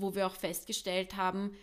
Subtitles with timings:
[0.00, 1.54] wo wir auch festgestellt haben,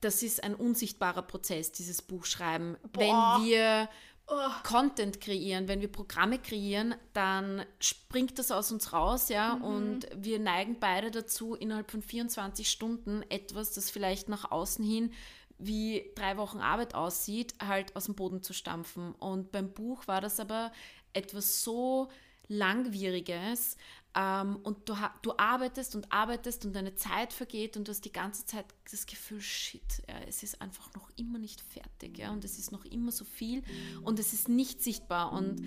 [0.00, 2.76] das ist ein unsichtbarer Prozess, dieses Buchschreiben.
[2.92, 3.38] Boah.
[3.38, 3.88] Wenn wir
[4.26, 4.50] oh.
[4.62, 9.64] Content kreieren, wenn wir Programme kreieren, dann springt das aus uns raus, ja, mhm.
[9.64, 15.12] und wir neigen beide dazu, innerhalb von 24 Stunden etwas, das vielleicht nach außen hin
[15.58, 19.12] wie drei Wochen Arbeit aussieht, halt aus dem Boden zu stampfen.
[19.14, 20.72] Und beim Buch war das aber
[21.12, 22.08] etwas so
[22.48, 23.76] Langwieriges,
[24.16, 28.46] und du, du arbeitest und arbeitest und deine Zeit vergeht und du hast die ganze
[28.46, 32.58] Zeit das Gefühl, shit, ja, es ist einfach noch immer nicht fertig ja, und es
[32.58, 33.62] ist noch immer so viel
[34.02, 35.32] und es ist nicht sichtbar.
[35.32, 35.60] Und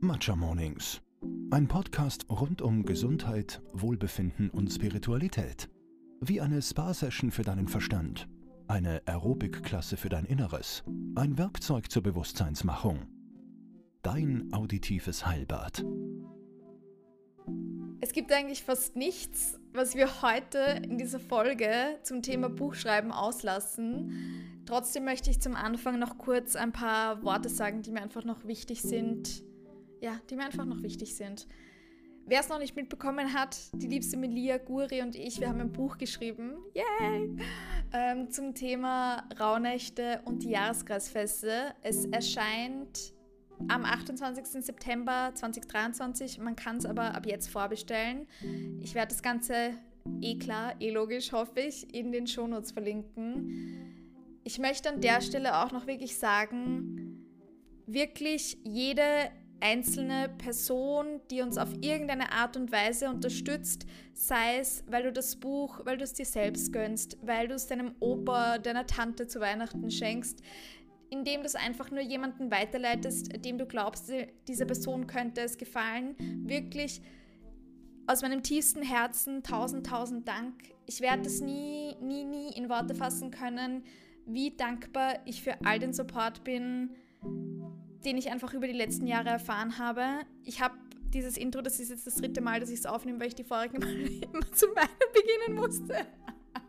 [0.00, 1.00] Matcha Mornings.
[1.50, 5.68] Ein Podcast rund um Gesundheit, Wohlbefinden und Spiritualität.
[6.20, 8.28] Wie eine Spa-Session für deinen Verstand,
[8.68, 10.84] eine Aerobic-Klasse für dein Inneres,
[11.16, 13.08] ein Werkzeug zur Bewusstseinsmachung.
[14.02, 15.84] Dein auditives Heilbad.
[18.00, 24.62] Es gibt eigentlich fast nichts, was wir heute in dieser Folge zum Thema Buchschreiben auslassen.
[24.66, 28.44] Trotzdem möchte ich zum Anfang noch kurz ein paar Worte sagen, die mir einfach noch
[28.44, 29.42] wichtig sind.
[30.00, 31.46] Ja, die mir einfach noch wichtig sind.
[32.26, 35.72] Wer es noch nicht mitbekommen hat, die liebste Melia, Guri und ich, wir haben ein
[35.72, 37.30] Buch geschrieben, yay,
[37.94, 41.74] ähm, zum Thema Rauhnächte und die Jahreskreisfeste.
[41.80, 43.14] Es erscheint
[43.68, 44.64] am 28.
[44.64, 46.38] September 2023.
[46.38, 48.26] Man kann es aber ab jetzt vorbestellen.
[48.80, 49.74] Ich werde das Ganze
[50.20, 54.40] eh klar, eh logisch, hoffe ich, in den Shownotes verlinken.
[54.44, 57.24] Ich möchte an der Stelle auch noch wirklich sagen,
[57.86, 65.02] wirklich jede einzelne Person, die uns auf irgendeine Art und Weise unterstützt, sei es, weil
[65.02, 68.86] du das Buch, weil du es dir selbst gönnst, weil du es deinem Opa, deiner
[68.86, 70.42] Tante zu Weihnachten schenkst,
[71.10, 74.12] indem du es einfach nur jemanden weiterleitest, dem du glaubst,
[74.46, 76.14] dieser Person könnte es gefallen.
[76.46, 77.00] Wirklich
[78.06, 80.54] aus meinem tiefsten Herzen tausend, tausend Dank.
[80.86, 83.84] Ich werde es nie, nie, nie in Worte fassen können,
[84.26, 86.90] wie dankbar ich für all den Support bin,
[88.04, 90.04] den ich einfach über die letzten Jahre erfahren habe.
[90.44, 90.74] Ich habe
[91.12, 93.44] dieses Intro, das ist jetzt das dritte Mal, dass ich es aufnehme, weil ich die
[93.44, 96.06] vorigen Mal immer zu weinen beginnen musste.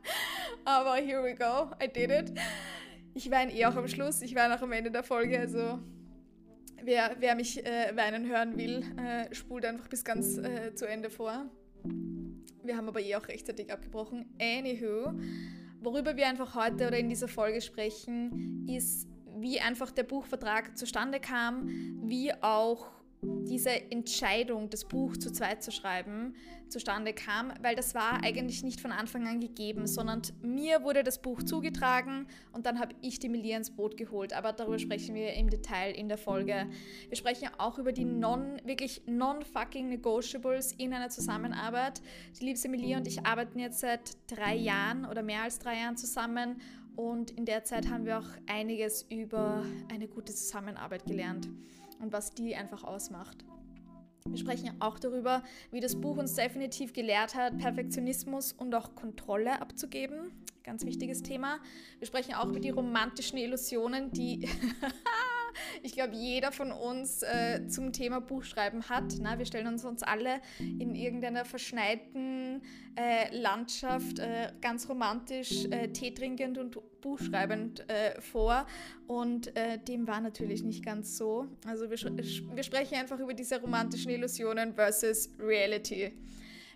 [0.66, 2.34] Aber here we go, I did it.
[3.20, 5.78] Ich weine eh auch am Schluss, ich weine auch am Ende der Folge, also
[6.82, 11.10] wer, wer mich äh, weinen hören will, äh, spult einfach bis ganz äh, zu Ende
[11.10, 11.52] vor.
[12.64, 14.26] Wir haben aber eh auch rechtzeitig abgebrochen.
[14.42, 15.20] Anywho,
[15.82, 21.20] worüber wir einfach heute oder in dieser Folge sprechen, ist, wie einfach der Buchvertrag zustande
[21.20, 21.68] kam,
[22.04, 22.90] wie auch
[23.22, 26.36] diese Entscheidung, das Buch zu zweit zu schreiben,
[26.70, 31.22] zustande kam, weil das war eigentlich nicht von Anfang an gegeben, sondern mir wurde das
[31.22, 34.34] Buch zugetragen und dann habe ich die Melia ins Boot geholt.
[34.34, 36.68] Aber darüber sprechen wir im Detail in der Folge.
[37.08, 42.02] Wir sprechen auch über die non, wirklich non-fucking Negotiables in einer Zusammenarbeit.
[42.40, 45.98] Die liebste Melia und ich arbeiten jetzt seit drei Jahren oder mehr als drei Jahren
[45.98, 46.62] zusammen
[46.96, 51.50] und in der Zeit haben wir auch einiges über eine gute Zusammenarbeit gelernt
[52.00, 53.46] und was die einfach ausmacht.
[54.26, 59.62] Wir sprechen auch darüber, wie das Buch uns definitiv gelehrt hat, Perfektionismus und auch Kontrolle
[59.62, 60.32] abzugeben.
[60.64, 61.60] Ganz wichtiges Thema.
[61.98, 64.48] Wir sprechen auch über die romantischen Illusionen, die
[65.84, 69.16] ich glaube, jeder von uns äh, zum Thema Buchschreiben hat.
[69.22, 72.62] Na, wir stellen uns uns alle in irgendeiner verschneiten
[72.96, 78.66] äh, Landschaft äh, ganz romantisch äh, Tee trinkend und buchschreibend äh, vor.
[79.08, 81.48] Und äh, dem war natürlich nicht ganz so.
[81.66, 86.14] Also wir, wir sprechen einfach über diese romantischen Illusionen versus Reality.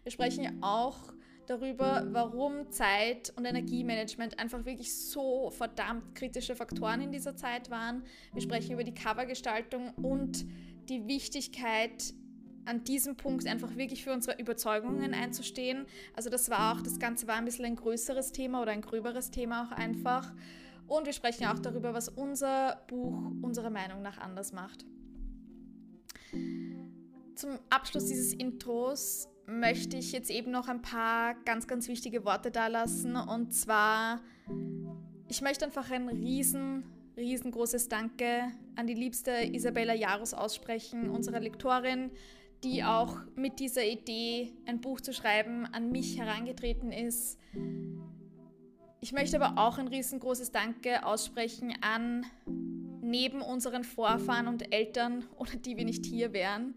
[0.04, 1.14] Wir sprechen auch
[1.48, 8.04] darüber, warum Zeit- und Energiemanagement einfach wirklich so verdammt kritische Faktoren in dieser Zeit waren.
[8.34, 10.46] Wir sprechen über die Covergestaltung und
[10.90, 12.14] die Wichtigkeit,
[12.66, 15.86] an diesem Punkt einfach wirklich für unsere Überzeugungen einzustehen.
[16.14, 19.32] Also das war auch, das Ganze war ein bisschen ein größeres Thema oder ein gröberes
[19.32, 20.34] Thema auch einfach.
[20.88, 24.86] Und wir sprechen auch darüber, was unser Buch unserer Meinung nach anders macht.
[27.36, 32.52] Zum Abschluss dieses Intros möchte ich jetzt eben noch ein paar ganz, ganz wichtige Worte
[32.52, 33.16] da lassen.
[33.16, 34.22] Und zwar,
[35.28, 36.86] ich möchte einfach ein riesen,
[37.18, 42.12] riesengroßes Danke an die liebste Isabella Jarus aussprechen, unsere Lektorin,
[42.64, 47.38] die auch mit dieser Idee, ein Buch zu schreiben, an mich herangetreten ist.
[49.02, 52.26] Ich möchte aber auch ein riesengroßes Danke aussprechen an
[53.02, 56.76] neben unseren Vorfahren und Eltern, ohne die wir nicht hier wären,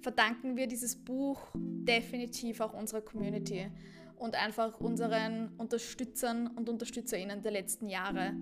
[0.00, 3.68] verdanken wir dieses Buch definitiv auch unserer Community
[4.16, 8.34] und einfach unseren Unterstützern und Unterstützerinnen der letzten Jahre.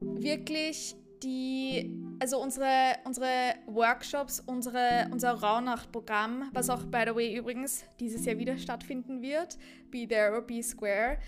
[0.00, 1.90] Wirklich die,
[2.20, 8.38] also unsere, unsere Workshops, unsere, unser Rauhnacht-Programm, was auch, by the way, übrigens dieses Jahr
[8.38, 9.58] wieder stattfinden wird,
[9.90, 11.18] Be There or Be Square,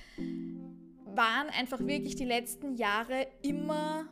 [1.06, 4.08] waren einfach wirklich die letzten Jahre immer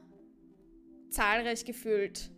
[1.11, 2.31] zahlreich gefüllt.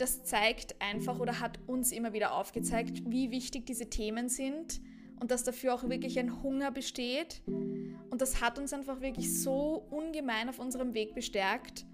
[0.00, 4.80] Das zeigt einfach oder hat uns immer wieder aufgezeigt, wie wichtig diese Themen sind
[5.20, 7.42] und dass dafür auch wirklich ein Hunger besteht.
[7.46, 11.84] Und das hat uns einfach wirklich so ungemein auf unserem Weg bestärkt.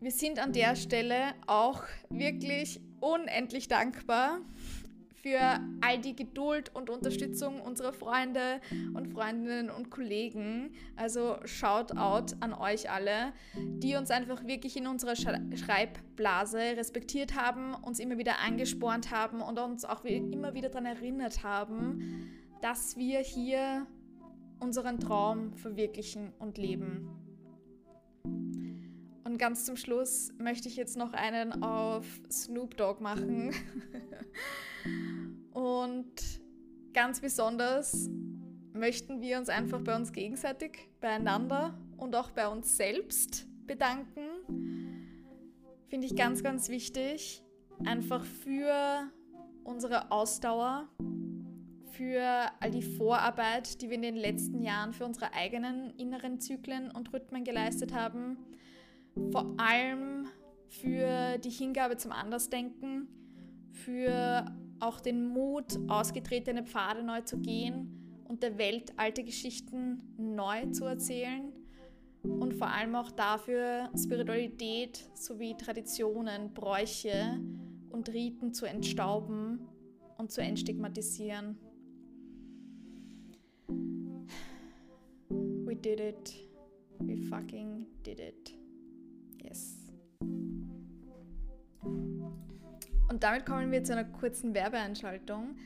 [0.00, 4.40] Wir sind an der Stelle auch wirklich unendlich dankbar
[5.22, 8.60] für all die Geduld und Unterstützung unserer Freunde
[8.94, 10.70] und Freundinnen und Kollegen.
[10.96, 17.74] Also shout out an euch alle, die uns einfach wirklich in unserer Schreibblase respektiert haben,
[17.74, 22.30] uns immer wieder angespornt haben und uns auch immer wieder daran erinnert haben,
[22.60, 23.86] dass wir hier
[24.60, 27.08] unseren Traum verwirklichen und leben.
[29.28, 33.52] Und ganz zum Schluss möchte ich jetzt noch einen auf Snoop Dogg machen.
[35.52, 36.14] Und
[36.94, 38.08] ganz besonders
[38.72, 44.22] möchten wir uns einfach bei uns gegenseitig, beieinander und auch bei uns selbst bedanken.
[45.88, 47.42] Finde ich ganz, ganz wichtig.
[47.84, 49.12] Einfach für
[49.62, 50.88] unsere Ausdauer,
[51.90, 56.90] für all die Vorarbeit, die wir in den letzten Jahren für unsere eigenen inneren Zyklen
[56.90, 58.38] und Rhythmen geleistet haben.
[59.30, 60.26] Vor allem
[60.68, 63.08] für die Hingabe zum Andersdenken,
[63.72, 64.46] für
[64.80, 70.84] auch den Mut, ausgetretene Pfade neu zu gehen und der Welt alte Geschichten neu zu
[70.84, 71.52] erzählen
[72.22, 77.40] und vor allem auch dafür Spiritualität sowie Traditionen, Bräuche
[77.90, 79.60] und Riten zu entstauben
[80.18, 81.58] und zu entstigmatisieren.
[85.28, 86.48] We did it.
[87.00, 88.57] We fucking did it.
[91.82, 95.56] Und damit kommen wir zu einer kurzen Werbeeinschaltung.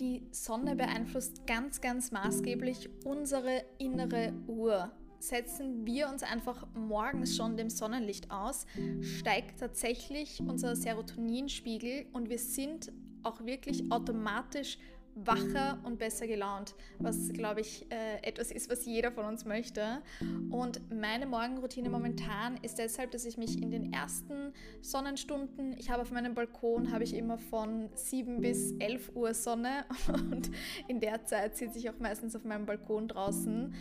[0.00, 4.90] Die Sonne beeinflusst ganz, ganz maßgeblich unsere innere Uhr.
[5.18, 8.66] Setzen wir uns einfach morgens schon dem Sonnenlicht aus,
[9.00, 14.78] steigt tatsächlich unser Serotoninspiegel und wir sind auch wirklich automatisch
[15.14, 20.02] wacher und besser gelaunt, was, glaube ich, äh, etwas ist, was jeder von uns möchte.
[20.50, 26.02] Und meine Morgenroutine momentan ist deshalb, dass ich mich in den ersten Sonnenstunden, ich habe
[26.02, 30.50] auf meinem Balkon, habe ich immer von 7 bis 11 Uhr Sonne und
[30.88, 33.74] in der Zeit sitze ich auch meistens auf meinem Balkon draußen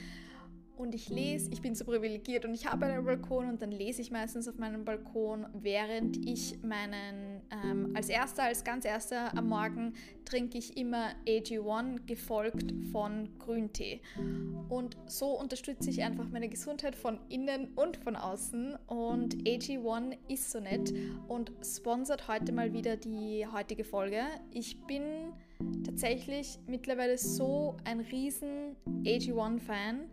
[0.83, 4.01] und ich lese, ich bin so privilegiert und ich habe einen Balkon und dann lese
[4.01, 9.47] ich meistens auf meinem Balkon, während ich meinen, ähm, als erster, als ganz erster am
[9.47, 9.94] Morgen
[10.25, 14.01] trinke ich immer AG1 gefolgt von Grüntee.
[14.69, 20.51] Und so unterstütze ich einfach meine Gesundheit von innen und von außen und AG1 ist
[20.51, 20.94] so nett
[21.30, 24.21] und sponsert heute mal wieder die heutige Folge.
[24.51, 25.03] Ich bin
[25.85, 28.75] tatsächlich mittlerweile so ein riesen
[29.06, 30.09] AG1-Fan.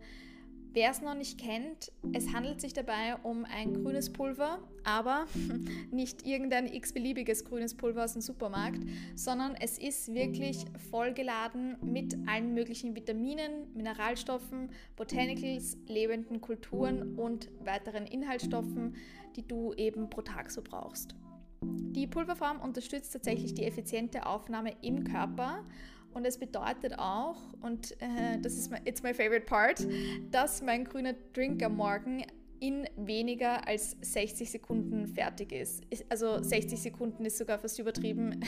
[0.73, 5.25] Wer es noch nicht kennt, es handelt sich dabei um ein grünes Pulver, aber
[5.91, 8.79] nicht irgendein x-beliebiges grünes Pulver aus dem Supermarkt,
[9.13, 18.07] sondern es ist wirklich vollgeladen mit allen möglichen Vitaminen, Mineralstoffen, Botanicals, lebenden Kulturen und weiteren
[18.07, 18.95] Inhaltsstoffen,
[19.35, 21.15] die du eben pro Tag so brauchst.
[21.63, 25.65] Die Pulverform unterstützt tatsächlich die effiziente Aufnahme im Körper
[26.13, 29.85] und es bedeutet auch, und äh, das ist mein, it's my favorite part,
[30.31, 32.23] dass mein grüner Drink am Morgen
[32.61, 35.83] in weniger als 60 Sekunden fertig ist.
[36.09, 38.39] Also 60 Sekunden ist sogar fast übertrieben.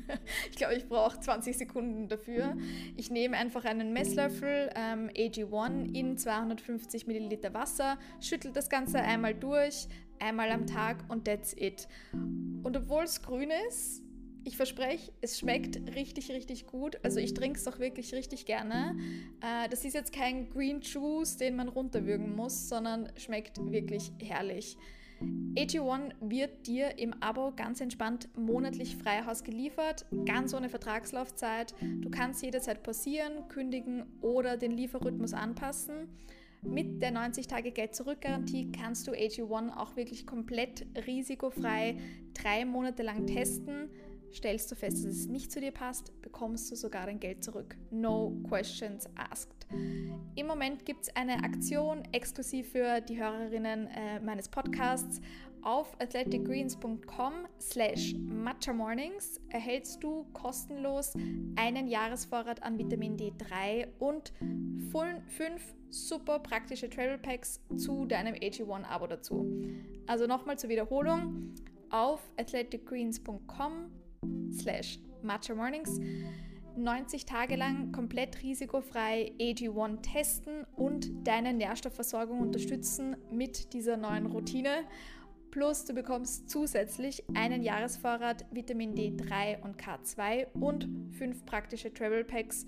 [0.50, 2.54] ich glaube, ich brauche 20 Sekunden dafür.
[2.98, 9.34] Ich nehme einfach einen Messlöffel ähm, AG1 in 250 Milliliter Wasser, schüttel das Ganze einmal
[9.34, 9.88] durch,
[10.18, 11.88] einmal am Tag und that's it.
[12.12, 14.02] Und obwohl es grün ist,
[14.44, 16.98] ich verspreche, es schmeckt richtig, richtig gut.
[17.02, 18.96] Also ich trinke es auch wirklich richtig gerne.
[19.40, 24.76] Äh, das ist jetzt kein Green Juice, den man runterwürgen muss, sondern schmeckt wirklich herrlich.
[25.54, 31.74] AG1 wird dir im Abo ganz entspannt monatlich frei Haus geliefert, ganz ohne Vertragslaufzeit.
[31.80, 36.08] Du kannst jederzeit pausieren, kündigen oder den Lieferrhythmus anpassen.
[36.62, 41.96] Mit der 90-Tage-Geld-Zurück-Garantie kannst du AG1 auch wirklich komplett risikofrei
[42.34, 43.90] drei Monate lang testen.
[44.32, 47.76] Stellst du fest, dass es nicht zu dir passt, bekommst du sogar dein Geld zurück.
[47.90, 49.66] No questions asked.
[50.34, 55.20] Im Moment gibt es eine Aktion exklusiv für die Hörerinnen äh, meines Podcasts
[55.62, 61.14] Auf athleticgreens.com slash matchamornings erhältst du kostenlos
[61.54, 64.32] einen Jahresvorrat an Vitamin D3 und
[64.90, 69.46] fünf super praktische Travel Packs zu deinem AG1-Abo dazu.
[70.08, 71.54] Also nochmal zur Wiederholung
[71.90, 74.01] auf athleticgreens.com
[74.52, 76.00] slash matchamornings
[76.76, 84.84] 90 Tage lang komplett risikofrei AG1 testen und deine Nährstoffversorgung unterstützen mit dieser neuen Routine.
[85.50, 92.64] Plus du bekommst zusätzlich einen Jahresvorrat Vitamin D3 und K2 und fünf praktische Travel Packs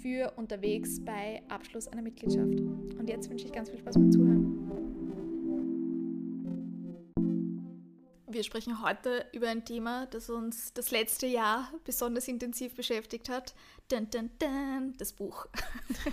[0.00, 2.58] für unterwegs bei Abschluss einer Mitgliedschaft.
[2.58, 4.71] Und jetzt wünsche ich ganz viel Spaß beim Zuhören.
[8.32, 13.54] Wir sprechen heute über ein Thema, das uns das letzte Jahr besonders intensiv beschäftigt hat.
[13.90, 15.48] Dun, dun, dun, das Buch.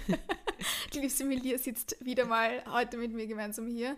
[0.93, 3.95] Die liebe Emilia sitzt wieder mal heute mit mir gemeinsam hier.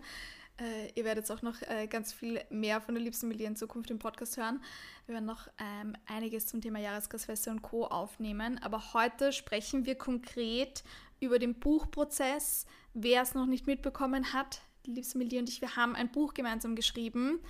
[0.60, 3.90] Äh, ihr werdet auch noch äh, ganz viel mehr von der liebsten Emilia in Zukunft
[3.90, 4.62] im Podcast hören.
[5.06, 7.86] Wir werden noch ähm, einiges zum Thema Jahresgasfeste und Co.
[7.86, 8.60] aufnehmen.
[8.62, 10.84] Aber heute sprechen wir konkret
[11.18, 12.66] über den Buchprozess.
[12.94, 16.34] Wer es noch nicht mitbekommen hat, die liebste Emilia und ich, wir haben ein Buch
[16.34, 17.40] gemeinsam geschrieben.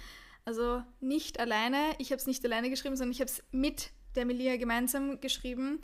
[0.44, 1.94] Also nicht alleine.
[1.98, 5.80] Ich habe es nicht alleine geschrieben, sondern ich habe es mit der Melia gemeinsam geschrieben.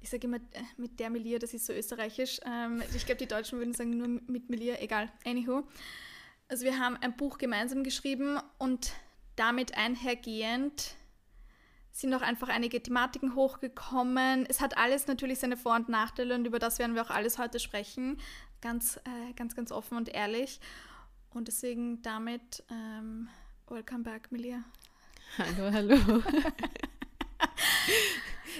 [0.00, 2.40] Ich sage immer äh, mit der Melia, das ist so österreichisch.
[2.44, 5.10] Ähm, ich glaube, die Deutschen würden sagen nur mit Melia, egal.
[5.24, 5.62] Anywho.
[6.48, 8.92] Also wir haben ein Buch gemeinsam geschrieben und
[9.36, 10.96] damit einhergehend
[11.92, 14.46] sind auch einfach einige Thematiken hochgekommen.
[14.48, 17.38] Es hat alles natürlich seine Vor- und Nachteile und über das werden wir auch alles
[17.38, 18.18] heute sprechen.
[18.60, 20.60] Ganz, äh, ganz, ganz offen und ehrlich.
[21.30, 23.28] Und deswegen damit ähm,
[23.68, 24.64] Welcome back, Milia.
[25.38, 25.96] Hallo, hallo.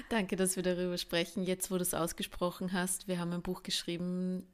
[0.08, 1.42] Danke, dass wir darüber sprechen.
[1.42, 4.46] Jetzt, wo du es ausgesprochen hast, wir haben ein Buch geschrieben.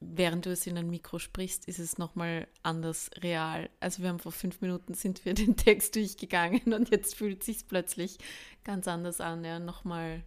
[0.00, 3.70] Während du es in ein Mikro sprichst, ist es nochmal anders real.
[3.80, 7.46] Also wir haben vor fünf Minuten sind wir den Text durchgegangen und jetzt fühlt es
[7.46, 8.18] sich plötzlich
[8.64, 9.44] ganz anders an.
[9.44, 10.22] Ja, nochmal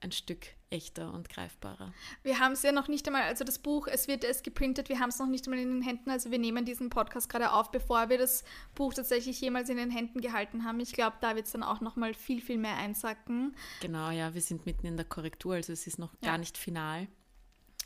[0.00, 1.92] ein Stück echter und greifbarer.
[2.22, 4.98] Wir haben es ja noch nicht einmal, also das Buch, es wird erst geprintet, wir
[4.98, 7.70] haben es noch nicht einmal in den Händen, also wir nehmen diesen Podcast gerade auf,
[7.70, 10.80] bevor wir das Buch tatsächlich jemals in den Händen gehalten haben.
[10.80, 13.54] Ich glaube, da wird es dann auch noch mal viel, viel mehr einsacken.
[13.80, 16.30] Genau, ja, wir sind mitten in der Korrektur, also es ist noch ja.
[16.30, 17.06] gar nicht final.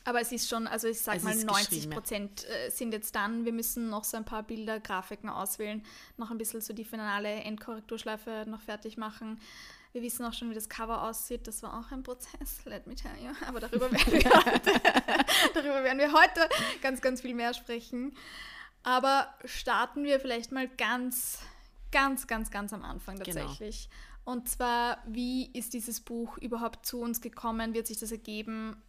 [0.05, 3.45] Aber es ist schon, also ich sag mal, 90 Prozent äh, sind jetzt dann.
[3.45, 5.83] Wir müssen noch so ein paar Bilder, Grafiken auswählen,
[6.17, 9.38] noch ein bisschen so die finale Endkorrekturschleife noch fertig machen.
[9.92, 11.47] Wir wissen auch schon, wie das Cover aussieht.
[11.47, 13.32] Das war auch ein Prozess, let me tell you.
[13.47, 14.73] Aber darüber werden wir heute,
[15.54, 16.49] darüber werden wir heute
[16.80, 18.16] ganz, ganz viel mehr sprechen.
[18.82, 21.40] Aber starten wir vielleicht mal ganz,
[21.90, 23.40] ganz, ganz, ganz am Anfang genau.
[23.40, 23.88] tatsächlich.
[23.88, 24.32] Genau.
[24.32, 27.75] Und zwar, wie ist dieses Buch überhaupt zu uns gekommen?
[27.75, 28.80] Wird sich das ergeben?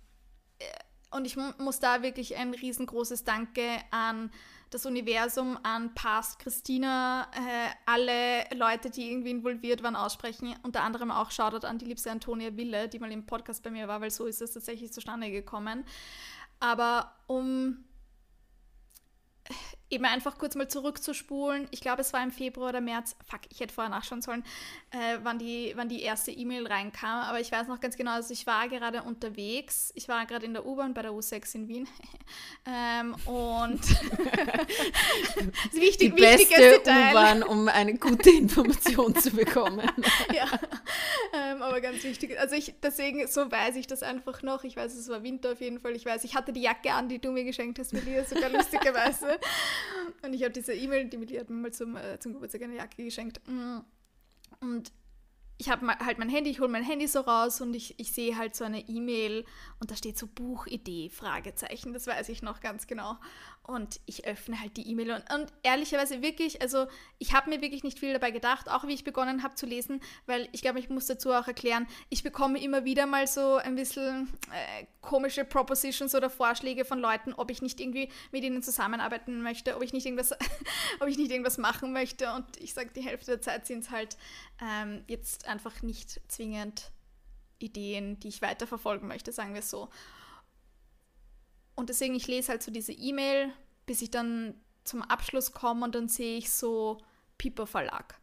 [1.12, 4.32] Und ich muss da wirklich ein riesengroßes Danke an
[4.70, 10.56] das Universum, an Past Christina, äh, alle Leute, die irgendwie involviert waren, aussprechen.
[10.64, 13.90] Unter anderem auch Shoutout an die liebste Antonia Wille, die mal im Podcast bei mir
[13.90, 15.84] war, weil so ist es tatsächlich zustande gekommen.
[16.62, 17.84] Aber um
[19.92, 21.68] eben einfach kurz mal zurückzuspulen.
[21.72, 23.16] Ich glaube, es war im Februar oder März.
[23.30, 24.44] Fuck, ich hätte vorher nachschauen sollen,
[24.92, 27.22] äh, wann, die, wann die erste E-Mail reinkam.
[27.24, 29.92] Aber ich weiß noch ganz genau, also ich war gerade unterwegs.
[29.96, 31.88] Ich war gerade in der U-Bahn bei der U6 in Wien.
[32.66, 33.82] ähm, und
[35.74, 39.82] wichtig, die beste U-Bahn, um eine gute Information zu bekommen.
[40.34, 40.46] ja,
[41.34, 42.40] ähm, aber ganz wichtig.
[42.40, 44.64] Also ich, deswegen, so weiß ich das einfach noch.
[44.64, 45.96] Ich weiß, es war Winter auf jeden Fall.
[45.96, 49.38] Ich weiß, ich hatte die Jacke an, die du mir geschenkt hast, Melia, sogar lustigerweise.
[50.22, 52.76] Und ich habe diese E-Mail, die mir hat mir mal zum, äh, zum Geburtstag eine
[52.76, 53.42] Jacke geschenkt.
[53.48, 53.80] Mm.
[54.60, 54.92] Und
[55.62, 58.36] ich habe halt mein Handy, ich hole mein Handy so raus und ich, ich sehe
[58.36, 59.46] halt so eine E-Mail
[59.80, 63.18] und da steht so Buchidee, Fragezeichen, das weiß ich noch ganz genau.
[63.64, 66.88] Und ich öffne halt die E-Mail und, und, ehrlicherweise wirklich, also
[67.20, 70.02] ich habe mir wirklich nicht viel dabei gedacht, auch wie ich begonnen habe zu lesen,
[70.26, 73.76] weil ich glaube, ich muss dazu auch erklären, ich bekomme immer wieder mal so ein
[73.76, 79.44] bisschen äh, komische Propositions oder Vorschläge von Leuten, ob ich nicht irgendwie mit ihnen zusammenarbeiten
[79.44, 80.32] möchte, ob ich nicht irgendwas,
[81.00, 83.92] ob ich nicht irgendwas machen möchte und ich sage, die Hälfte der Zeit sind es
[83.92, 84.18] halt
[84.60, 86.92] ähm, jetzt einfach nicht zwingend
[87.60, 89.90] Ideen, die ich weiterverfolgen möchte, sagen wir so.
[91.76, 93.54] Und deswegen, ich lese halt so diese E-Mail,
[93.86, 96.98] bis ich dann zum Abschluss komme und dann sehe ich so
[97.38, 98.20] Piper Verlag.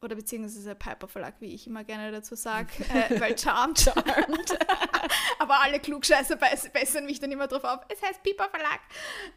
[0.00, 3.80] Oder beziehungsweise Piper Verlag, wie ich immer gerne dazu sage, äh, weil Charmed.
[3.80, 4.58] Charmed.
[5.40, 7.80] Aber alle Klugscheißer bessern mich dann immer drauf auf.
[7.88, 8.80] Es heißt Piper Verlag.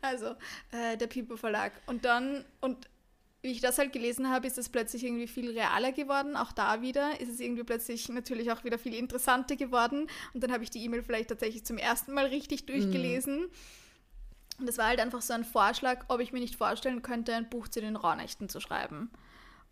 [0.02, 0.36] Also
[0.72, 1.74] äh, der Piper Verlag.
[1.88, 2.88] Und dann, und
[3.42, 6.36] wie ich das halt gelesen habe, ist es plötzlich irgendwie viel realer geworden.
[6.36, 10.08] Auch da wieder ist es irgendwie plötzlich natürlich auch wieder viel interessanter geworden.
[10.34, 13.46] Und dann habe ich die E-Mail vielleicht tatsächlich zum ersten Mal richtig durchgelesen.
[13.46, 13.52] Mm.
[14.60, 17.50] Und das war halt einfach so ein Vorschlag, ob ich mir nicht vorstellen könnte, ein
[17.50, 19.10] Buch zu den Rauhnächten zu schreiben.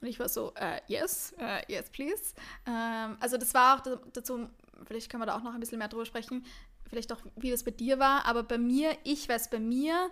[0.02, 2.34] Und ich war so, äh, yes, äh, yes, please.
[2.66, 4.50] Ähm, also das war auch dazu,
[4.86, 6.44] vielleicht können wir da auch noch ein bisschen mehr drüber sprechen,
[6.90, 10.10] vielleicht auch, wie das bei dir war, aber bei mir, ich weiß bei mir,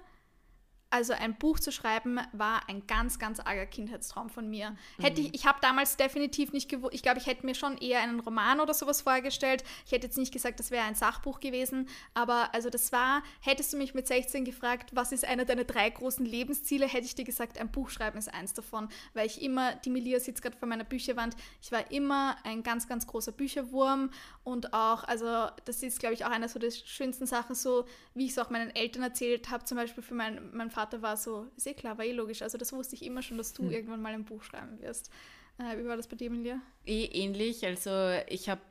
[0.89, 4.75] also ein Buch zu schreiben war ein ganz, ganz arger Kindheitstraum von mir.
[4.99, 5.33] Hätte ich, mhm.
[5.33, 8.59] ich habe damals definitiv nicht gewusst, ich glaube, ich hätte mir schon eher einen Roman
[8.59, 9.63] oder sowas vorgestellt.
[9.85, 13.73] Ich hätte jetzt nicht gesagt, das wäre ein Sachbuch gewesen, aber also das war, hättest
[13.73, 17.25] du mich mit 16 gefragt, was ist einer deiner drei großen Lebensziele, hätte ich dir
[17.25, 20.67] gesagt, ein Buch schreiben ist eins davon, weil ich immer, die Melia sitzt gerade vor
[20.67, 24.09] meiner Bücherwand, ich war immer ein ganz, ganz großer Bücherwurm
[24.43, 28.25] und auch, also das ist, glaube ich, auch eine so der schönsten Sachen, so wie
[28.25, 31.47] ich es auch meinen Eltern erzählt habe, zum Beispiel für meinen mein Vater war so,
[31.57, 32.43] ist eh klar, war eh logisch.
[32.43, 33.71] Also das wusste ich immer schon, dass du hm.
[33.71, 35.09] irgendwann mal ein Buch schreiben wirst.
[35.57, 36.61] Äh, wie war das bei dir, Emilia?
[36.85, 37.65] Eh ähnlich.
[37.65, 37.89] Also
[38.27, 38.61] ich habe,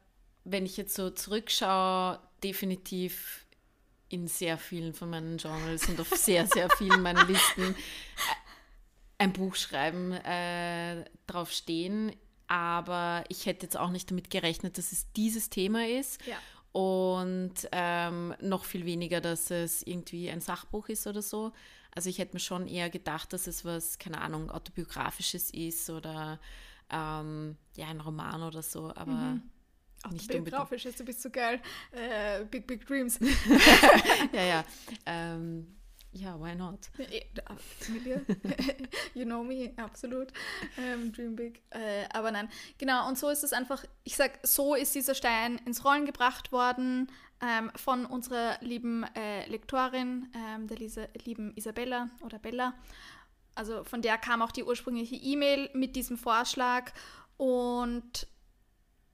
[0.45, 3.45] wenn ich jetzt so zurückschaue, definitiv
[4.09, 7.75] in sehr vielen von meinen Journals und auf sehr, sehr vielen meiner Listen äh,
[9.19, 12.15] ein Buch schreiben äh, drauf stehen.
[12.47, 16.25] Aber ich hätte jetzt auch nicht damit gerechnet, dass es dieses Thema ist.
[16.25, 16.39] Ja
[16.77, 21.53] und ähm, noch viel weniger, dass es irgendwie ein Sachbuch ist oder so.
[21.97, 26.39] Also ich hätte mir schon eher gedacht, dass es was, keine Ahnung, autobiografisches ist oder
[26.91, 29.43] ähm, ja, ein Roman oder so, aber mhm.
[30.11, 31.61] nicht Autobiografisch ist, du bist so geil.
[31.93, 33.19] Äh, big, big dreams.
[34.33, 34.65] ja, ja.
[35.07, 35.75] Ähm,
[36.13, 36.81] ja, why not?
[39.15, 40.33] you know me, absolut.
[40.79, 41.63] Ähm, dream big.
[41.71, 45.59] Äh, aber nein, genau, und so ist es einfach, ich sag, so ist dieser Stein
[45.65, 52.09] ins Rollen gebracht worden ähm, von unserer lieben äh, Lektorin, ähm, der Lisa, lieben Isabella
[52.23, 52.75] oder Bella.
[53.55, 56.93] Also von der kam auch die ursprüngliche E-Mail mit diesem Vorschlag
[57.37, 58.27] und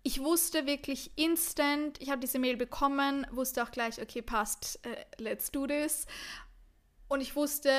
[0.05, 5.05] ich wusste wirklich instant, ich habe diese Mail bekommen, wusste auch gleich, okay, passt, äh,
[5.19, 6.07] let's do this.
[7.13, 7.71] Und ich wusste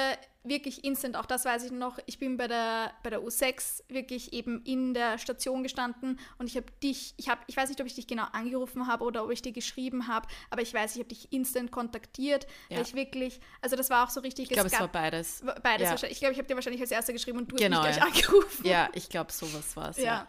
[0.44, 4.32] wirklich instant, auch das weiß ich noch, ich bin bei der, bei der U6 wirklich
[4.32, 7.88] eben in der Station gestanden und ich habe dich, ich habe, ich weiß nicht, ob
[7.88, 11.00] ich dich genau angerufen habe oder ob ich dir geschrieben habe, aber ich weiß, ich
[11.00, 12.78] habe dich instant kontaktiert, ja.
[12.78, 14.52] weil ich wirklich, also das war auch so richtig.
[14.52, 15.44] Ich glaube, es, war beides.
[15.64, 15.90] Beides ja.
[15.90, 16.12] wahrscheinlich.
[16.12, 18.06] Ich glaube, ich habe dir wahrscheinlich als erster geschrieben und du genau, hast mich ja.
[18.06, 18.68] gleich angerufen.
[18.68, 20.04] Ja, ich glaube, sowas war es, ja.
[20.04, 20.28] ja.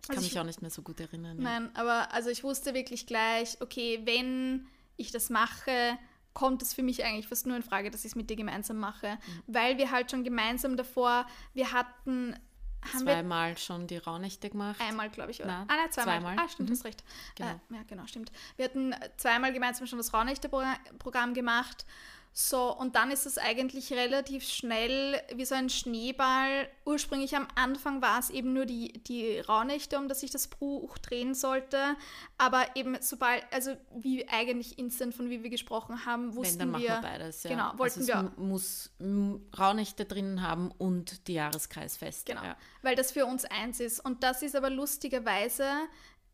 [0.00, 1.36] Ich kann also mich ich, auch nicht mehr so gut erinnern.
[1.38, 4.66] Nein, aber also ich wusste wirklich gleich, okay, wenn
[4.96, 5.98] ich das mache,
[6.34, 8.78] kommt es für mich eigentlich fast nur in Frage, dass ich es mit dir gemeinsam
[8.78, 9.42] mache, mhm.
[9.54, 12.36] weil wir halt schon gemeinsam davor, wir hatten
[12.98, 14.80] zweimal schon die Raunächte gemacht.
[14.80, 15.66] Einmal, glaube ich, oder?
[15.66, 16.20] Na, ah, nein, zweimal.
[16.20, 16.36] zweimal.
[16.38, 16.74] Ah, stimmt, mhm.
[16.74, 17.04] hast recht.
[17.34, 17.50] Genau.
[17.50, 18.32] Äh, ja, genau, stimmt.
[18.56, 21.84] Wir hatten zweimal gemeinsam schon das Raunächte-Programm gemacht
[22.32, 26.68] so, und dann ist es eigentlich relativ schnell wie so ein Schneeball.
[26.84, 30.96] Ursprünglich am Anfang war es eben nur die, die Raunächte, um das sich das Buch
[30.98, 31.96] drehen sollte.
[32.38, 36.82] Aber eben sobald, also wie eigentlich instant, von wie wir gesprochen haben, wussten Wenn, dann
[36.82, 36.90] wir.
[36.90, 37.50] Machen wir beides, ja.
[37.50, 38.32] Genau, wollten also wir.
[38.36, 38.90] muss
[39.58, 42.32] Raunächte drinnen haben und die Jahreskreisfeste.
[42.32, 42.56] Genau, ja.
[42.82, 43.98] weil das für uns eins ist.
[43.98, 45.68] Und das ist aber lustigerweise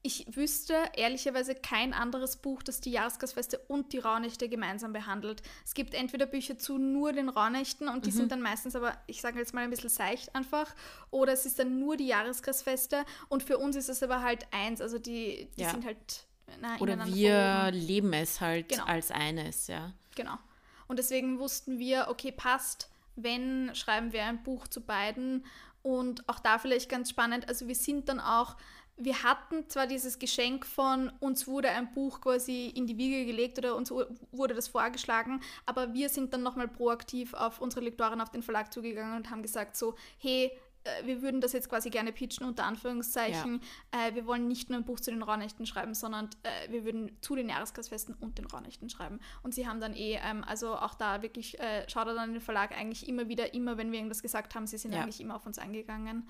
[0.07, 5.43] ich wüsste ehrlicherweise kein anderes Buch, das die Jahresgasfeste und die Rauhnächte gemeinsam behandelt.
[5.65, 8.15] Es gibt entweder Bücher zu nur den Rauhnächten und die mhm.
[8.15, 10.73] sind dann meistens aber, ich sage jetzt mal ein bisschen seicht einfach,
[11.11, 14.81] oder es ist dann nur die Jahresgasfeste und für uns ist es aber halt eins,
[14.81, 15.71] also die, die ja.
[15.71, 16.25] sind halt
[16.61, 18.85] na, Oder wir leben es halt genau.
[18.85, 19.93] als eines, ja.
[20.15, 20.39] Genau.
[20.87, 25.45] Und deswegen wussten wir, okay, passt, wenn schreiben wir ein Buch zu beiden
[25.83, 28.57] und auch da vielleicht ganz spannend, also wir sind dann auch
[28.97, 33.59] wir hatten zwar dieses Geschenk von, uns wurde ein Buch quasi in die Wiege gelegt
[33.59, 38.31] oder uns wurde das vorgeschlagen, aber wir sind dann nochmal proaktiv auf unsere Lektorin, auf
[38.31, 40.51] den Verlag zugegangen und haben gesagt so, hey,
[40.85, 43.61] äh, wir würden das jetzt quasi gerne pitchen, unter Anführungszeichen.
[43.93, 44.07] Ja.
[44.07, 47.17] Äh, wir wollen nicht nur ein Buch zu den Raunächten schreiben, sondern äh, wir würden
[47.21, 49.21] zu den Jahreskreisfesten und den Raunächten schreiben.
[49.43, 52.73] Und sie haben dann eh, ähm, also auch da wirklich, äh, schaut dann den Verlag
[52.73, 55.03] eigentlich immer wieder, immer wenn wir irgendwas gesagt haben, sie sind ja.
[55.03, 56.29] eigentlich immer auf uns eingegangen.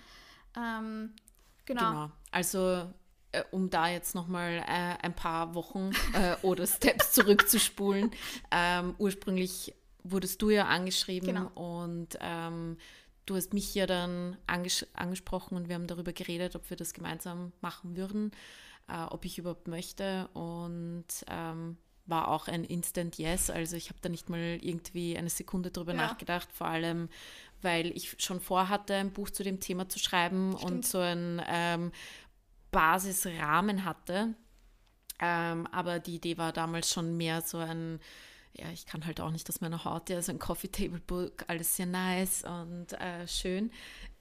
[0.56, 1.12] Ähm,
[1.66, 1.90] Genau.
[1.90, 2.10] genau.
[2.30, 2.86] Also
[3.32, 8.10] äh, um da jetzt nochmal äh, ein paar Wochen äh, oder Steps zurückzuspulen.
[8.52, 9.74] Ähm, ursprünglich
[10.04, 11.50] wurdest du ja angeschrieben genau.
[11.54, 12.78] und ähm,
[13.26, 16.94] du hast mich ja dann anges angesprochen und wir haben darüber geredet, ob wir das
[16.94, 18.30] gemeinsam machen würden,
[18.88, 23.50] äh, ob ich überhaupt möchte und ähm, war auch ein Instant Yes.
[23.50, 26.06] Also ich habe da nicht mal irgendwie eine Sekunde drüber ja.
[26.06, 27.08] nachgedacht, vor allem
[27.62, 30.70] weil ich schon vorhatte, ein Buch zu dem Thema zu schreiben Stimmt.
[30.70, 31.92] und so einen ähm,
[32.70, 34.34] Basisrahmen hatte.
[35.18, 38.00] Ähm, aber die Idee war damals schon mehr so ein,
[38.52, 41.44] ja, ich kann halt auch nicht aus meiner Haut, ja, so ein Coffee Table Book,
[41.48, 43.70] alles sehr nice und äh, schön.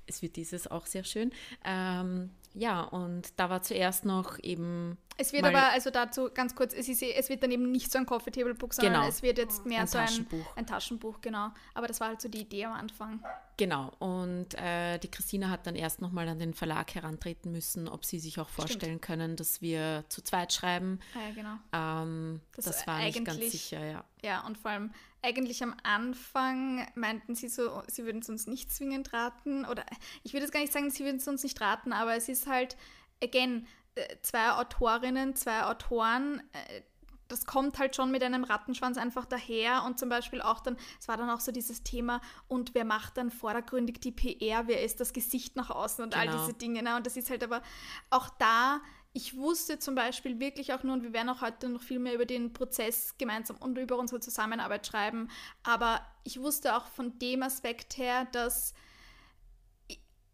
[0.07, 1.31] Es wird dieses auch sehr schön.
[1.65, 6.73] Ähm, ja, und da war zuerst noch eben Es wird aber, also dazu ganz kurz,
[6.73, 9.07] es, ist, es wird dann eben nicht so ein Coffee Table Book, sondern genau.
[9.07, 10.45] es wird jetzt mehr ein so Taschenbuch.
[10.55, 11.49] Ein, ein Taschenbuch, genau.
[11.73, 13.23] Aber das war halt so die Idee am Anfang.
[13.57, 18.05] Genau, und äh, die Christina hat dann erst nochmal an den Verlag herantreten müssen, ob
[18.05, 19.01] sie sich auch vorstellen Stimmt.
[19.01, 20.99] können, dass wir zu zweit schreiben.
[21.13, 22.03] Ah, ja, genau.
[22.03, 24.03] Ähm, das, das, war nicht ganz sicher, ja.
[24.23, 24.91] Ja, und vor allem
[25.25, 29.65] eigentlich am Anfang meinten sie so, sie würden es uns nicht zwingend raten.
[29.65, 29.83] Oder
[30.23, 32.47] ich würde jetzt gar nicht sagen, sie würden es uns nicht raten, aber es ist
[32.47, 32.77] halt,
[33.23, 36.81] again, äh, zwei Autorinnen, zwei Autoren, äh,
[37.27, 41.07] das kommt halt schon mit einem Rattenschwanz einfach daher und zum Beispiel auch dann, es
[41.07, 44.99] war dann auch so dieses Thema und wer macht dann vordergründig die PR, wer ist
[44.99, 46.31] das Gesicht nach außen und genau.
[46.31, 46.83] all diese Dinge.
[46.83, 46.95] Ne?
[46.95, 47.63] Und das ist halt aber
[48.11, 48.79] auch da,
[49.15, 52.15] ich wusste zum Beispiel wirklich auch nur, und wir werden auch heute noch viel mehr
[52.15, 55.29] über den Prozess gemeinsam und über unsere Zusammenarbeit schreiben,
[55.63, 58.73] aber ich wusste auch von dem Aspekt her, dass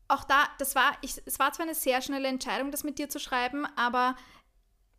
[0.08, 3.08] auch da, das war, ich, es war zwar eine sehr schnelle Entscheidung, das mit dir
[3.08, 4.15] zu schreiben, aber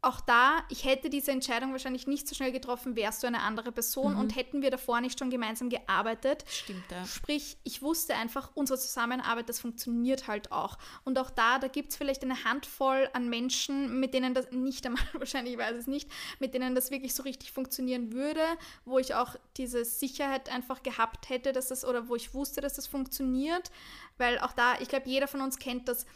[0.02, 3.70] auch da, ich hätte diese Entscheidung wahrscheinlich nicht so schnell getroffen, wärst du eine andere
[3.70, 4.18] Person mhm.
[4.18, 6.44] und hätten wir davor nicht schon gemeinsam gearbeitet.
[6.48, 7.04] Stimmt, ja.
[7.06, 10.76] Sprich, ich wusste einfach, unsere Zusammenarbeit, das funktioniert halt auch.
[11.04, 14.84] Und auch da, da gibt es vielleicht eine Handvoll an Menschen, mit denen das nicht
[14.84, 16.10] einmal, wahrscheinlich weiß es nicht,
[16.40, 18.42] mit denen das wirklich so richtig funktionieren würde,
[18.84, 22.74] wo ich auch diese Sicherheit einfach gehabt hätte, dass das, oder wo ich wusste, dass
[22.74, 23.70] das funktioniert.
[24.18, 26.06] Weil auch da, ich glaube, jeder von uns kennt das,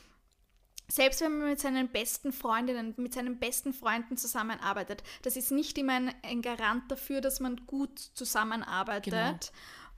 [0.89, 5.77] selbst wenn man mit seinen besten Freundinnen, mit seinen besten Freunden zusammenarbeitet, das ist nicht
[5.79, 9.13] immer ein, ein Garant dafür, dass man gut zusammenarbeitet.
[9.13, 9.39] Genau.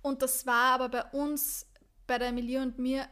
[0.03, 1.66] Und das war aber bei uns,
[2.07, 3.07] bei der Emilie und mir,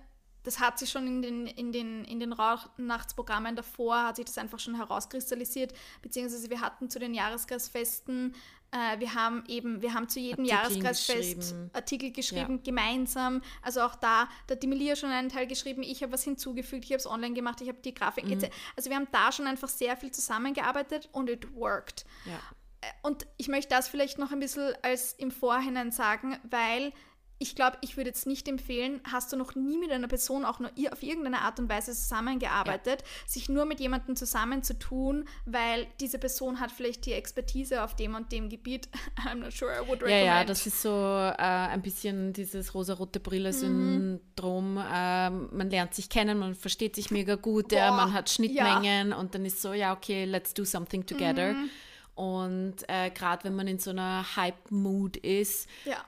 [0.44, 4.38] das hat sich schon in den, in den, in den Rauhnachtsprogrammen davor, hat sich das
[4.38, 8.34] einfach schon herauskristallisiert, beziehungsweise wir hatten zu den Jahreskreisfesten
[8.72, 11.70] äh, wir haben eben, wir haben zu jedem Artikel Jahreskreisfest geschrieben.
[11.72, 12.62] Artikel geschrieben, ja.
[12.64, 13.42] gemeinsam.
[13.62, 16.84] Also auch da, da hat die Melia schon einen Teil geschrieben, ich habe was hinzugefügt,
[16.84, 18.26] ich habe es online gemacht, ich habe die Grafik.
[18.26, 18.48] Mhm.
[18.76, 22.04] Also wir haben da schon einfach sehr viel zusammengearbeitet und it worked.
[22.24, 22.38] Ja.
[22.80, 26.92] Äh, und ich möchte das vielleicht noch ein bisschen als im Vorhinein sagen, weil
[27.38, 30.58] ich glaube, ich würde jetzt nicht empfehlen, hast du noch nie mit einer Person auch
[30.58, 33.06] nur auf irgendeine Art und Weise zusammengearbeitet, ja.
[33.26, 38.32] sich nur mit jemandem zusammenzutun, weil diese Person hat vielleicht die Expertise auf dem und
[38.32, 38.88] dem Gebiet.
[39.26, 40.10] I'm not sure I would recommend.
[40.10, 44.74] Ja, ja, das ist so äh, ein bisschen dieses rosa-rote Brille-Syndrom.
[44.74, 44.78] Mhm.
[44.78, 49.16] Äh, man lernt sich kennen, man versteht sich mega gut, ja, man hat Schnittmengen ja.
[49.16, 51.52] und dann ist so, ja, okay, let's do something together.
[51.52, 51.70] Mhm.
[52.14, 56.02] Und äh, gerade wenn man in so einer Hype-Mood ist, ja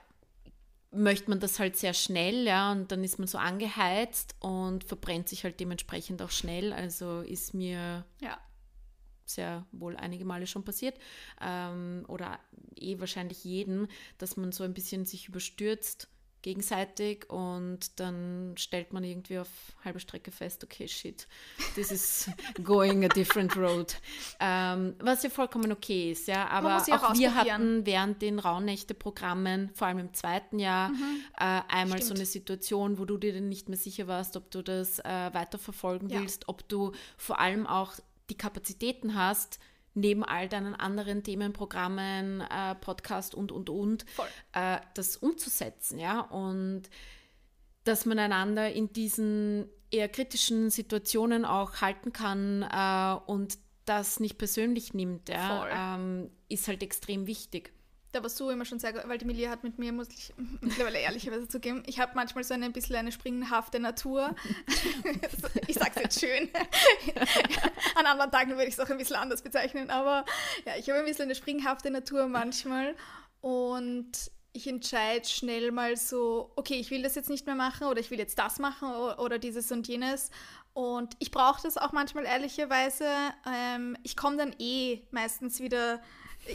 [0.91, 5.29] möchte man das halt sehr schnell, ja, und dann ist man so angeheizt und verbrennt
[5.29, 6.73] sich halt dementsprechend auch schnell.
[6.73, 8.37] Also ist mir ja.
[9.25, 10.97] sehr wohl einige Male schon passiert
[11.41, 12.39] ähm, oder
[12.75, 16.07] eh wahrscheinlich jeden, dass man so ein bisschen sich überstürzt
[16.41, 19.49] gegenseitig und dann stellt man irgendwie auf
[19.83, 21.27] halbe Strecke fest, okay, shit,
[21.75, 22.29] this is
[22.63, 23.95] going a different road.
[24.39, 29.71] Ähm, was ja vollkommen okay ist, ja, aber auch, auch wir hatten während den Rauhnächte-Programmen,
[29.73, 31.21] vor allem im zweiten Jahr, mhm.
[31.37, 32.03] äh, einmal Stimmt.
[32.03, 35.03] so eine Situation, wo du dir dann nicht mehr sicher warst, ob du das äh,
[35.33, 36.19] weiterverfolgen ja.
[36.19, 37.93] willst, ob du vor allem auch
[38.29, 39.59] die Kapazitäten hast,
[39.99, 44.05] neben all deinen anderen Themenprogrammen, äh, Podcast und, und, und,
[44.53, 46.83] äh, das umzusetzen, ja, und
[47.83, 54.37] dass man einander in diesen eher kritischen Situationen auch halten kann äh, und das nicht
[54.37, 57.73] persönlich nimmt, ja, ähm, ist halt extrem wichtig
[58.11, 60.99] da warst du immer schon sehr weil die Emilia hat mit mir, muss ich mittlerweile
[60.99, 64.35] ehrlicherweise zugeben, ich habe manchmal so ein bisschen eine springhafte Natur.
[65.67, 66.49] ich sag's jetzt schön.
[67.95, 70.25] An anderen Tagen würde ich es auch ein bisschen anders bezeichnen, aber
[70.65, 72.95] ja, ich habe ein bisschen eine springhafte Natur manchmal
[73.41, 77.99] und ich entscheide schnell mal so, okay, ich will das jetzt nicht mehr machen oder
[77.99, 80.31] ich will jetzt das machen oder dieses und jenes.
[80.73, 83.07] Und ich brauche das auch manchmal ehrlicherweise.
[83.45, 86.01] Ähm, ich komme dann eh meistens wieder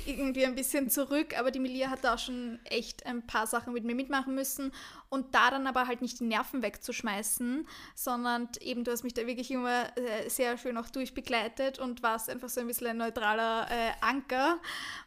[0.07, 3.73] irgendwie ein bisschen zurück, aber die Melia hat da auch schon echt ein paar Sachen
[3.73, 4.73] mit mir mitmachen müssen
[5.09, 9.27] und da dann aber halt nicht die Nerven wegzuschmeißen, sondern eben du hast mich da
[9.27, 13.69] wirklich immer äh, sehr schön auch durchbegleitet und warst einfach so ein bisschen ein neutraler
[13.71, 14.59] äh, Anker.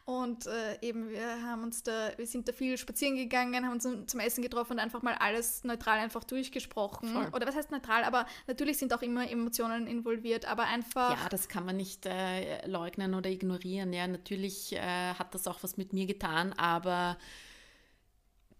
[0.04, 3.88] Und äh, eben wir haben uns da, wir sind da viel spazieren gegangen, haben uns
[4.10, 7.08] zum Essen getroffen und einfach mal alles neutral einfach durchgesprochen.
[7.12, 7.28] Voll.
[7.32, 11.10] oder was heißt neutral, aber natürlich sind auch immer Emotionen involviert, aber einfach...
[11.10, 15.62] Ja, das kann man nicht äh, leugnen oder ignorieren, ja, natürlich äh, hat das auch
[15.62, 17.16] was mit mir getan, aber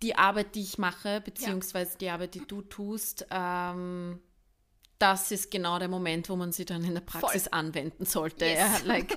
[0.02, 1.98] die Arbeit, die ich mache, beziehungsweise ja.
[1.98, 4.20] die Arbeit, die du tust, ähm,
[4.98, 7.58] das ist genau der Moment, wo man sie dann in der Praxis Voll.
[7.58, 8.46] anwenden sollte.
[8.46, 8.58] Yes.
[8.58, 9.16] Ja, like,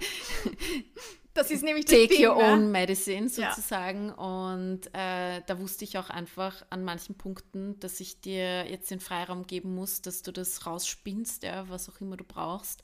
[1.33, 2.43] das ist nämlich Take Ding, your ne?
[2.43, 4.09] own medicine sozusagen.
[4.09, 4.13] Ja.
[4.13, 8.99] Und äh, da wusste ich auch einfach an manchen Punkten, dass ich dir jetzt den
[8.99, 12.83] Freiraum geben muss, dass du das rausspinnst, ja, was auch immer du brauchst.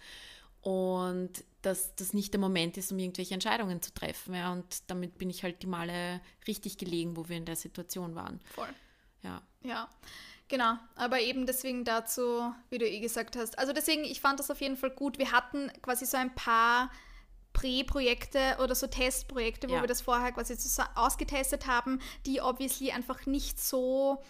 [0.67, 4.33] Und dass das nicht der Moment ist, um irgendwelche Entscheidungen zu treffen.
[4.35, 4.51] Ja.
[4.51, 8.41] Und damit bin ich halt die Male richtig gelegen, wo wir in der Situation waren.
[8.53, 8.67] Voll.
[9.23, 9.41] Ja.
[9.63, 9.89] Ja.
[10.49, 13.57] Genau, aber eben deswegen dazu, wie du eh gesagt hast.
[13.57, 15.17] Also deswegen, ich fand das auf jeden Fall gut.
[15.17, 16.89] Wir hatten quasi so ein paar
[17.53, 19.81] Prä-Projekte oder so Testprojekte, wo Ja.
[19.81, 24.21] wir das vorher quasi so ausgetestet haben, die obviously einfach nicht so,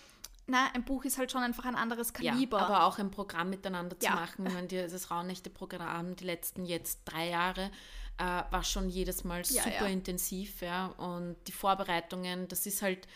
[0.47, 2.57] na, ein Buch ist halt schon einfach ein anderes Kaliber.
[2.59, 4.15] Ja, aber auch ein Programm miteinander zu Ja.
[4.15, 4.47] machen.
[4.47, 7.69] Ich meine, dieses Rauhnächte-Programm, die letzten jetzt drei Jahre,
[8.17, 10.61] äh, war schon jedes Mal Ja, super intensiv.
[10.61, 10.87] Ja.
[10.97, 13.07] Und die Vorbereitungen, das ist halt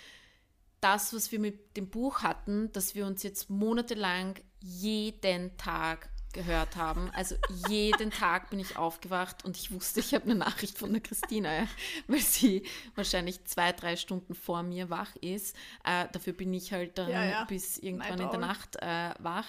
[0.81, 6.75] das, was wir mit dem Buch hatten, dass wir uns jetzt monatelang jeden Tag gehört
[6.75, 7.09] haben.
[7.13, 7.35] Also
[7.67, 11.53] jeden Tag bin ich aufgewacht und ich wusste, ich habe eine Nachricht von der Christina,
[11.53, 11.67] ja,
[12.07, 12.63] weil sie
[12.95, 15.55] wahrscheinlich zwei, drei Stunden vor mir wach ist.
[15.83, 17.43] Äh, dafür bin ich halt dann Ja, ja.
[17.45, 18.39] bis irgendwann in der.
[18.39, 19.47] Nacht äh, wach.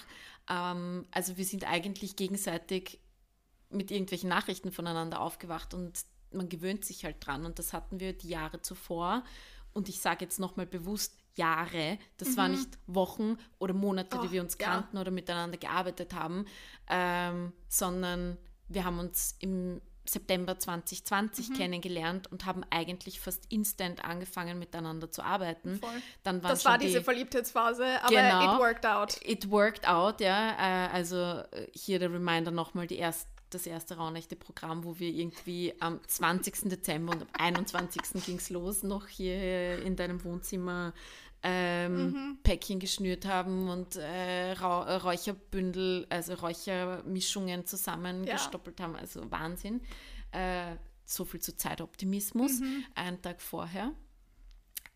[0.48, 3.00] Ähm, also wir sind eigentlich gegenseitig
[3.70, 7.46] mit irgendwelchen Nachrichten voneinander aufgewacht und man gewöhnt sich halt dran.
[7.46, 9.24] Und das hatten wir die Jahre zuvor.
[9.72, 11.98] Und ich sage jetzt nochmal bewusst Jahre.
[12.18, 14.66] Das waren nicht Wochen oder Monate, Oh, die wir uns ja.
[14.68, 16.46] kannten oder miteinander gearbeitet haben,
[16.88, 18.36] ähm, sondern
[18.68, 21.54] wir haben uns im September 2020 Mhm.
[21.54, 25.78] kennengelernt und haben eigentlich fast instant angefangen miteinander zu arbeiten.
[25.78, 25.90] Voll.
[26.24, 28.54] Dann waren das war diese die, Verliebtheitsphase, aber Genau.
[28.54, 29.16] it worked out.
[29.24, 30.56] It worked out, ja.
[30.58, 31.16] Äh, also
[31.52, 36.68] äh, hier der Reminder nochmal, die erst, das erste Rauhnächte-Programm, wo wir irgendwie am 20.
[36.70, 38.24] Dezember und am 21.
[38.24, 40.92] ging es los, noch hier in deinem Wohnzimmer
[41.42, 48.96] ähm, Päckchen geschnürt haben und äh, äh, Räucherbündel, also Räuchermischungen zusammengestoppelt haben.
[48.96, 49.80] Also Wahnsinn.
[50.30, 52.60] Äh, so viel zu Zeitoptimismus,
[52.94, 53.92] einen Tag vorher.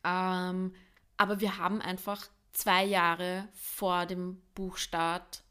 [0.04, 0.72] Ähm,
[1.16, 5.42] aber wir haben einfach zwei Jahre vor dem Buchstart,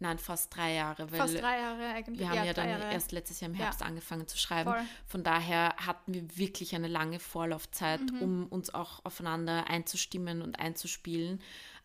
[0.00, 2.18] nein, fast drei Jahre, weil Fast drei Jahre eigentlich.
[2.20, 2.92] wir haben ja, drei dann Jahre.
[2.92, 3.64] erst letztes Jahr im Ja.
[3.64, 4.70] Herbst angefangen zu schreiben.
[4.70, 4.82] Voll.
[5.06, 8.22] Von daher hatten wir wirklich eine lange Vorlaufzeit, Mhm.
[8.22, 11.40] um uns auch aufeinander einzustimmen und einzuspielen.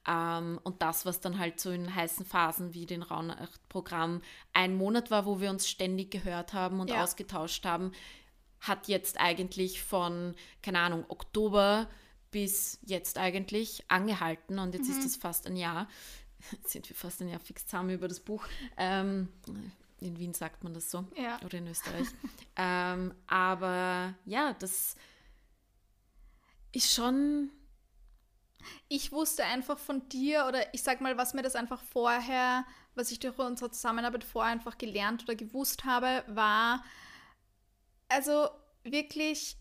[0.06, 4.22] Ähm, und das, was dann halt so in heißen Phasen wie den Raunacht-Programm
[4.54, 7.04] ein Monat war, wo wir uns ständig gehört haben und Ja.
[7.04, 7.92] ausgetauscht haben,
[8.60, 11.88] hat jetzt eigentlich von, keine Ahnung, Oktober
[12.32, 14.98] bis jetzt eigentlich angehalten und jetzt Mhm.
[14.98, 15.88] ist das fast ein Jahr.
[16.52, 18.46] Jetzt sind wir fast ein Jahr fix zusammen über das Buch.
[18.78, 19.30] Ähm,
[20.00, 21.40] in Wien sagt man das so Ja.
[21.44, 22.08] oder in Österreich.
[22.56, 24.96] ähm, aber ja, das
[26.72, 27.52] ist schon
[28.88, 33.12] ich wusste einfach von dir oder ich sag mal, was mir das einfach vorher, was
[33.12, 36.84] ich durch unsere Zusammenarbeit vorher einfach gelernt oder gewusst habe, war,
[38.10, 38.50] also
[38.84, 39.58] wirklich,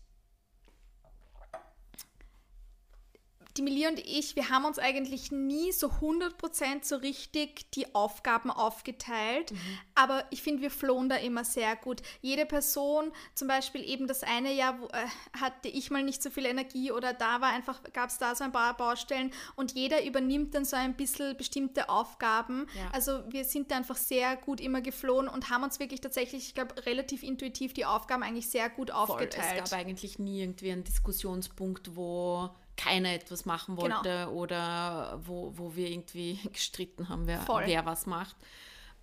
[3.57, 8.49] die Melia und ich, wir haben uns eigentlich nie so 100% so richtig die Aufgaben
[8.49, 9.53] aufgeteilt,
[9.95, 12.01] aber ich finde, wir flohen da immer sehr gut.
[12.21, 15.05] Jede Person, zum Beispiel eben das eine Jahr, wo, äh,
[15.39, 18.43] hatte ich mal nicht so viel Energie oder da war einfach, gab es da so
[18.43, 22.67] ein paar Baustellen und jeder übernimmt dann so ein bisschen bestimmte Aufgaben.
[22.75, 22.89] Ja.
[22.91, 26.53] Also wir sind da einfach sehr gut immer geflohen und haben uns wirklich tatsächlich, ich
[26.55, 28.99] glaube, relativ intuitiv die Aufgaben eigentlich sehr gut voll.
[28.99, 29.61] aufgeteilt.
[29.63, 33.95] Es gab eigentlich nie irgendwie einen Diskussionspunkt, wo keiner etwas machen Genau.
[33.97, 37.63] wollte oder wo, wo wir irgendwie gestritten haben, wer, Voll.
[37.65, 38.35] wer was macht.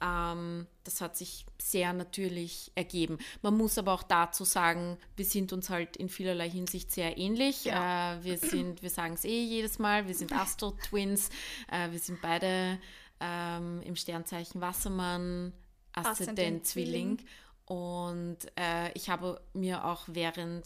[0.02, 3.18] Ähm, das hat sich sehr natürlich ergeben.
[3.42, 7.66] Man muss aber auch dazu sagen, wir sind uns halt in vielerlei Hinsicht sehr ähnlich.
[7.66, 8.14] Ja.
[8.14, 11.28] Äh, wir sind, wir sagen es eh jedes Mal, wir sind Astro-Twins,
[11.70, 12.78] äh, wir sind beide
[13.20, 15.52] ähm, im Sternzeichen Wassermann,
[15.92, 17.18] Aszendent Aszendent Zwilling.
[17.66, 20.64] Und äh, ich habe mir auch während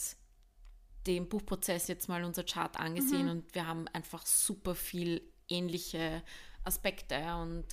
[1.06, 6.22] dem Buchprozess jetzt mal unser Chart angesehen und wir haben einfach super viel ähnliche
[6.64, 7.64] Aspekte und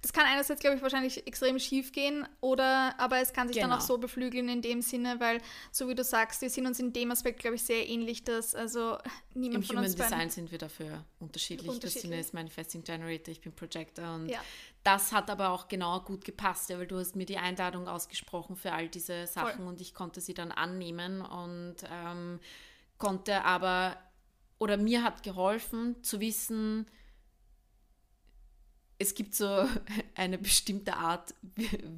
[0.00, 3.70] Das kann einerseits, glaube ich, wahrscheinlich extrem schief gehen, oder aber es kann sich dann
[3.70, 3.80] Genau.
[3.82, 5.40] auch so beflügeln in dem Sinne, weil,
[5.72, 8.54] so wie du sagst, wir sind uns in dem Aspekt, glaube ich, sehr ähnlich, dass
[8.54, 8.98] also
[9.34, 11.68] niemand im von Human uns Design sind wir dafür unterschiedlich.
[11.68, 11.94] Unterschiedlich.
[11.94, 14.38] Christine ist Manifesting Generator, ich bin Projector und Ja.
[14.84, 18.54] das hat aber auch genau gut gepasst, ja, weil du hast mir die Einladung ausgesprochen
[18.54, 19.66] für all diese Sachen Voll.
[19.66, 22.38] und ich konnte sie dann annehmen und ähm,
[22.98, 23.96] konnte aber,
[24.58, 26.86] oder mir hat geholfen zu wissen,
[28.98, 29.68] es gibt so
[30.14, 31.34] eine bestimmte Art,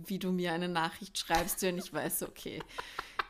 [0.06, 2.60] wie, du mir eine Nachricht schreibst, und ich weiß, okay,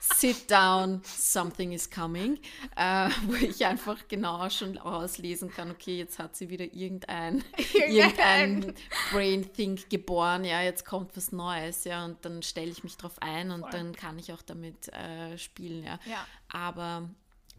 [0.01, 2.39] sit down, something is coming,
[2.77, 8.75] äh, wo ich einfach genau schon auslesen kann, okay, jetzt hat sie wieder irgendein, irgendein
[9.13, 13.17] Brain Think geboren, ja, jetzt kommt was Neues, ja, und dann stelle ich mich drauf
[13.21, 13.71] ein und Voll.
[13.71, 15.99] dann kann ich auch damit äh, spielen, ja.
[16.07, 16.27] Ja.
[16.49, 17.09] Aber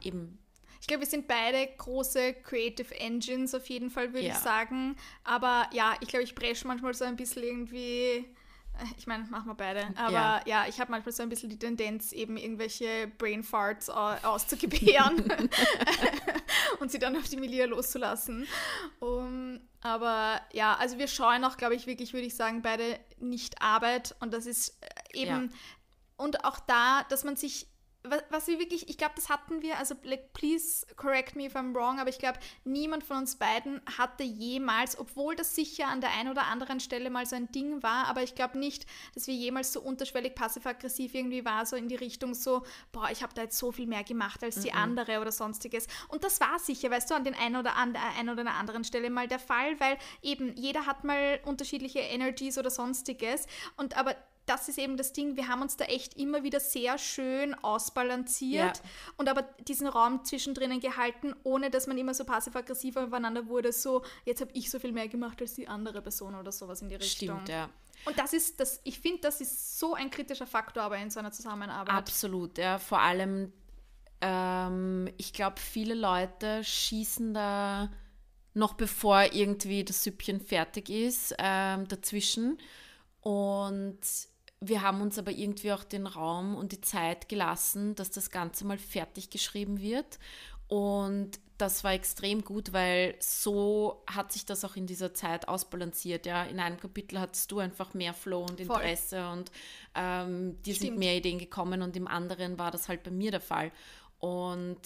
[0.02, 0.40] eben,
[0.82, 4.34] Ich glaube, wir sind beide große Creative Engines auf jeden Fall, würde Ja.
[4.34, 4.98] ich sagen.
[5.24, 8.26] Aber ja, ich glaube, ich presche manchmal so ein bisschen irgendwie
[8.98, 9.88] ich meine, machen wir beide.
[9.96, 13.90] Aber ja, ja ich habe manchmal so ein bisschen die Tendenz, eben irgendwelche Brain Farts
[13.90, 15.32] auszugebären
[16.80, 18.48] und sie dann auf die Melia loszulassen.
[19.00, 23.62] Um, aber ja, also wir schauen auch, glaube ich, wirklich, würde ich sagen, beide nicht
[23.62, 24.16] Arbeit.
[24.20, 25.52] Und das ist äh, eben.
[25.52, 25.58] Ja.
[26.18, 27.68] Und auch da, dass man sich
[28.04, 31.76] was, wir wirklich, ich glaube, das hatten wir, also like, please correct me if I'm
[31.76, 36.12] wrong, aber ich glaube, niemand von uns beiden hatte jemals, obwohl das sicher an der
[36.12, 39.36] einen oder anderen Stelle mal so ein Ding war, aber ich glaube nicht, dass wir
[39.36, 43.44] jemals so unterschwellig passiv-aggressiv irgendwie war, so in die Richtung so, boah, ich habe da
[43.44, 44.82] jetzt so viel mehr gemacht als die -mm.
[44.82, 45.88] andere oder sonstiges.
[46.08, 48.56] Und das war sicher, weißt du, an den einen oder an der einen oder der
[48.56, 53.46] anderen Stelle mal der Fall, weil eben jeder hat mal unterschiedliche Energies oder sonstiges
[53.78, 54.16] und aber
[54.52, 58.78] das ist eben das Ding, wir haben uns da echt immer wieder sehr schön ausbalanciert
[58.78, 58.84] ja.
[59.16, 64.04] und aber diesen Raum zwischendrin gehalten, ohne dass man immer so passiv-aggressiv aufeinander wurde, so
[64.26, 66.96] jetzt habe ich so viel mehr gemacht als die andere Person oder sowas in die
[66.96, 67.30] Richtung.
[67.30, 67.70] Stimmt, ja.
[68.04, 71.22] Und das ist, das, ich finde, das ist so ein kritischer Faktor aber in so
[71.22, 71.96] einer Zusammenarbeit.
[71.96, 72.78] Absolut, ja.
[72.78, 73.54] Vor allem,
[74.20, 77.90] ähm, ich glaube, viele Leute schießen da
[78.54, 82.58] noch bevor irgendwie das Süppchen fertig ist, ähm, dazwischen.
[83.22, 84.00] Und
[84.64, 88.66] wir haben uns aber irgendwie auch den Raum und die Zeit gelassen, dass das Ganze
[88.66, 90.20] mal fertig geschrieben wird.
[90.68, 96.26] Und das war extrem gut, weil so hat sich das auch in dieser Zeit ausbalanciert.
[96.26, 99.34] Ja, in einem Kapitel hattest du einfach mehr Flow und Interesse Voll.
[99.34, 99.52] und
[99.96, 103.42] ähm, dir sind mehr Ideen gekommen und im anderen war das halt bei mir der
[103.42, 103.72] Fall.
[104.20, 104.80] Und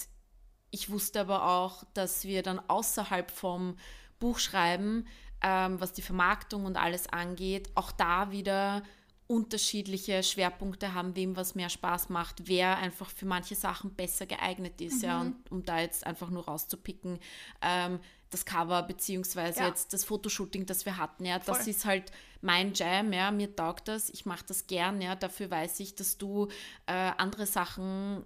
[0.70, 3.76] ich wusste aber auch, dass wir dann außerhalb vom
[4.18, 5.06] Buchschreiben,
[5.42, 8.82] ähm, was die Vermarktung und alles angeht, auch da wieder
[9.28, 14.80] unterschiedliche Schwerpunkte haben, wem was mehr Spaß macht, wer einfach für manche Sachen besser geeignet
[14.80, 15.04] ist, mhm.
[15.04, 17.18] ja, und um da jetzt einfach nur rauszupicken,
[17.60, 17.98] ähm,
[18.30, 19.68] das Cover beziehungsweise ja.
[19.68, 21.68] jetzt das Fotoshooting, das wir hatten, ja, das Voll.
[21.68, 25.80] ist halt mein Jam, ja, mir taugt das, ich mache das gern, ja, dafür weiß
[25.80, 26.48] ich, dass du
[26.86, 28.24] äh, andere Sachen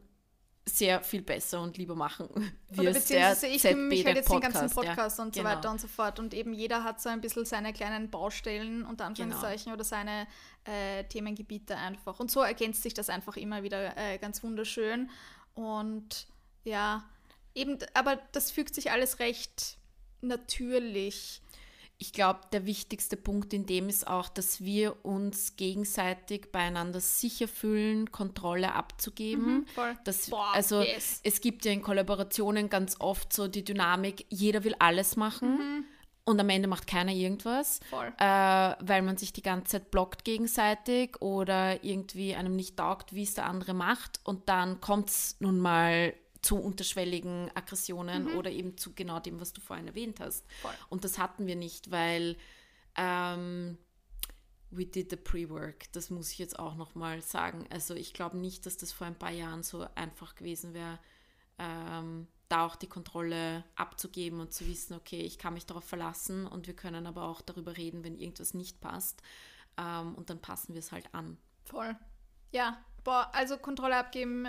[0.76, 2.28] sehr viel besser und lieber machen
[2.70, 3.00] wirst.
[3.00, 5.54] beziehungsweise ich ZB, mich halt jetzt Podcast, den ganzen Podcast ja, und so genau.
[5.54, 6.18] weiter und so fort.
[6.18, 9.74] Und eben jeder hat so ein bisschen seine kleinen Baustellen unter Anführungszeichen genau.
[9.74, 10.26] oder seine
[10.64, 12.20] äh, Themengebiete einfach.
[12.20, 15.10] Und so ergänzt sich das einfach immer wieder äh, ganz wunderschön.
[15.54, 16.26] Und
[16.64, 17.04] ja,
[17.54, 19.78] eben, aber das fügt sich alles recht
[20.20, 21.39] natürlich
[22.02, 27.46] ich glaube, der wichtigste Punkt in dem ist auch, dass wir uns gegenseitig beieinander sicher
[27.46, 29.66] fühlen, Kontrolle abzugeben.
[29.76, 29.94] Mhm.
[30.04, 31.20] Dass, Boah, also yes.
[31.24, 35.58] es gibt ja in Kollaborationen ganz oft so die Dynamik, jeder will alles machen.
[35.58, 35.84] Mhm.
[36.24, 37.80] Und am Ende macht keiner irgendwas,
[38.18, 43.24] äh, weil man sich die ganze Zeit blockt gegenseitig oder irgendwie einem nicht taugt, wie
[43.24, 44.20] es der andere macht.
[44.24, 48.36] Und dann kommt es nun mal zu unterschwelligen Aggressionen mhm.
[48.36, 50.44] oder eben zu genau dem, was du vorhin erwähnt hast.
[50.62, 50.72] Voll.
[50.88, 52.36] Und das hatten wir nicht, weil
[52.96, 53.78] ähm,
[54.70, 55.92] we did the pre-work.
[55.92, 57.66] Das muss ich jetzt auch nochmal sagen.
[57.70, 60.98] Also ich glaube nicht, dass das vor ein paar Jahren so einfach gewesen wäre,
[61.58, 66.46] ähm, da auch die Kontrolle abzugeben und zu wissen, okay, ich kann mich darauf verlassen
[66.46, 69.22] und wir können aber auch darüber reden, wenn irgendwas nicht passt.
[69.76, 71.36] Ähm, und dann passen wir es halt an.
[71.64, 71.96] Voll.
[72.50, 74.48] Ja, boah, also Kontrolle abgeben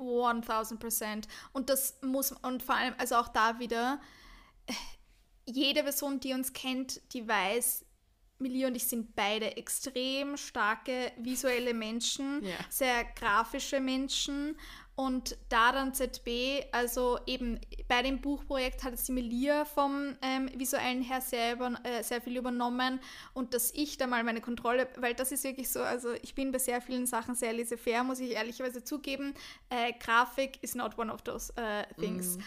[0.00, 1.28] 1000 Prozent.
[1.52, 4.00] Und das muss, und vor allem, also auch da wieder,
[5.46, 7.84] jede Person, die uns kennt, die weiß,
[8.38, 12.56] Millie und ich sind beide extrem starke visuelle Menschen, yeah.
[12.70, 14.56] sehr grafische Menschen
[15.00, 17.58] und da dann ZB, also eben
[17.88, 23.00] bei dem Buchprojekt hat die Melia vom ähm, visuellen her sehr, äh, sehr viel übernommen
[23.32, 26.52] und dass ich da mal meine Kontrolle, weil das ist wirklich so, also ich bin
[26.52, 29.32] bei sehr vielen Sachen sehr laissez-faire, muss ich ehrlicherweise zugeben.
[29.70, 32.36] Äh, Grafik is not one of those uh, things.
[32.36, 32.40] Mm.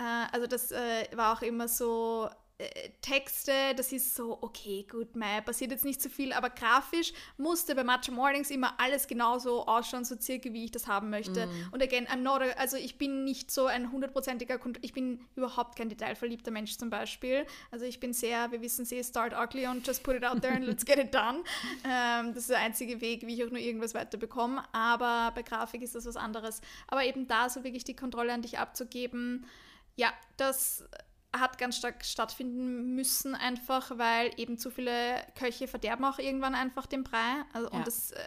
[0.00, 2.28] Äh, also das äh, war auch immer so,
[2.60, 7.12] äh, Texte, das ist so, okay, gut, mei, passiert jetzt nicht so viel, aber grafisch
[7.38, 11.46] musste bei Matcha Mornings immer alles genauso ausschauen, so circa wie ich das haben möchte.
[11.46, 11.72] Mm.
[11.72, 15.76] Und again, I'm not a, also ich bin nicht so ein hundertprozentiger, ich bin überhaupt
[15.76, 17.46] kein detailverliebter Mensch zum Beispiel.
[17.70, 20.54] Also ich bin sehr, wir wissen sehr, start ugly und just put it out there
[20.54, 21.42] and let's get it done.
[21.82, 24.62] Ähm, das ist der einzige Weg, wie ich auch nur irgendwas weiterbekomme.
[24.72, 26.60] Aber bei Grafik ist das was anderes.
[26.88, 29.46] Aber eben da so wirklich die Kontrolle an dich abzugeben,
[29.96, 30.84] ja, das
[31.32, 36.86] hat ganz stark stattfinden müssen, einfach weil eben zu viele Köche verderben auch irgendwann einfach
[36.86, 37.44] den Brei.
[37.52, 37.76] Also, ja.
[37.76, 38.26] und das, äh,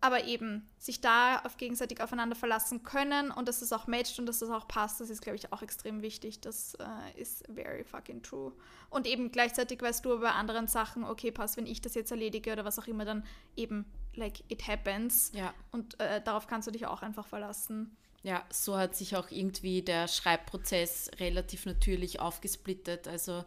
[0.00, 4.26] aber eben sich da auf gegenseitig aufeinander verlassen können und dass es auch matcht und
[4.26, 6.40] dass es auch passt, das ist, glaube ich, auch extrem wichtig.
[6.40, 8.52] Das äh, ist very fucking true.
[8.90, 12.52] Und eben gleichzeitig weißt du bei anderen Sachen, okay, pass, wenn ich das jetzt erledige
[12.52, 13.24] oder was auch immer, dann
[13.56, 15.32] eben, like, it happens.
[15.34, 15.54] Ja.
[15.72, 17.96] Und äh, darauf kannst du dich auch einfach verlassen.
[18.26, 23.06] Ja, so hat sich auch irgendwie der Schreibprozess relativ natürlich aufgesplittet.
[23.06, 23.44] Also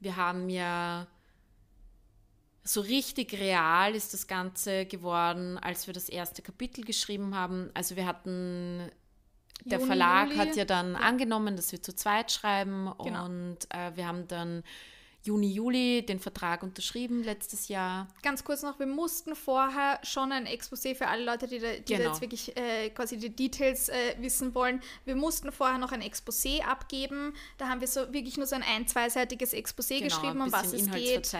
[0.00, 1.06] wir haben ja
[2.64, 7.70] so richtig real ist das Ganze geworden, als wir das erste Kapitel geschrieben haben.
[7.74, 8.90] Also wir hatten,
[9.66, 10.38] der Juni, Verlag Juli.
[10.38, 13.26] hat ja dann angenommen, dass wir zu zweit schreiben Genau.
[13.26, 14.62] und äh, wir haben dann
[15.24, 18.08] Juni, Juli den Vertrag unterschrieben letztes Jahr.
[18.22, 21.92] Ganz kurz noch, wir mussten vorher schon ein Exposé für alle Leute, die da, die
[21.92, 22.10] da Genau.
[22.10, 24.80] jetzt wirklich äh, quasi die Details äh, wissen wollen.
[25.04, 27.34] Wir mussten vorher noch ein Exposé abgeben.
[27.58, 30.52] Da haben wir so wirklich nur so ein ein-, zweiseitiges Exposé geschrieben, Genau, ein um
[30.52, 31.30] was es geht.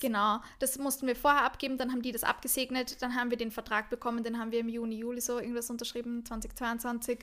[0.00, 3.50] Genau, das mussten wir vorher abgeben, dann haben die das abgesegnet, dann haben wir den
[3.50, 7.18] Vertrag bekommen, den haben wir im Juni, Juli so irgendwas unterschrieben, 2022.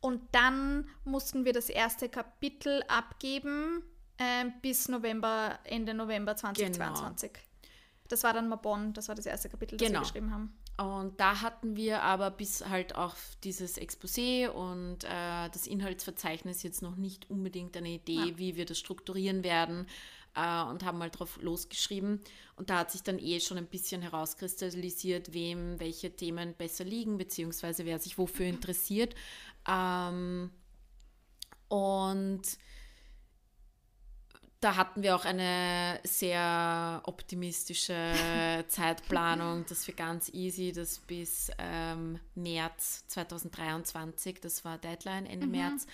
[0.00, 3.82] Und dann mussten wir das erste Kapitel abgeben
[4.18, 7.32] ähm, bis November, Ende November 2022.
[8.08, 10.00] Das war dann Mabon, das war das erste Kapitel, das Genau.
[10.00, 10.56] wir geschrieben haben.
[10.78, 16.82] Und da hatten wir aber bis halt auf dieses Exposé und äh, das Inhaltsverzeichnis jetzt
[16.82, 18.38] noch nicht unbedingt eine Idee, Ja.
[18.38, 19.86] wie wir das strukturieren werden
[20.36, 22.20] äh, und haben mal drauf losgeschrieben.
[22.56, 27.18] Und da hat sich dann eh schon ein bisschen herauskristallisiert, wem welche Themen besser liegen,
[27.18, 29.14] beziehungsweise wer sich wofür interessiert.
[29.68, 30.50] Ähm,
[31.68, 32.42] und
[34.60, 42.18] da hatten wir auch eine sehr optimistische Zeitplanung, dass wir ganz easy das bis ähm,
[42.34, 45.86] März 2023, das war Deadline Ende März,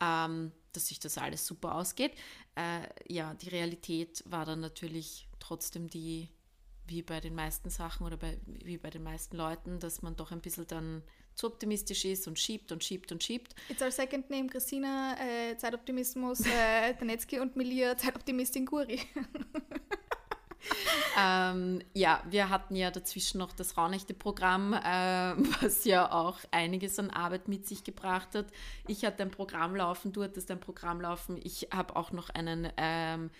[0.00, 2.12] ähm, dass sich das alles super ausgeht.
[2.56, 6.28] Äh, ja, die Realität war dann natürlich trotzdem die,
[6.86, 10.32] wie bei den meisten Sachen oder bei, wie bei den meisten Leuten, dass man doch
[10.32, 11.02] ein bisschen dann
[11.38, 13.54] zu optimistisch ist und schiebt und schiebt und schiebt.
[13.68, 19.00] It's our second name, Christina, äh, Zeitoptimismus, äh, Danetzky und Melia, Zeitoptimistin Guri.
[21.16, 27.10] Ähm, ja, wir hatten ja dazwischen noch das Rauhnächte-Programm, äh, was ja auch einiges an
[27.10, 28.46] Arbeit mit sich gebracht hat.
[28.86, 31.40] Ich hatte ein Programm laufen, du hattest ein Programm laufen.
[31.42, 33.30] Ich habe auch noch einen ähm,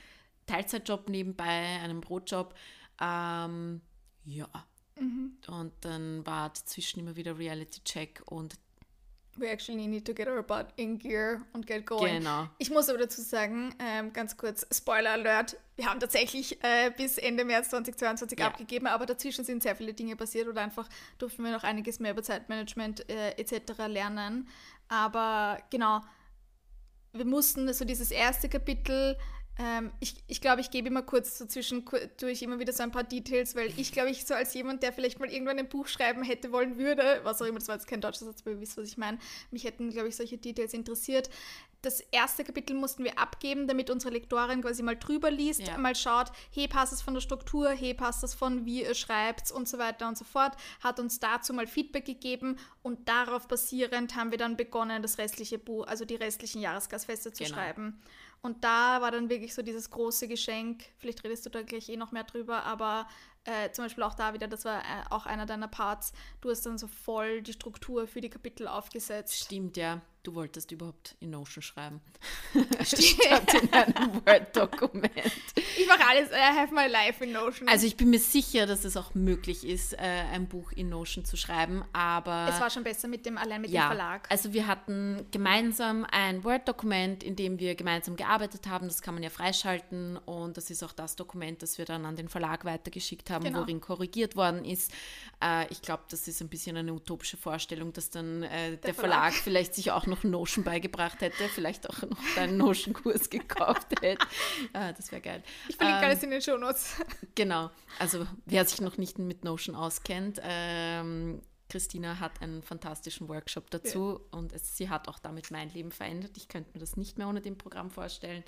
[0.46, 2.54] Teilzeitjob nebenbei, einen Brotjob.
[3.00, 3.80] Ähm,
[4.24, 4.48] ja.
[5.48, 8.54] Und dann war dazwischen immer wieder Reality-Check und
[9.40, 12.18] We actually need to get our butt in gear und get going.
[12.18, 12.48] genau.
[12.58, 17.18] Ich muss aber dazu sagen, ähm, ganz kurz, Spoiler Alert, wir haben tatsächlich äh, bis
[17.18, 18.48] Ende März 2022 Ja.
[18.48, 20.88] abgegeben, aber dazwischen sind sehr viele Dinge passiert oder einfach
[21.18, 23.78] durften wir noch einiges mehr über Zeitmanagement äh, etc.
[23.86, 24.48] lernen.
[24.88, 26.00] Aber genau,
[27.12, 29.16] wir mussten so dieses erste Kapitel,
[29.58, 33.04] ähm, ich, ich glaube, ich gebe immer kurz so zwischendurch immer wieder so ein paar
[33.04, 36.22] Details, weil ich glaube, ich so als jemand, der vielleicht mal irgendwann ein Buch schreiben
[36.22, 38.76] hätte wollen würde, was auch immer, das war jetzt kein deutscher Satz, aber ihr wisst,
[38.78, 39.18] was ich meine,
[39.50, 41.28] mich hätten, glaube ich, solche Details interessiert.
[41.82, 45.78] Das erste Kapitel mussten wir abgeben, damit unsere Lektorin quasi mal drüber liest, Ja.
[45.78, 49.52] mal schaut, hey, passt das von der Struktur, hey, passt das von wie ihr schreibt
[49.52, 54.16] und so weiter und so fort, hat uns dazu mal Feedback gegeben und darauf basierend
[54.16, 57.54] haben wir dann begonnen, das restliche Buch, also die restlichen Jahresgastfeste zu Genau.
[57.56, 58.00] schreiben.
[58.40, 61.96] Und da war dann wirklich so dieses große Geschenk, vielleicht redest du da gleich eh
[61.96, 63.08] noch mehr drüber, aber
[63.44, 66.64] äh, zum Beispiel auch da wieder, das war äh, auch einer deiner Parts, du hast
[66.64, 69.44] dann so voll die Struktur für die Kapitel aufgesetzt.
[69.44, 70.00] Stimmt, ja.
[70.28, 72.02] Du wolltest überhaupt in Notion schreiben.
[72.84, 75.10] Statt in einem Word-Dokument.
[75.78, 77.66] Ich mache alles, I have my life in Notion.
[77.66, 81.24] Also ich bin mir sicher, dass es auch möglich ist, äh, ein Buch in Notion
[81.24, 84.30] zu schreiben, aber es war schon besser mit dem, allein mit ja, dem Verlag.
[84.30, 88.86] also wir hatten gemeinsam ein Word-Dokument, in dem wir gemeinsam gearbeitet haben.
[88.88, 92.16] Das kann man ja freischalten und das ist auch das Dokument, das wir dann an
[92.16, 93.60] den Verlag weitergeschickt haben, Genau.
[93.60, 94.92] worin korrigiert worden ist.
[95.42, 99.32] Äh, ich glaube, das ist ein bisschen eine utopische Vorstellung, dass dann äh, der, Verlag.
[99.32, 104.24] Verlag vielleicht sich auch noch Notion beigebracht hätte, vielleicht auch noch deinen Notion-Kurs gekauft hätte.
[104.72, 105.42] Äh, das wäre geil.
[105.68, 106.96] Ich verlinke Ähm, alles in den Shownotes.
[107.34, 113.70] Genau, also wer sich noch nicht mit Notion auskennt, ähm, Christina hat einen fantastischen Workshop
[113.70, 116.32] dazu und es, sie hat auch damit mein Leben verändert.
[116.36, 118.42] Ich könnte mir das nicht mehr ohne dem Programm vorstellen.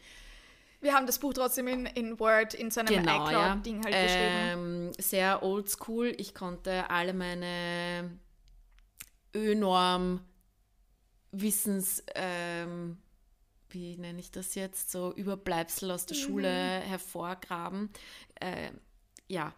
[0.81, 3.49] Wir haben das Buch trotzdem in, in Word, in so einem Genau, ja.
[3.53, 4.89] iCloud-Ding halt geschrieben.
[4.89, 6.15] Ähm, sehr oldschool.
[6.17, 8.11] Ich konnte alle meine
[9.35, 10.21] Ö-Norm
[11.33, 12.99] Wissens, ähm,
[13.71, 16.21] wie nenne ich das jetzt, so Überbleibsel aus der Mhm.
[16.23, 17.91] Schule hervorgraben.
[18.41, 18.73] Äh,
[19.29, 19.55] ja.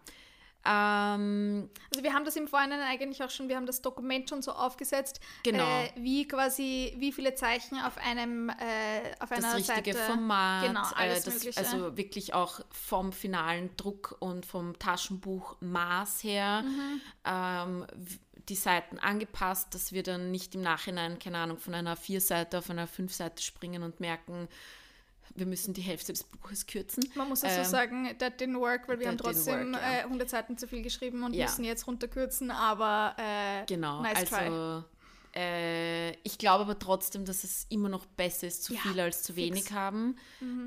[0.64, 4.42] Ähm, Also wir haben das im Vorhinein eigentlich auch schon, wir haben das Dokument schon
[4.42, 5.64] so aufgesetzt, Genau.
[5.64, 8.54] äh, wie quasi, wie viele Zeichen auf einem, äh,
[9.20, 10.06] auf das einer richtige Seite.
[10.12, 11.58] Format, Genau, alles äh, das, Mögliche.
[11.58, 17.00] also wirklich auch vom finalen Druck und vom Taschenbuch Maß her Mhm.
[17.24, 17.86] ähm,
[18.48, 22.70] die Seiten angepasst, dass wir dann nicht im Nachhinein, keine Ahnung, von einer Vier-Seite auf
[22.70, 24.48] einer Fünf-Seite springen und merken,
[25.34, 27.08] wir müssen die Hälfte des Buches kürzen.
[27.14, 29.98] Man muss also Ähm, sagen, that didn't work, weil wir haben trotzdem work, ja.
[29.98, 31.46] äh, 100 Seiten zu viel geschrieben und Ja.
[31.46, 34.36] müssen jetzt runterkürzen, aber äh, Genau, nice try.
[34.48, 34.84] also
[35.34, 39.22] äh, ich glaube aber trotzdem, dass es immer noch besser ist, zu Ja, viel als
[39.22, 39.46] zu fix.
[39.56, 40.16] wenig haben.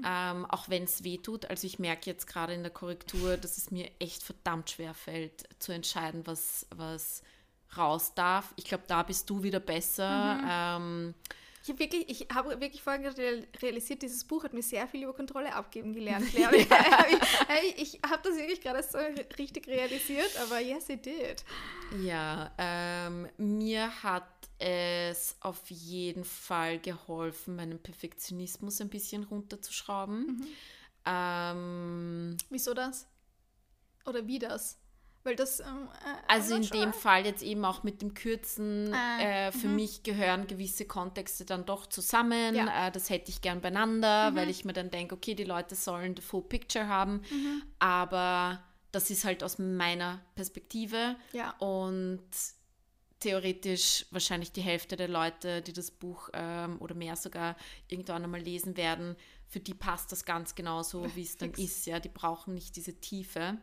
[0.03, 1.45] Ähm, auch wenn es weh tut.
[1.49, 5.47] Also ich merke jetzt gerade in der Korrektur, dass es mir echt verdammt schwer fällt,
[5.59, 7.22] zu entscheiden, was, was
[7.78, 8.53] raus darf.
[8.55, 10.39] Ich glaube, da bist du wieder besser.
[10.47, 11.13] Ähm,
[11.66, 15.01] Ich habe wirklich, ich habe wirklich vorhin real- realisiert, dieses Buch hat mir sehr viel
[15.01, 16.32] über Kontrolle abgeben gelernt.
[16.36, 16.68] Und ich
[17.78, 18.99] ich, ich habe das wirklich gerade so
[19.39, 21.43] richtig realisiert, aber yes, it did.
[22.03, 24.28] Ja, ähm, mir hat
[24.59, 30.45] es auf jeden Fall geholfen, meinen Perfektionismus ein bisschen runterzuschrauben.
[31.03, 33.07] Ähm, Wieso das?
[34.05, 34.78] Oder wie das?
[35.26, 35.59] Weil das.
[35.59, 36.93] Ähm, äh, also I'm in not dem sure.
[36.93, 41.65] Fall jetzt eben auch mit dem Kürzen, Ah, äh, für mich gehören gewisse Kontexte dann
[41.65, 42.55] doch zusammen.
[42.55, 42.63] Ja.
[42.63, 42.69] Mhm.
[42.69, 46.15] Äh, das hätte ich gern beieinander, weil ich mir dann denke, okay, die Leute sollen
[46.15, 47.23] the full picture haben.
[47.32, 47.63] Mhm.
[47.80, 51.15] Aber das ist halt aus meiner Perspektive.
[51.34, 51.51] Ja.
[51.57, 52.21] Und
[53.19, 57.55] theoretisch wahrscheinlich die Hälfte der Leute, die das Buch ähm, oder mehr sogar
[57.88, 59.15] irgendwann einmal lesen werden,
[59.47, 61.88] für die passt das ganz genauso, wie es dann ist.
[61.88, 63.57] Ja, die brauchen nicht diese Tiefe.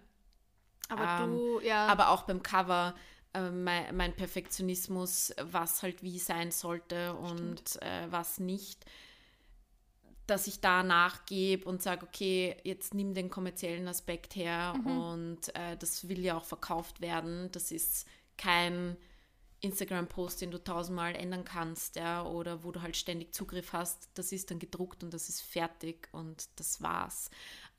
[0.92, 1.86] Aber ähm, du, ja.
[1.86, 2.94] Aber auch beim Cover,
[3.34, 8.84] äh, mein, mein Perfektionismus, was halt wie sein sollte und äh, was nicht,
[10.26, 15.76] dass ich da nachgebe und sage, okay, jetzt nimm den kommerziellen Aspekt her und äh,
[15.76, 17.50] das will ja auch verkauft werden.
[17.52, 18.06] Das ist
[18.38, 18.96] kein
[19.62, 24.10] Instagram-Post, den du tausendmal ändern kannst, ja, oder wo du halt ständig Zugriff hast.
[24.14, 27.30] Das ist dann gedruckt und das ist fertig und das war's.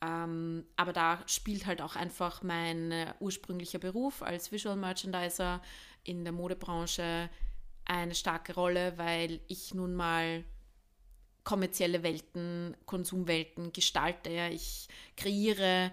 [0.04, 5.62] Ähm, aber da spielt halt auch einfach mein äh, ursprünglicher Beruf als Visual Merchandiser
[6.04, 7.30] in der Modebranche
[7.86, 10.44] eine starke Rolle, weil ich nun mal
[11.44, 14.50] kommerzielle Welten, Konsumwelten gestalte.
[14.52, 14.88] Ich
[15.18, 15.92] kreiere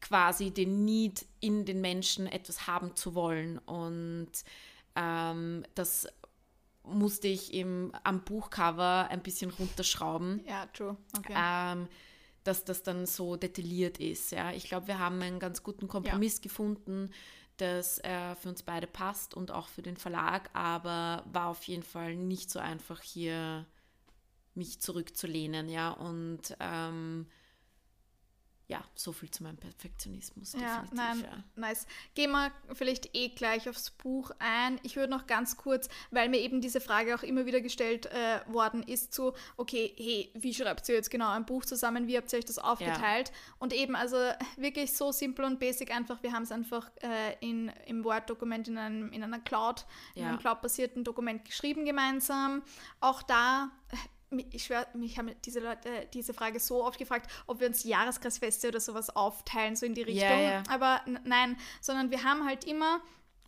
[0.00, 3.58] quasi den Need in den Menschen, etwas haben zu wollen.
[3.58, 4.30] Und
[4.94, 6.08] ähm, das
[6.84, 10.96] musste ich im, am Buchcover ein bisschen runterschrauben ja, true.
[11.18, 11.34] Okay.
[11.36, 11.88] ähm,
[12.46, 14.32] dass das dann so detailliert ist.
[14.32, 14.52] Ja.
[14.52, 17.10] Ich glaube, wir haben einen ganz guten Kompromiss gefunden,
[17.56, 21.82] das äh, für uns beide passt und auch für den Verlag, aber war auf jeden
[21.82, 23.66] Fall nicht so einfach hier
[24.54, 25.90] mich zurückzulehnen, ja.
[25.90, 27.26] Und ähm,
[28.68, 30.54] ja, so viel zu meinem Perfektionismus.
[30.54, 31.44] Ja, definitiv, nein, ja.
[31.54, 31.86] nice.
[32.14, 34.80] Gehen wir vielleicht eh gleich aufs Buch ein.
[34.82, 38.40] Ich würde noch ganz kurz, weil mir eben diese Frage auch immer wieder gestellt äh,
[38.48, 42.08] worden ist, so, okay, hey, wie schreibt ihr jetzt genau ein Buch zusammen?
[42.08, 43.30] Wie habt ihr euch das aufgeteilt?
[43.60, 44.16] Und eben, also
[44.56, 48.78] wirklich so simpel und basic einfach, wir haben es einfach äh, in, im Word-Dokument in,
[48.78, 49.86] einem, in einer Cloud,
[50.16, 50.28] in Ja.
[50.30, 52.62] einem Cloud-basierten Dokument geschrieben gemeinsam.
[53.00, 53.70] Auch da
[54.30, 58.68] ich schwör, mich haben diese Leute diese Frage so oft gefragt, ob wir uns Jahreskreisfeste
[58.68, 60.28] oder sowas aufteilen, so in die Richtung.
[60.28, 60.62] Ja, ja.
[60.68, 63.00] Aber nein, sondern wir haben halt immer,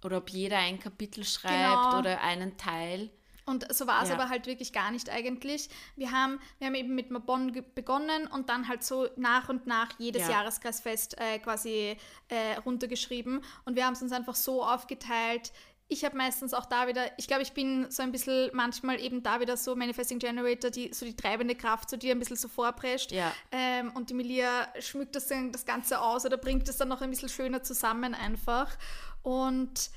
[0.05, 1.99] Oder ob jeder ein Kapitel schreibt Genau.
[1.99, 3.11] oder einen Teil.
[3.47, 4.14] und so war es Ja.
[4.16, 5.70] aber halt wirklich gar nicht eigentlich.
[5.97, 9.89] Wir haben, wir haben eben mit Mabon begonnen und dann halt so nach und nach
[9.99, 10.33] jedes Ja.
[10.33, 11.97] Jahreskreisfest äh, quasi
[12.29, 13.43] äh, runtergeschrieben.
[13.64, 15.51] Und wir haben es uns einfach so aufgeteilt.
[15.91, 19.22] Ich habe meistens auch da wieder, ich glaube, ich bin so ein bisschen manchmal eben
[19.22, 22.49] da wieder so Manifesting Generator, die so die treibende Kraft, so die ein bisschen so
[22.49, 23.11] vorprescht.
[23.11, 23.32] Ja.
[23.51, 27.11] Ähm, und die Melia schmückt das das Ganze aus oder bringt es dann noch ein
[27.11, 28.76] bisschen schöner zusammen einfach.
[29.22, 29.91] Und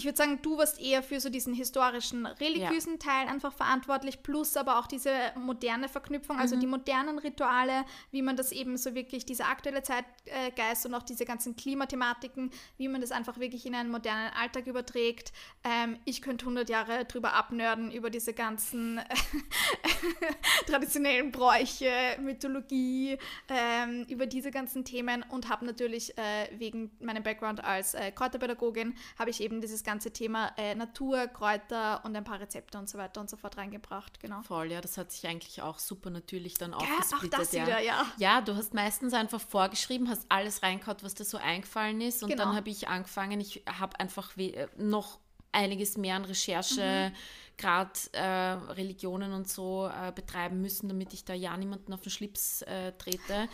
[0.00, 4.56] ich würde sagen, du warst eher für so diesen historischen, religiösen Teil einfach verantwortlich, plus
[4.56, 6.60] aber auch diese moderne Verknüpfung, also Mhm.
[6.60, 11.26] die modernen Rituale, wie man das eben so wirklich, diese aktuelle Zeitgeist und auch diese
[11.26, 15.34] ganzen Klimathematiken, wie man das einfach wirklich in einen modernen Alltag überträgt.
[15.64, 19.00] Ähm, ich könnte 100 Jahre drüber abnörden, über diese ganzen
[20.66, 21.90] traditionellen Bräuche,
[22.22, 28.10] Mythologie, ähm, über diese ganzen Themen und habe natürlich äh, wegen meinem Background als äh,
[28.12, 32.88] Kräuterpädagogin, habe ich eben dieses ganze Thema äh, Natur, Kräuter und ein paar Rezepte und
[32.88, 34.42] so weiter und so fort reingebracht, genau.
[34.42, 37.38] Voll, ja, das hat sich eigentlich auch super natürlich dann auch aufgesplittet.
[37.40, 37.66] das ja.
[37.66, 38.06] wieder, ja.
[38.18, 42.22] Ja, du hast meistens einfach vorgeschrieben, hast alles reingehauen, was dir so eingefallen ist.
[42.22, 42.44] Und Genau.
[42.44, 45.18] dann habe ich angefangen, ich habe einfach äh, noch
[45.52, 47.12] einiges mehr an Recherche,
[47.56, 52.10] gerade äh, Religionen und so äh, betreiben müssen, damit ich da ja niemanden auf den
[52.10, 53.48] Schlips äh, trete.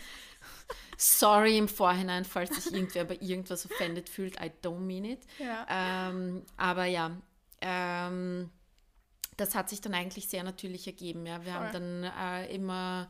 [0.99, 4.41] Sorry im Vorhinein, falls sich irgendwer bei irgendwas offended fühlt.
[4.41, 5.21] I don't mean it.
[5.39, 5.67] Ja.
[6.09, 7.11] Ähm, aber ja,
[7.61, 8.51] ähm,
[9.37, 11.27] das hat sich dann eigentlich sehr natürlich ergeben.
[11.27, 11.45] Ja.
[11.45, 11.81] Wir haben Voll.
[11.81, 13.09] dann äh, immer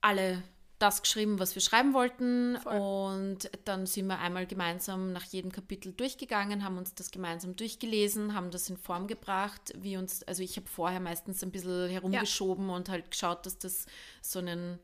[0.00, 0.42] alle
[0.78, 2.58] das geschrieben, was wir schreiben wollten.
[2.60, 2.76] Voll.
[2.76, 8.34] Und dann sind wir einmal gemeinsam nach jedem Kapitel durchgegangen, haben uns das gemeinsam durchgelesen,
[8.34, 12.70] haben das in Form gebracht, wie uns, also ich habe vorher meistens ein bisschen herumgeschoben
[12.70, 13.86] und halt geschaut, dass das
[14.22, 14.78] so einen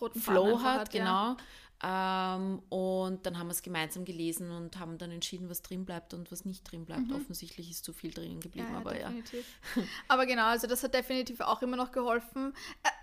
[0.00, 1.00] Roten Flow hat, ja.
[1.00, 1.36] genau.
[1.82, 6.14] Ähm, und dann haben wir es gemeinsam gelesen und haben dann entschieden, was drin bleibt
[6.14, 7.08] und was nicht drin bleibt.
[7.08, 7.16] Mhm.
[7.16, 9.44] Offensichtlich ist zu viel drin geblieben, ja, ja, aber definitiv.
[9.74, 9.82] ja.
[10.08, 12.54] aber genau, also das hat definitiv auch immer noch geholfen.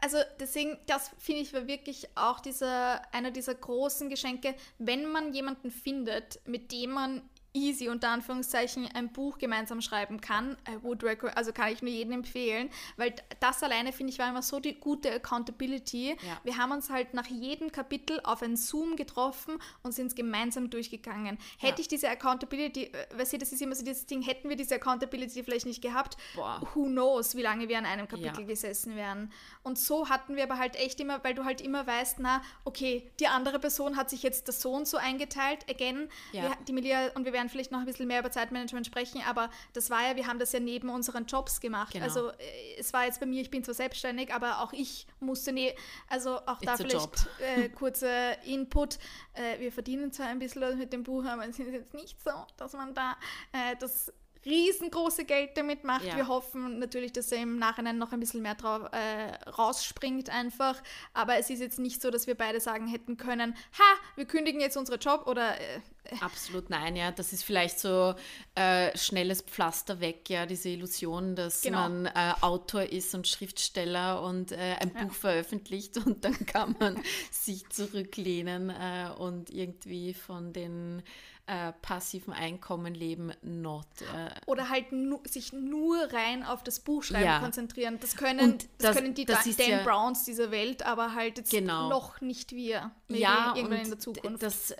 [0.02, 5.34] Also deswegen, das finde ich war wirklich auch dieser, einer dieser großen Geschenke, wenn man
[5.34, 7.22] jemanden findet, mit dem man
[7.54, 10.58] easy unter Anführungszeichen ein Buch gemeinsam schreiben kann.
[10.68, 11.04] I would
[11.36, 14.80] also kann ich nur jedem empfehlen, weil das alleine finde ich war immer so die
[14.80, 16.10] gute Accountability.
[16.10, 16.42] Ja.
[16.44, 20.70] Wir haben uns halt nach jedem Kapitel auf ein Zoom getroffen und sind es gemeinsam
[20.70, 21.38] durchgegangen.
[21.58, 21.80] Hätte ja.
[21.82, 24.76] ich diese Accountability, äh, weißt du, das ist immer so dieses Ding, hätten wir diese
[24.76, 26.62] Accountability vielleicht nicht gehabt, Boah.
[26.74, 28.48] who knows, wie lange wir an einem Kapitel ja.
[28.48, 29.32] gesessen wären.
[29.62, 33.12] Und so hatten wir aber halt echt immer, weil du halt immer weißt, na, okay,
[33.20, 37.12] die andere Person hat sich jetzt das so und so eingeteilt, again, wir, die Melia
[37.16, 40.08] und wir werden werden vielleicht noch ein bisschen mehr über Zeitmanagement sprechen, aber das war
[40.08, 41.94] ja, wir haben das ja neben unseren Jobs gemacht.
[41.94, 42.06] Genau.
[42.06, 45.52] Also äh, es war jetzt bei mir, ich bin zwar selbstständig, aber auch ich musste,
[45.52, 45.74] ne,
[46.08, 48.98] also auch It's da vielleicht äh, kurzer Input.
[49.34, 52.32] Äh, wir verdienen zwar ein bisschen mit dem Buch, aber es ist jetzt nicht so,
[52.58, 53.18] dass man da
[53.52, 54.12] äh, das
[54.46, 56.06] riesengroße Geld damit macht.
[56.06, 56.16] Ja.
[56.16, 60.82] Wir hoffen natürlich, dass er im Nachhinein noch ein bisschen mehr drauf, äh, rausspringt einfach.
[61.14, 64.62] Aber es ist jetzt nicht so, dass wir beide sagen hätten können, ha, wir kündigen
[64.62, 65.80] jetzt unseren Job oder äh,
[66.20, 67.12] Absolut nein, ja.
[67.12, 68.14] Das ist vielleicht so
[68.56, 71.90] äh, schnelles Pflaster weg, ja, diese Illusion, dass genau.
[71.90, 75.04] man äh, Autor ist und Schriftsteller und äh, ein ja.
[75.04, 81.04] Buch veröffentlicht und dann kann man sich zurücklehnen äh, und irgendwie von den
[81.46, 83.86] äh, passiven Einkommen leben, not.
[84.02, 84.30] Äh.
[84.46, 87.40] Oder halt nu sich nur rein auf das Buchschreiben ja.
[87.40, 88.00] konzentrieren.
[88.00, 91.52] Das können, das, das, können die das Dan ja, Browns dieser Welt, aber halt jetzt
[91.52, 91.90] genau.
[91.90, 92.92] noch nicht wir.
[93.10, 94.42] Ja, irgendwann in der Zukunft.
[94.42, 94.74] Das,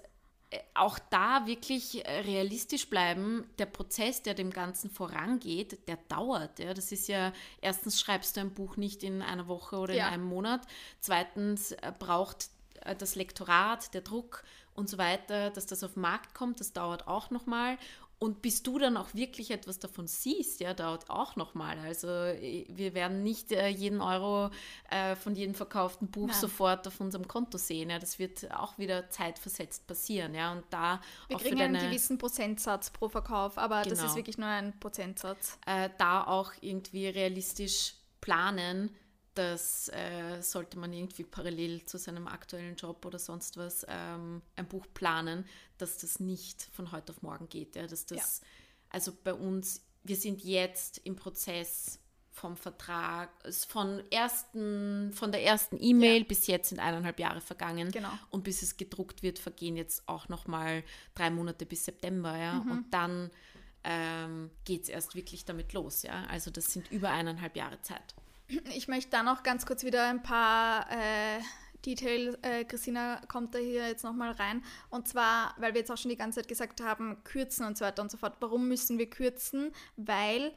[0.74, 6.60] auch da wirklich äh, realistisch bleiben, der Prozess, der dem Ganzen vorangeht, der dauert.
[6.60, 6.74] Ja.
[6.74, 10.08] Das ist ja, erstens schreibst du ein Buch nicht in einer Woche oder ja.
[10.08, 10.62] in einem Monat.
[11.00, 12.50] Zweitens äh, braucht
[12.82, 14.44] äh, das Lektorat, der Druck
[14.76, 17.78] und so weiter, dass das auf den Markt kommt, das dauert auch nochmal.
[18.24, 21.78] Und bis du dann auch wirklich etwas davon siehst, ja, dauert auch nochmal.
[21.80, 24.50] Also wir werden nicht äh, jeden Euro
[24.90, 26.40] äh, von jedem verkauften Buch Nein.
[26.40, 27.90] sofort auf unserem Konto sehen.
[27.90, 28.00] Ja.
[28.00, 30.36] Das wird auch wieder zeitversetzt passieren.
[30.36, 30.54] Ja.
[30.54, 33.96] Und da wir kriegen einen gewissen Prozentsatz pro Verkauf, aber genau.
[33.96, 35.60] das ist wirklich nur ein Prozentsatz.
[35.66, 38.90] Äh, da auch irgendwie realistisch planen,
[39.34, 44.68] das äh, sollte man irgendwie parallel zu seinem aktuellen Job oder sonst was ähm, ein
[44.68, 45.46] Buch planen,
[45.78, 47.76] dass das nicht von heute auf morgen geht.
[47.76, 48.48] Ja, dass das, ja.
[48.90, 52.00] also bei uns, wir sind jetzt im Prozess
[52.34, 53.30] vom Vertrag,
[53.68, 56.28] von, ersten, von der ersten E-Mail ja.
[56.28, 57.92] bis jetzt sind eineinhalb Jahre vergangen.
[57.92, 58.12] Genau.
[58.32, 62.36] Und bis es gedruckt wird, vergehen jetzt auch nochmal drei Monate bis September.
[62.36, 62.56] Ja?
[62.56, 62.72] Mhm.
[62.72, 63.30] Und dann
[63.84, 66.02] ähm, geht es erst wirklich damit los.
[66.02, 66.26] Ja?
[66.26, 68.16] Also das sind über eineinhalb Jahre Zeit.
[68.48, 71.42] Ich möchte da noch ganz kurz wieder ein paar äh,
[71.86, 74.64] Details, äh, Christina kommt da hier jetzt nochmal rein.
[74.90, 77.86] Und zwar, weil wir jetzt auch schon die ganze Zeit gesagt haben, kürzen und so
[77.86, 78.38] weiter und so fort.
[78.40, 79.72] Warum müssen wir kürzen?
[79.96, 80.54] Weil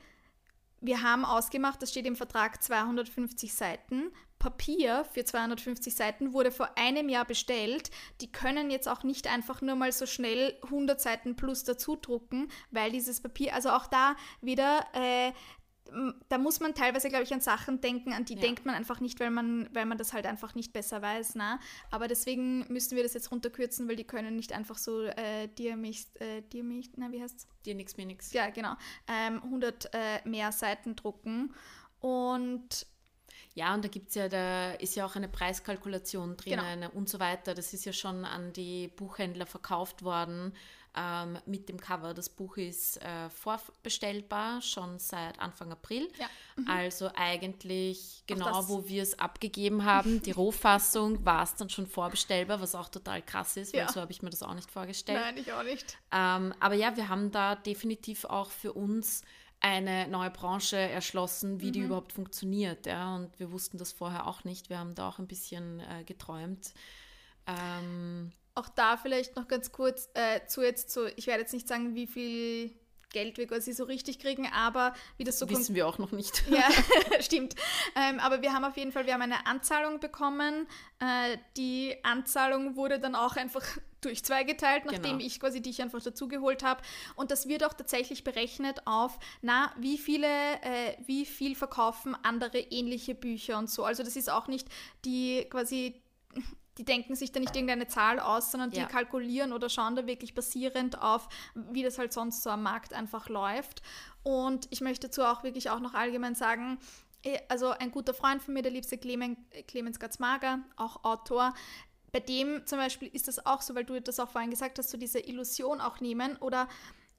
[0.81, 4.13] wir haben ausgemacht, das steht im Vertrag 250 Seiten.
[4.39, 7.91] Papier für 250 Seiten wurde vor einem Jahr bestellt.
[8.21, 12.49] Die können jetzt auch nicht einfach nur mal so schnell 100 Seiten plus dazu drucken,
[12.71, 15.33] weil dieses Papier, also auch da wieder, äh,
[16.29, 18.41] da muss man teilweise, glaube ich, an Sachen denken, an die ja.
[18.41, 21.35] denkt man einfach nicht, weil man, weil man das halt einfach nicht besser weiß.
[21.35, 21.59] Ne?
[21.91, 25.77] Aber deswegen müssen wir das jetzt runterkürzen, weil die können nicht einfach so äh, dir
[25.77, 27.47] mich, äh, dir mich, na, wie heißt's?
[27.65, 28.33] Dir nix, mir nix.
[28.33, 28.75] Ja, genau.
[29.09, 31.55] Ähm, 100 äh, mehr Seiten drucken.
[32.01, 32.87] Und
[33.55, 36.93] ja, und da gibt es ja, da ist ja auch eine Preiskalkulation drinnen genau.
[36.93, 37.55] und so weiter.
[37.55, 40.53] Das ist ja schon an die Buchhändler verkauft worden
[40.97, 42.15] ähm, mit dem Cover.
[42.15, 46.09] Das Buch ist äh, vorbestellbar, schon seit Anfang April.
[46.19, 46.27] Ja.
[46.57, 46.69] Mhm.
[46.69, 52.61] Also eigentlich genau, wo wir es abgegeben haben, die Rohfassung, war es dann schon vorbestellbar,
[52.61, 53.93] was auch total krass ist, weil ja.
[53.93, 55.21] so habe ich mir das auch nicht vorgestellt.
[55.21, 55.99] Nein, ich auch nicht.
[56.13, 59.23] Ähm, aber ja, wir haben da definitiv auch für uns
[59.61, 61.73] eine neue Branche erschlossen, wie mhm.
[61.73, 62.87] die überhaupt funktioniert.
[62.87, 63.17] Ja?
[63.17, 64.71] Und wir wussten das vorher auch nicht.
[64.71, 66.73] Wir haben da auch ein bisschen äh, geträumt.
[67.47, 71.69] Ähm, auch da vielleicht noch ganz kurz äh, zu jetzt so, ich werde jetzt nicht
[71.69, 72.75] sagen, wie viel
[73.17, 76.45] Geld wir quasi so richtig kriegen, aber wie das so wissen wir auch noch nicht.
[76.51, 76.69] Ja,
[77.21, 77.55] stimmt.
[77.95, 80.67] Ähm, aber wir haben auf jeden Fall, wir haben eine Anzahlung bekommen.
[80.99, 83.63] Äh, die Anzahlung wurde dann auch einfach
[84.01, 85.25] durch zwei geteilt, nachdem genau.
[85.25, 86.83] ich quasi dich einfach dazugeholt habe.
[87.15, 92.59] Und das wird auch tatsächlich berechnet auf, na, wie viele, äh, wie viel verkaufen andere
[92.59, 93.85] ähnliche Bücher und so.
[93.85, 94.69] Also das ist auch nicht
[95.05, 96.03] die quasi
[96.79, 98.87] die denken sich da nicht irgendeine Zahl aus, sondern die ja.
[98.87, 103.29] kalkulieren oder schauen da wirklich basierend auf, wie das halt sonst so am Markt einfach
[103.29, 103.83] läuft.
[104.23, 106.79] Und ich möchte dazu auch wirklich auch noch allgemein sagen,
[107.23, 111.55] eh, also ein guter Freund von mir, der liebste Clemens, Clemens Gatzmager, auch Autor,
[112.13, 114.91] bei dem zum Beispiel ist das auch so, weil du das auch vorhin gesagt hast,
[114.91, 116.67] so diese Illusion auch nehmen oder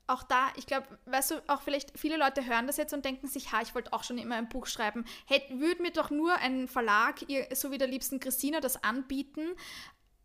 [0.07, 3.27] auch da, ich glaube, weißt du, auch vielleicht viele Leute hören das jetzt und denken
[3.27, 5.05] sich, ha, ich wollte auch schon immer ein Buch schreiben.
[5.25, 7.19] Hätte, würde mir doch nur ein Verlag,
[7.53, 9.55] so wie der liebsten Christina, das anbieten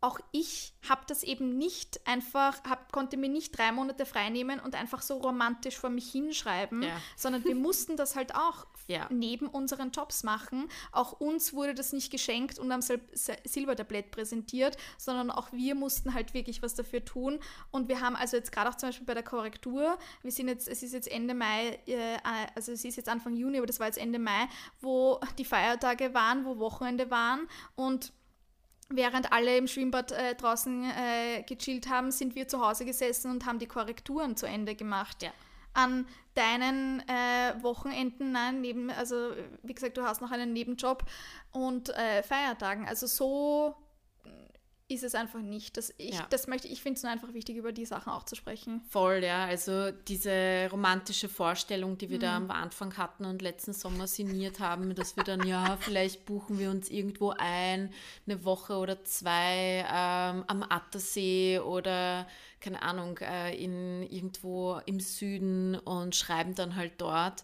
[0.03, 4.75] auch ich habe das eben nicht einfach, hab, konnte mir nicht drei Monate freinehmen und
[4.75, 6.97] einfach so romantisch vor mich hinschreiben, ja.
[7.15, 9.07] sondern wir mussten das halt auch ja.
[9.09, 10.69] neben unseren Jobs machen.
[10.91, 12.99] Auch uns wurde das nicht geschenkt und am Sil
[13.45, 17.39] Silbertablett präsentiert, sondern auch wir mussten halt wirklich was dafür tun.
[17.71, 20.67] Und wir haben also jetzt gerade auch zum Beispiel bei der Korrektur, wir sind jetzt,
[20.67, 22.17] es ist jetzt Ende Mai, äh,
[22.55, 24.47] also es ist jetzt Anfang Juni, aber das war jetzt Ende Mai,
[24.81, 28.13] wo die Feiertage waren, wo Wochenende waren und
[28.89, 33.45] Während alle im Schwimmbad äh, draußen äh, gechillt haben, sind wir zu Hause gesessen und
[33.45, 35.23] haben die Korrekturen zu Ende gemacht.
[35.23, 35.31] Ja.
[35.73, 36.05] An
[36.35, 39.31] deinen äh, Wochenenden, nein, neben, also
[39.63, 41.03] wie gesagt, du hast noch einen Nebenjob
[41.51, 42.87] und äh, Feiertagen.
[42.87, 43.75] Also so
[44.93, 45.77] ist es einfach nicht.
[45.77, 46.27] Das, ich, ja.
[46.29, 48.81] das möchte, ich finde es nur einfach wichtig, über die Sachen auch zu sprechen.
[48.89, 49.45] Voll, ja.
[49.45, 52.21] Also diese romantische Vorstellung, die wir mhm.
[52.21, 56.59] da am Anfang hatten und letzten Sommer sinniert haben, dass wir dann, ja, vielleicht buchen
[56.59, 57.93] wir uns irgendwo ein,
[58.27, 62.27] eine Woche oder zwei ähm, am Attersee oder
[62.63, 67.43] keine Ahnung, äh, in irgendwo im Süden und schreiben dann halt dort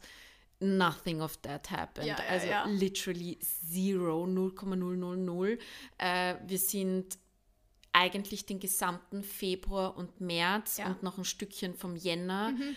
[0.60, 2.08] nothing of that happened.
[2.08, 2.66] Ja, also ja.
[2.66, 5.60] literally zero, 0,000.
[5.98, 7.18] Äh, wir sind
[7.92, 12.52] eigentlich den gesamten Februar und März und noch ein Stückchen vom Jänner.
[12.52, 12.76] Mhm.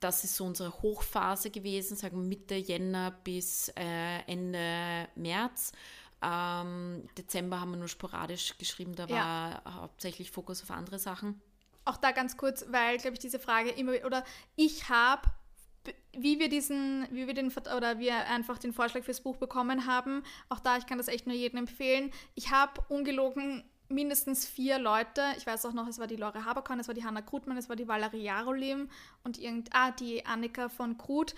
[0.00, 5.72] Das ist so unsere Hochphase gewesen, sagen Mitte Jänner bis äh, Ende März.
[6.22, 11.40] Ähm, Dezember haben wir nur sporadisch geschrieben, da war hauptsächlich Fokus auf andere Sachen.
[11.84, 14.24] Auch da ganz kurz, weil, glaube ich, diese Frage immer, oder
[14.56, 15.28] ich habe
[16.16, 20.22] wie wir diesen, wie wir den oder wir einfach den Vorschlag fürs Buch bekommen haben,
[20.48, 22.10] auch da, ich kann das echt nur jedem empfehlen.
[22.34, 26.80] Ich habe ungelogen mindestens vier Leute, ich weiß auch noch, es war die Lore Haberkorn,
[26.80, 28.88] es war die Hanna Krutmann, es war die Valerie Jarolim
[29.22, 31.34] und irgend, ah, die Annika von Krut.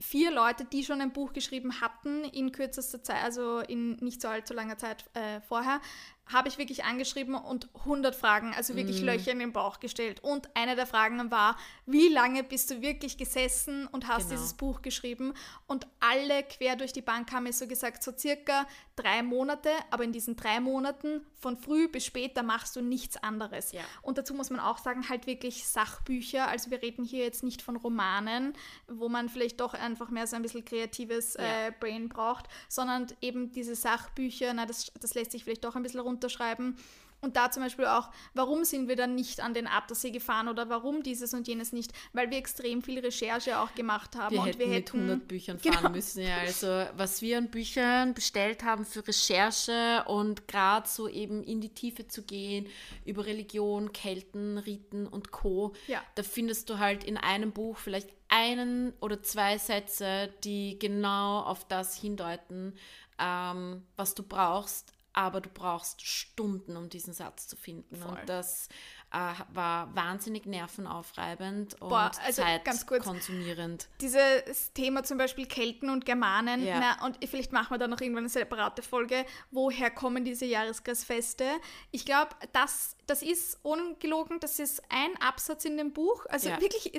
[0.00, 4.28] Vier Leute, die schon ein Buch geschrieben hatten in kürzester Zeit, also in nicht so
[4.28, 5.80] allzu langer Zeit äh, vorher,
[6.28, 9.04] habe ich wirklich angeschrieben und 100 Fragen, also wirklich mm.
[9.04, 10.24] Löcher in den Bauch gestellt.
[10.24, 11.56] Und eine der Fragen war,
[11.86, 14.40] wie lange bist du wirklich gesessen und hast genau.
[14.40, 15.34] dieses Buch geschrieben?
[15.68, 18.66] Und alle quer durch die Bank haben mir so gesagt, so circa
[18.96, 23.70] drei Monate, aber in diesen drei Monaten von früh bis später machst du nichts anderes.
[23.70, 23.82] Ja.
[24.02, 26.48] Und dazu muss man auch sagen, halt wirklich Sachbücher.
[26.48, 28.54] Also wir reden hier jetzt nicht von Romanen,
[28.88, 31.68] wo man vielleicht doch einfach mehr so ein bisschen kreatives ja.
[31.68, 35.82] äh, Brain braucht, sondern eben diese Sachbücher, na, das, das lässt sich vielleicht doch ein
[35.82, 36.76] bisschen runter unterschreiben.
[37.22, 40.68] Und da zum Beispiel auch, warum sind wir dann nicht an den Attersee gefahren oder
[40.68, 41.92] warum dieses und jenes nicht?
[42.12, 44.34] Weil wir extrem viel Recherche auch gemacht haben.
[44.34, 45.90] Wir und hätten wir hätten mit 100 Büchern fahren genau.
[45.90, 46.22] müssen.
[46.22, 51.60] Ja, also was wir an Büchern bestellt haben für Recherche und gerade so eben in
[51.60, 52.66] die Tiefe zu gehen
[53.04, 55.74] über Religion, Kelten, Riten und Co.
[55.86, 56.02] Ja.
[56.14, 61.66] Da findest du halt in einem Buch vielleicht einen oder zwei Sätze, die genau auf
[61.66, 62.74] das hindeuten,
[63.18, 67.96] ähm, was du brauchst aber du brauchst Stunden, um diesen Satz zu finden.
[67.96, 68.10] Voll.
[68.10, 68.68] Und das
[69.12, 73.88] äh, war wahnsinnig nervenaufreibend und Boah, also zeitkonsumierend.
[74.00, 76.80] Dieses Thema zum Beispiel Kelten und Germanen, ja.
[76.80, 81.46] na, und vielleicht machen wir da noch irgendwann eine separate Folge, woher kommen diese Jahreskreisfeste?
[81.92, 86.60] Ich glaube, das, das ist ungelogen, das ist ein Absatz in dem Buch, also ja.
[86.60, 86.92] wirklich,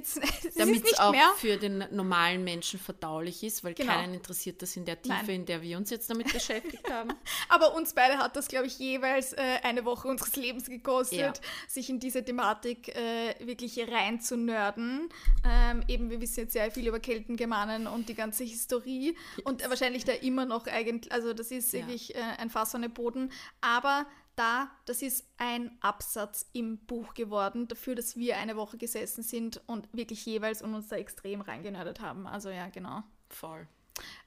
[0.55, 1.32] damit es auch mehr.
[1.38, 3.93] für den normalen Menschen verdaulich ist, weil genau.
[3.93, 5.30] keinen interessiert das in der Tiefe, Nein.
[5.30, 7.10] in der wir uns jetzt damit beschäftigt haben.
[7.49, 11.34] Aber uns beide hat das, glaube ich, jeweils äh, eine Woche unseres Lebens gekostet, ja.
[11.68, 15.10] sich in die diese Thematik äh, wirklich reinzunörden.
[15.45, 20.05] Ähm, eben, wir wissen jetzt sehr viel über Keltengermanen und die ganze Historie und wahrscheinlich
[20.05, 21.80] da immer noch eigentlich, also das ist ja.
[21.80, 24.05] wirklich äh, ein Fass ohne Boden, aber
[24.38, 29.62] da, das ist ein Absatz im Buch geworden, dafür, dass wir eine Woche gesessen sind
[29.68, 32.28] und wirklich jeweils und uns da extrem reingenördet haben.
[32.28, 33.04] Also ja, genau.
[33.30, 33.68] Voll.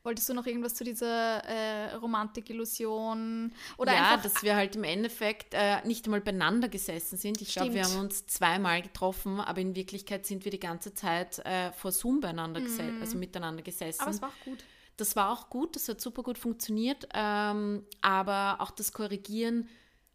[0.03, 3.53] Wolltest du noch irgendwas zu dieser äh, Romantik-Illusion?
[3.77, 7.41] Oder ja, einfach, dass wir halt im Endeffekt äh, nicht einmal beieinander gesessen sind.
[7.41, 11.39] Ich glaube, wir haben uns zweimal getroffen, aber in Wirklichkeit sind wir die ganze Zeit
[11.41, 13.03] äh, vor Zoom beieinander gesessen, mm.
[13.03, 14.01] also miteinander gesessen.
[14.01, 14.65] Aber es war auch gut.
[14.97, 17.09] Das war auch gut, das hat super gut funktioniert.
[17.15, 19.69] Ähm, aber auch das Korrigieren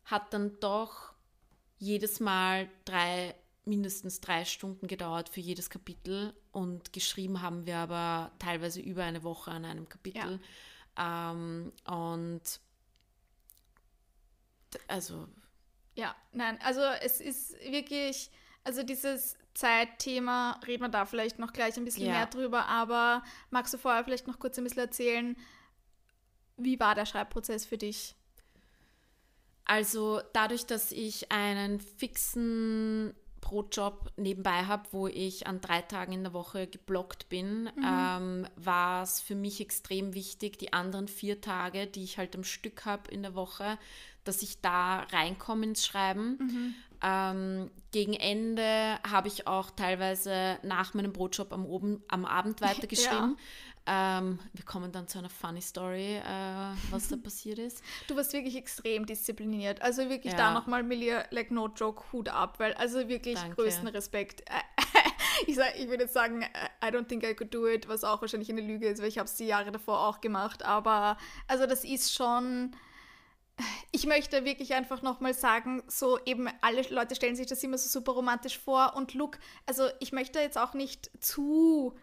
[0.06, 1.14] hat dann doch
[1.78, 3.36] jedes Mal drei
[3.66, 9.24] mindestens drei Stunden gedauert für jedes Kapitel und geschrieben haben wir aber teilweise über eine
[9.24, 10.40] Woche an einem Kapitel.
[10.98, 11.32] Ja.
[11.32, 12.42] Ähm, und
[14.88, 15.28] also.
[15.96, 18.30] Ja, nein, also es ist wirklich,
[18.64, 22.12] also dieses Zeitthema, reden wir da vielleicht noch gleich ein bisschen ja.
[22.12, 25.38] mehr drüber, aber magst du vorher vielleicht noch kurz ein bisschen erzählen,
[26.58, 28.16] wie war der Schreibprozess für dich?
[29.66, 36.24] Also dadurch, dass ich einen fixen Brotjob nebenbei habe, wo ich an drei Tagen in
[36.24, 37.86] der Woche geblockt bin, mhm.
[37.86, 42.44] ähm, war es für mich extrem wichtig, die anderen vier Tage, die ich halt am
[42.44, 43.78] Stück habe in der Woche,
[44.24, 46.38] dass ich da reinkomme ins Schreiben.
[46.40, 46.76] Mhm.
[47.04, 53.38] Ähm, gegen Ende habe ich auch teilweise nach meinem Brotjob am, oben, am Abend weitergeschrieben.
[53.88, 57.84] Ähm, wir kommen dann zu einer funny Story, äh, was da passiert ist.
[58.08, 59.82] Du warst wirklich extrem diszipliniert.
[59.82, 60.38] Also wirklich ja.
[60.38, 63.56] da nochmal, Melia, like no joke, Hut ab, weil also wirklich Danke.
[63.56, 64.44] größten Respekt.
[65.48, 66.44] ich, sag, ich würde jetzt sagen,
[66.84, 69.20] I don't think I could do it, was auch wahrscheinlich eine Lüge ist, weil ich
[69.20, 70.64] habe es die Jahre davor auch gemacht.
[70.64, 71.18] Aber
[71.48, 72.76] also das ist schon
[73.92, 77.88] ich möchte wirklich einfach nochmal sagen, so eben alle Leute stellen sich das immer so
[77.88, 81.94] super romantisch vor und look, also ich möchte jetzt auch nicht zu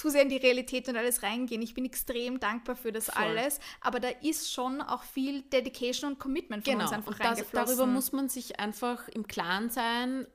[0.00, 1.60] zu sehr in die Realität und alles reingehen.
[1.60, 3.22] Ich bin extrem dankbar für das Voll.
[3.22, 6.84] alles, aber da ist schon auch viel Dedication und Commitment von genau.
[6.84, 10.26] uns einfach und das, Darüber muss man sich einfach im Klaren sein,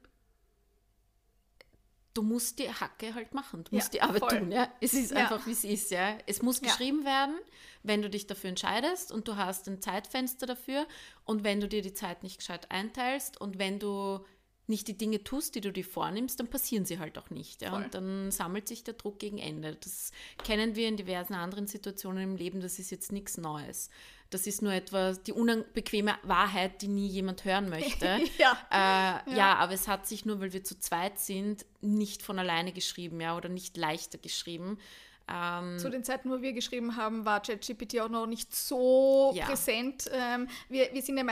[2.13, 4.39] du musst die Hacke halt machen, du musst ja, die Arbeit voll.
[4.39, 4.69] tun, ja.
[4.81, 5.17] Es ist ja.
[5.17, 6.15] einfach, wie es ist, ja.
[6.27, 7.05] Es muss geschrieben ja.
[7.05, 7.35] werden,
[7.81, 10.85] wenn du dich dafür entscheidest und du hast ein Zeitfenster dafür
[11.23, 14.23] und wenn du dir die Zeit nicht gescheit einteilst und wenn du
[14.67, 17.61] nicht die Dinge tust, die du dir vornimmst, dann passieren sie halt auch nicht.
[17.61, 17.75] Ja?
[17.75, 19.77] Und dann sammelt sich der Druck gegen Ende.
[19.81, 20.11] Das
[20.43, 23.89] kennen wir in diversen anderen Situationen im Leben, das ist jetzt nichts Neues.
[24.31, 28.05] Das ist nur etwas, die unbequeme Wahrheit, die nie jemand hören möchte.
[28.37, 28.57] ja.
[28.71, 29.37] Äh, ja.
[29.37, 29.55] ja.
[29.55, 33.37] aber es hat sich nur, weil wir zu zweit sind, nicht von alleine geschrieben, ja,
[33.37, 34.79] oder nicht leichter geschrieben.
[35.27, 39.45] Ähm, Zu den Zeiten, wo wir geschrieben haben, war ChatGPT auch noch nicht so ja.
[39.45, 40.09] präsent.
[40.13, 41.23] Ähm, wir, wir sind ja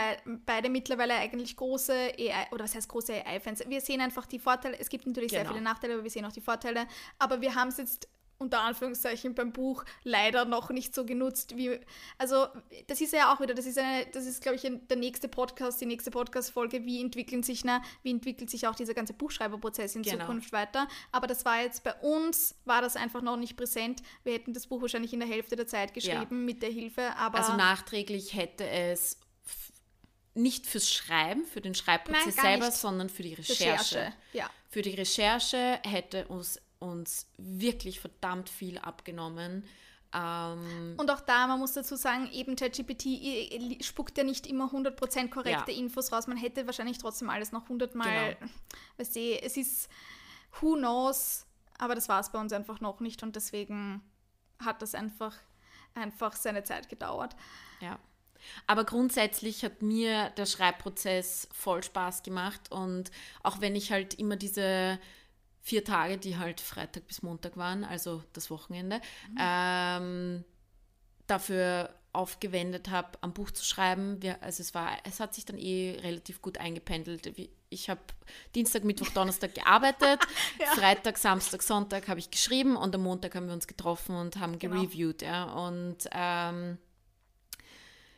[0.45, 3.63] beide mittlerweile eigentlich große AI, oder was heißt große AI-Fans.
[3.67, 4.79] Wir sehen einfach die Vorteile.
[4.79, 5.43] Es gibt natürlich genau.
[5.43, 6.87] sehr viele Nachteile, aber wir sehen auch die Vorteile.
[7.19, 8.07] Aber wir haben es jetzt
[8.43, 11.79] unter Anführungszeichen beim Buch leider noch nicht so genutzt wie
[12.17, 12.47] also
[12.87, 15.81] das ist ja auch wieder das ist eine das ist glaube ich der nächste Podcast
[15.81, 19.95] die nächste Podcast Folge wie entwickeln sich na wie entwickelt sich auch dieser ganze Buchschreiberprozess
[19.95, 20.19] in genau.
[20.19, 24.33] Zukunft weiter aber das war jetzt bei uns war das einfach noch nicht präsent wir
[24.33, 26.45] hätten das Buch wahrscheinlich in der Hälfte der Zeit geschrieben ja.
[26.45, 29.17] mit der Hilfe aber also nachträglich hätte es
[30.35, 32.77] nicht fürs Schreiben, für den Schreibprozess Nein, selber, nicht.
[32.77, 33.97] sondern für die Recherche.
[33.97, 34.13] Recherche.
[34.33, 34.49] Ja.
[34.69, 39.63] Für die Recherche hätte uns uns wirklich verdammt viel abgenommen.
[40.13, 45.29] Ähm, und auch da, man muss dazu sagen, eben ChatGPT spuckt ja nicht immer 100%
[45.29, 45.77] korrekte ja.
[45.77, 46.27] Infos raus.
[46.27, 48.51] Man hätte wahrscheinlich trotzdem alles noch 100 Mal, genau.
[48.97, 49.89] weißt du, es ist,
[50.61, 51.45] who knows,
[51.79, 54.03] aber das war es bei uns einfach noch nicht und deswegen
[54.63, 55.35] hat das einfach,
[55.95, 57.35] einfach seine Zeit gedauert.
[57.81, 57.97] Ja.
[58.67, 63.09] Aber grundsätzlich hat mir der Schreibprozess voll Spaß gemacht und
[63.41, 64.99] auch wenn ich halt immer diese
[65.63, 68.99] vier Tage, die halt Freitag bis Montag waren, also das Wochenende,
[69.29, 69.37] mhm.
[69.39, 70.43] ähm,
[71.25, 74.21] dafür aufgewendet habe, am Buch zu schreiben.
[74.21, 77.33] Wir, also es war, es hat sich dann eh relativ gut eingependelt.
[77.69, 78.01] Ich habe
[78.53, 80.19] Dienstag, Mittwoch, Donnerstag gearbeitet,
[80.59, 80.67] ja.
[80.75, 84.59] Freitag, Samstag, Sonntag habe ich geschrieben und am Montag haben wir uns getroffen und haben
[84.59, 84.75] genau.
[84.75, 85.21] gereviewt.
[85.21, 85.45] Ja.
[85.45, 86.77] Und ähm,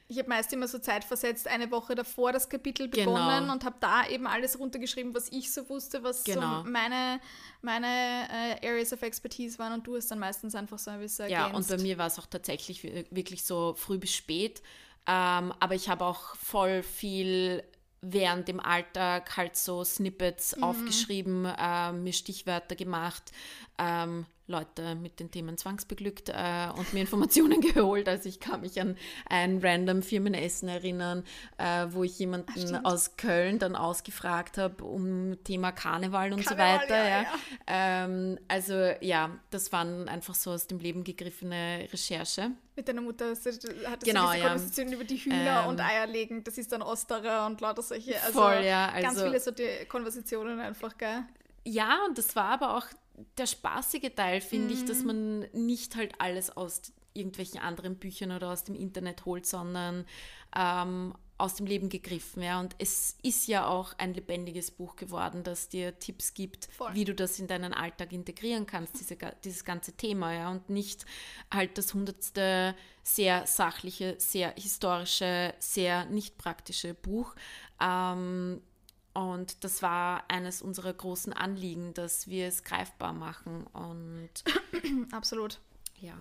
[0.08, 3.54] ich habe meist immer so Zeit versetzt, eine Woche davor das Kapitel begonnen genau.
[3.54, 6.64] und habe da eben alles runtergeschrieben, was ich so wusste, was genau.
[6.64, 7.20] so meine,
[7.62, 11.30] meine äh, Areas of Expertise waren und du hast dann meistens einfach so ein bisschen
[11.30, 14.62] Ja, und bei mir war es auch tatsächlich wirklich so früh bis spät,
[15.08, 17.64] ähm, aber ich habe auch voll viel
[18.02, 20.64] während dem Alltag halt so Snippets mhm.
[20.64, 23.32] aufgeschrieben, äh, mir Stichwörter gemacht,
[23.78, 28.08] ähm, Leute mit den Themen zwangsbeglückt äh, und mir Informationen geholt.
[28.08, 28.96] Also ich kann mich an
[29.28, 31.24] ein random Firmenessen erinnern,
[31.58, 36.80] äh, wo ich jemanden Ach, aus Köln dann ausgefragt habe um Thema Karneval und Karneval,
[36.80, 36.98] so weiter.
[36.98, 37.28] Ja, ja.
[37.66, 42.52] Ähm, also ja, das waren einfach so aus dem Leben gegriffene Recherche.
[42.76, 43.60] Mit deiner Mutter hat es
[44.04, 44.50] genau, diese ja.
[44.50, 48.22] Konversation über die Hühner ähm, und Eier legen, das ist dann Osterer und lauter solche.
[48.22, 48.90] Also voll, ja.
[48.90, 51.24] Also, ganz viele so die Konversationen einfach, gell?
[51.64, 52.86] Ja, und das war aber auch
[53.38, 54.80] der spaßige Teil, finde mhm.
[54.80, 55.06] ich, dass mhm.
[55.06, 56.82] man nicht halt alles aus
[57.14, 60.06] irgendwelchen anderen Büchern oder aus dem Internet holt, sondern
[60.56, 62.44] ähm, aus dem Leben gegriffen.
[62.44, 62.60] Ja.
[62.60, 66.94] Und es ist ja auch ein lebendiges Buch geworden, das dir Tipps gibt, Voll.
[66.94, 70.34] wie du das in deinen Alltag integrieren kannst, diese, dieses ganze Thema.
[70.34, 70.52] Ja.
[70.52, 71.06] Und nicht
[71.54, 77.36] halt das hundertste sehr sachliche, sehr historische, sehr nicht praktische Buch.
[77.82, 78.62] Ähm,
[79.16, 83.66] und das war eines unserer großen Anliegen, dass wir es greifbar machen.
[83.68, 84.30] Und
[85.12, 85.60] absolut.
[86.02, 86.16] Ja.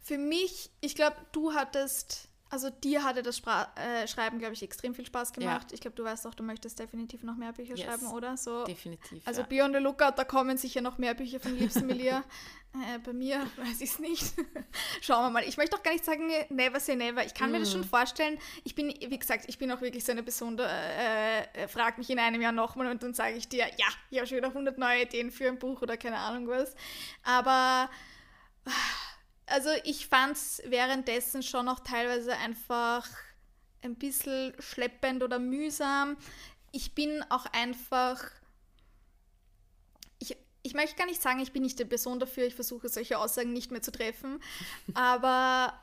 [0.00, 4.62] Für mich, ich glaube, du hattest Also dir hatte das Spra äh, Schreiben, glaube ich,
[4.62, 5.66] extrem viel Spaß gemacht.
[5.70, 5.74] Ja.
[5.74, 7.84] Ich glaube, du weißt auch, du möchtest definitiv noch mehr Bücher yes.
[7.84, 8.36] schreiben, oder?
[8.36, 9.26] So, definitiv.
[9.26, 9.46] Also ja.
[9.48, 12.22] Be on the Lookout, da kommen sicher noch mehr Bücher von Liebsten Melia.
[12.74, 14.34] äh, bei mir weiß ich es nicht.
[15.00, 15.42] Schauen wir mal.
[15.48, 17.26] Ich möchte auch gar nicht sagen, never say never.
[17.26, 17.52] Ich kann mm.
[17.54, 17.86] mir das schon mm.
[17.86, 18.38] vorstellen.
[18.62, 22.08] Ich bin, wie gesagt, ich bin auch wirklich so eine Person, äh, äh frag mich
[22.08, 24.78] in einem Jahr nochmal und dann sage ich dir, ja, ich habe schon wieder 100
[24.78, 26.76] neue Ideen für ein Buch oder keine Ahnung was.
[27.24, 27.90] Aber
[29.46, 33.08] also ich fand es währenddessen schon noch teilweise einfach
[33.82, 36.16] ein bisschen schleppend oder mühsam.
[36.72, 38.22] Ich bin auch einfach.
[40.18, 43.18] Ich, ich möchte gar nicht sagen, ich bin nicht die Person dafür, ich versuche solche
[43.18, 44.40] Aussagen nicht mehr zu treffen,
[44.94, 45.78] aber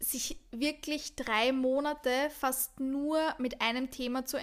[0.00, 4.36] sich wirklich drei Monate fast nur mit einem Thema zu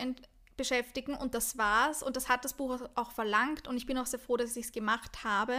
[0.55, 4.05] beschäftigen und das war's und das hat das Buch auch verlangt und ich bin auch
[4.05, 5.57] sehr froh, dass ich es gemacht habe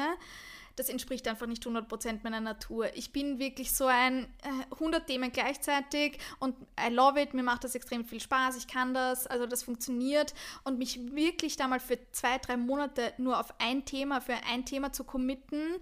[0.76, 2.86] das entspricht einfach nicht 100% meiner Natur.
[2.94, 7.64] Ich bin wirklich so ein äh, 100 Themen gleichzeitig und I love it, mir macht
[7.64, 11.80] das extrem viel Spaß, ich kann das, also das funktioniert und mich wirklich da mal
[11.80, 15.76] für zwei, drei Monate nur auf ein Thema, für ein Thema zu committen,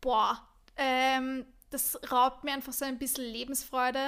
[0.00, 0.42] boah,
[0.76, 3.98] ähm, das raubt mir einfach so ein bisschen Lebensfreude,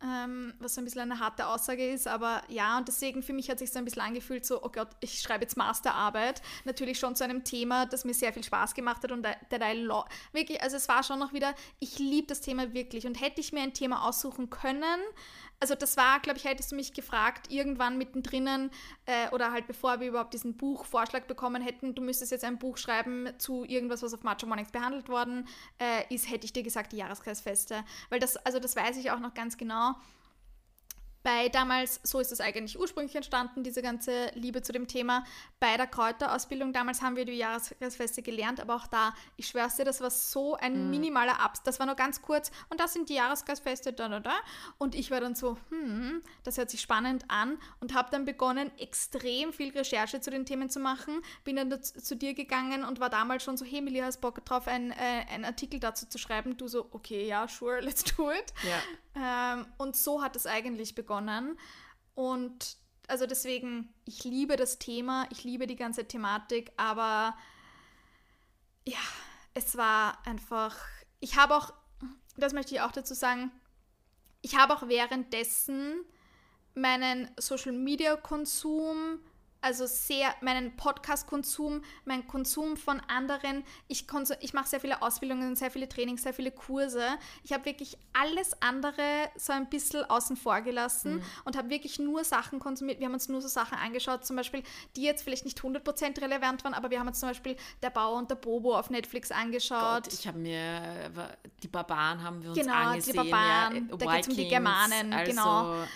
[0.00, 3.50] ähm, was so ein bisschen eine harte Aussage ist, aber ja, und deswegen für mich
[3.50, 7.16] hat sich so ein bisschen angefühlt, so, oh Gott, ich schreibe jetzt Masterarbeit, natürlich schon
[7.16, 9.88] zu einem Thema, das mir sehr viel Spaß gemacht hat und that I
[10.32, 13.06] wirklich, also es war schon noch wieder, ich liebe das Thema wirklich.
[13.06, 15.00] Und hätte ich mir ein Thema aussuchen können,
[15.60, 18.70] also das war, glaube ich, hättest du mich gefragt, irgendwann mittendrin
[19.06, 22.76] äh, oder halt bevor wir überhaupt diesen Buchvorschlag bekommen hätten, du müsstest jetzt ein Buch
[22.76, 25.46] schreiben zu irgendwas, was auf Macho Mornings behandelt worden
[25.78, 27.84] äh, ist, hätte ich dir gesagt, die Jahreskreisfeste.
[28.10, 29.94] Weil das, also das weiß ich auch noch ganz genau
[31.26, 35.24] bei damals, so ist es eigentlich ursprünglich entstanden, diese ganze Liebe zu dem Thema.
[35.58, 39.84] Bei der Kräuterausbildung damals haben wir die Jahresfeste gelernt, aber auch da, ich schwör's dir,
[39.84, 40.90] das war so ein mm.
[40.90, 41.64] minimaler Abs.
[41.64, 44.36] Das war nur ganz kurz und das sind die Jahreskreisfeste, da, da, da.
[44.78, 48.70] Und ich war dann so, hm, das hört sich spannend an und habe dann begonnen,
[48.78, 51.22] extrem viel Recherche zu den Themen zu machen.
[51.42, 54.68] Bin dann zu, dir gegangen und war damals schon so, hey, Millie, hast Bock drauf,
[54.68, 56.56] ein, äh, einen Artikel dazu zu schreiben?
[56.56, 58.54] Du so, okay, ja, sure, let's do it.
[58.62, 58.80] Ja.
[59.18, 61.15] Ähm, und so hat es eigentlich begonnen.
[62.14, 62.76] Und
[63.08, 67.36] also deswegen, ich liebe das Thema, ich liebe die ganze Thematik, aber
[68.86, 68.98] ja,
[69.54, 70.76] es war einfach,
[71.20, 71.72] ich habe auch,
[72.36, 73.50] das möchte ich auch dazu sagen,
[74.42, 76.04] ich habe auch währenddessen
[76.74, 79.20] meinen Social-Media-Konsum
[79.66, 83.64] also sehr meinen Podcast-Konsum, meinen Konsum von anderen.
[83.88, 84.06] Ich,
[84.40, 87.02] ich mache sehr viele Ausbildungen, sehr viele Trainings, sehr viele Kurse.
[87.42, 89.02] Ich habe wirklich alles andere
[89.36, 91.22] so ein bisschen außen vor gelassen mhm.
[91.44, 93.00] und habe wirklich nur Sachen konsumiert.
[93.00, 94.62] Wir haben uns nur so Sachen angeschaut, zum Beispiel,
[94.94, 98.18] die jetzt vielleicht nicht 100% relevant waren, aber wir haben uns zum Beispiel Der Bauer
[98.18, 100.04] und der Bobo auf Netflix angeschaut.
[100.04, 101.10] Gott, ich habe mir,
[101.60, 103.14] die Barbaren haben wir uns genau, angesehen.
[103.14, 105.86] Genau, die Barbaren, ja, da geht es um die Germanen, also, genau äh,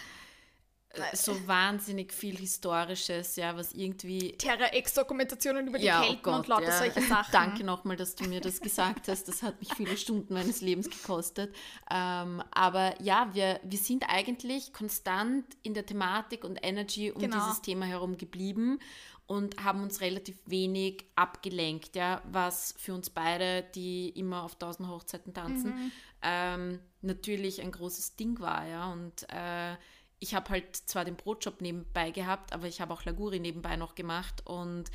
[1.12, 4.32] so wahnsinnig viel Historisches, ja, was irgendwie.
[4.32, 6.78] Terra-Ex-Dokumentationen über die ja, oh Kelten oh Gott, und lauter ja.
[6.78, 7.32] solche Sachen.
[7.32, 9.28] Danke nochmal, dass du mir das gesagt hast.
[9.28, 11.54] Das hat mich viele Stunden meines Lebens gekostet.
[11.90, 17.38] Ähm, aber ja, wir, wir sind eigentlich konstant in der Thematik und Energy um genau.
[17.38, 18.80] dieses Thema herum geblieben
[19.30, 24.88] und haben uns relativ wenig abgelenkt, ja, was für uns beide, die immer auf tausend
[24.88, 25.92] Hochzeiten tanzen, mhm.
[26.22, 28.90] ähm, natürlich ein großes Ding war, ja.
[28.90, 29.76] Und äh,
[30.20, 33.94] ich habe halt zwar den Brotjob nebenbei gehabt, aber ich habe auch Laguri nebenbei noch
[33.94, 34.90] gemacht und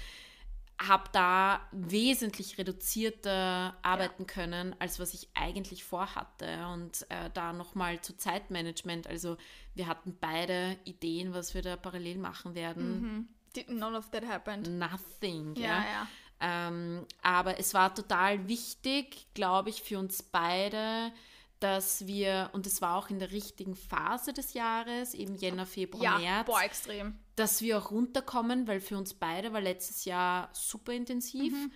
[0.80, 4.28] habe da wesentlich reduzierter arbeiten ja.
[4.28, 6.68] können, als was ich eigentlich vorhatte.
[6.74, 9.08] Und äh, da nochmal zu Zeitmanagement.
[9.08, 9.38] Also
[9.74, 13.02] wir hatten beide Ideen, was wir da parallel machen werden.
[13.02, 13.28] Mhm.
[13.56, 14.68] Did none of that happened.
[14.68, 15.64] Nothing, ja.
[15.64, 15.84] ja.
[15.84, 16.08] ja.
[16.42, 21.14] Ähm, aber es war total wichtig, glaube ich, für uns beide,
[21.60, 26.04] dass wir, und es war auch in der richtigen Phase des Jahres, eben Jänner, Februar,
[26.04, 27.16] ja, März, boah, extrem.
[27.36, 31.54] dass wir auch runterkommen, weil für uns beide war letztes Jahr super intensiv.
[31.54, 31.72] Mhm.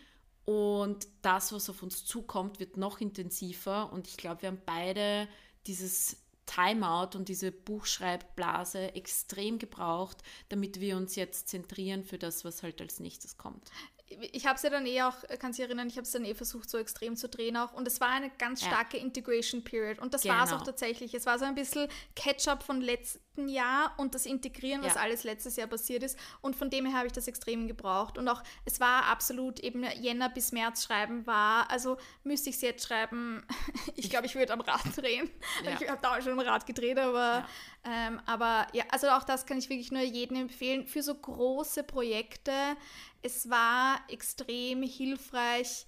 [0.46, 3.92] Und das, was auf uns zukommt, wird noch intensiver.
[3.94, 5.28] Und ich glaube, wir haben beide
[5.68, 6.18] dieses
[6.48, 10.18] Timeout und diese Buchschreibblase extrem gebraucht,
[10.50, 13.70] damit wir uns jetzt zentrieren für das, was halt als nächstes kommt
[14.32, 16.34] ich habe es ja dann eh auch, kann sich erinnern, ich habe es dann eh
[16.34, 17.74] versucht, so extrem zu drehen auch.
[17.74, 19.04] Und es war eine ganz starke ja.
[19.04, 20.00] Integration Period.
[20.00, 20.36] Und das genau.
[20.36, 21.14] war es auch tatsächlich.
[21.14, 25.02] Es war so ein bisschen Catch-up von letzten Jahr und das Integrieren, was ja.
[25.02, 26.18] alles letztes Jahr passiert ist.
[26.42, 28.18] Und von dem her habe ich das extrem gebraucht.
[28.18, 32.62] Und auch, es war absolut eben Jänner bis März schreiben war, also müsste ich es
[32.62, 33.46] jetzt schreiben,
[33.96, 35.30] ich glaube, ich würde am Rad drehen.
[35.64, 35.78] Ja.
[35.80, 37.46] Ich habe damals schon am Rad gedreht, aber,
[37.84, 40.88] ähm, aber ja, also auch das kann ich wirklich nur jedem empfehlen.
[40.88, 42.52] Für so große Projekte
[43.22, 45.86] es war extrem hilfreich.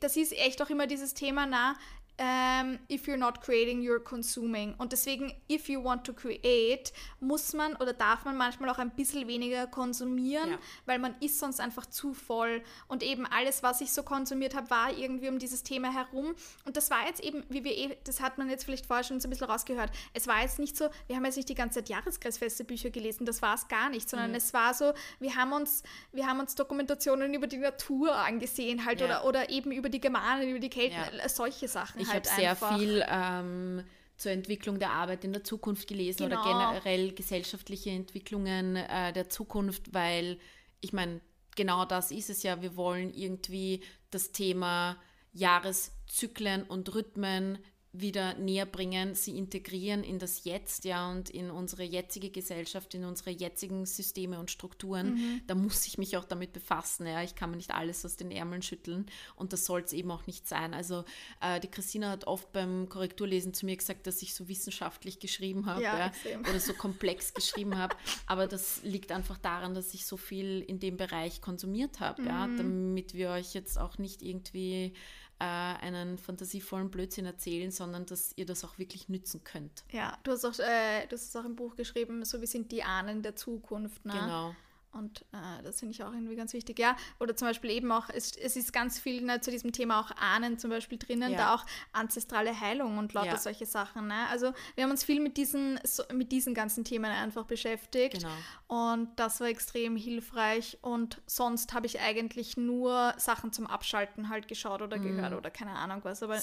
[0.00, 1.76] Das ist echt auch immer dieses Thema, na,
[2.18, 4.74] ähm, if you're not creating, you're consuming.
[4.78, 8.90] Und deswegen, if you want to create, muss man oder darf man manchmal auch ein
[8.90, 10.58] bisschen weniger konsumieren, ja.
[10.86, 12.62] weil man ist sonst einfach zu voll.
[12.86, 16.34] Und eben alles, was ich so konsumiert habe, war irgendwie um dieses Thema herum.
[16.64, 19.20] Und das war jetzt eben, wie wir eh, das hat man jetzt vielleicht vorher schon
[19.20, 19.90] so ein bisschen rausgehört.
[20.12, 23.26] Es war jetzt nicht so, wir haben jetzt nicht die ganze Zeit Jahreskreisfeste Bücher gelesen,
[23.26, 24.36] das war es gar nicht, sondern mhm.
[24.36, 29.00] es war so, wir haben uns, wir haben uns Dokumentationen über die Natur angesehen halt
[29.00, 29.06] ja.
[29.06, 31.28] oder, oder eben über die Germanen, über die Kelten, ja.
[31.28, 33.84] solche Sachen ich halt habe sehr viel ähm,
[34.16, 36.40] zur Entwicklung der Arbeit in der Zukunft gelesen genau.
[36.40, 40.38] oder generell gesellschaftliche Entwicklungen äh, der Zukunft, weil
[40.80, 41.20] ich meine,
[41.56, 42.62] genau das ist es ja.
[42.62, 44.96] Wir wollen irgendwie das Thema
[45.32, 47.58] Jahreszyklen und Rhythmen
[47.96, 53.04] wieder näher bringen, sie integrieren in das Jetzt, ja, und in unsere jetzige Gesellschaft, in
[53.04, 55.14] unsere jetzigen Systeme und Strukturen.
[55.14, 55.40] Mhm.
[55.46, 57.22] Da muss ich mich auch damit befassen, ja.
[57.22, 60.26] Ich kann mir nicht alles aus den Ärmeln schütteln und das soll es eben auch
[60.26, 60.74] nicht sein.
[60.74, 61.04] Also
[61.40, 65.66] äh, die Christina hat oft beim Korrekturlesen zu mir gesagt, dass ich so wissenschaftlich geschrieben
[65.66, 67.94] habe ja, ja, oder so komplex geschrieben habe.
[68.26, 72.28] Aber das liegt einfach daran, dass ich so viel in dem Bereich konsumiert habe, mhm.
[72.28, 74.94] ja, damit wir euch jetzt auch nicht irgendwie
[75.38, 79.84] äh, einen fantasievollen Blödsinn erzählen, sondern dass ihr das auch wirklich nützen könnt.
[79.90, 82.82] Ja, du hast auch, äh, du hast auch im Buch geschrieben, so wie sind die
[82.82, 84.04] Ahnen der Zukunft.
[84.04, 84.12] Ne?
[84.12, 84.54] Genau.
[84.94, 86.78] Und äh, das finde ich auch irgendwie ganz wichtig.
[86.78, 90.00] Ja, oder zum Beispiel eben auch, es, es ist ganz viel ne, zu diesem Thema
[90.00, 91.38] auch Ahnen zum Beispiel drinnen, ja.
[91.38, 93.36] da auch ancestrale Heilung und lauter ja.
[93.36, 94.06] solche Sachen.
[94.06, 94.28] Ne?
[94.30, 98.20] Also wir haben uns viel mit diesen, so, mit diesen ganzen Themen einfach beschäftigt.
[98.20, 98.92] Genau.
[98.92, 100.78] Und das war extrem hilfreich.
[100.80, 105.02] Und sonst habe ich eigentlich nur Sachen zum Abschalten halt geschaut oder mm.
[105.02, 106.22] gehört oder keine Ahnung was.
[106.22, 106.38] Aber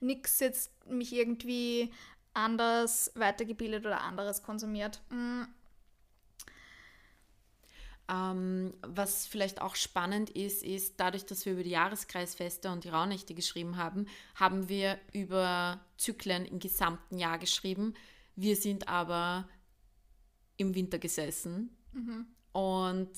[0.00, 1.92] nichts jetzt mich irgendwie
[2.34, 5.00] anders weitergebildet oder anderes konsumiert.
[5.10, 5.44] Mm.
[8.08, 12.88] Ähm, was vielleicht auch spannend ist, ist, dadurch, dass wir über die Jahreskreisfeste und die
[12.88, 17.94] Rauhnächte geschrieben haben, haben wir über Zyklen im gesamten Jahr geschrieben.
[18.36, 19.48] Wir sind aber
[20.56, 21.76] im Winter gesessen.
[21.92, 22.26] Mhm.
[22.52, 23.10] Und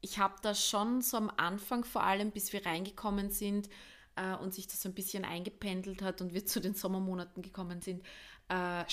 [0.00, 3.68] ich habe da schon so am Anfang, vor allem bis wir reingekommen sind
[4.16, 7.80] äh, und sich das so ein bisschen eingependelt hat und wir zu den Sommermonaten gekommen
[7.80, 8.02] sind,
[8.48, 8.84] äh,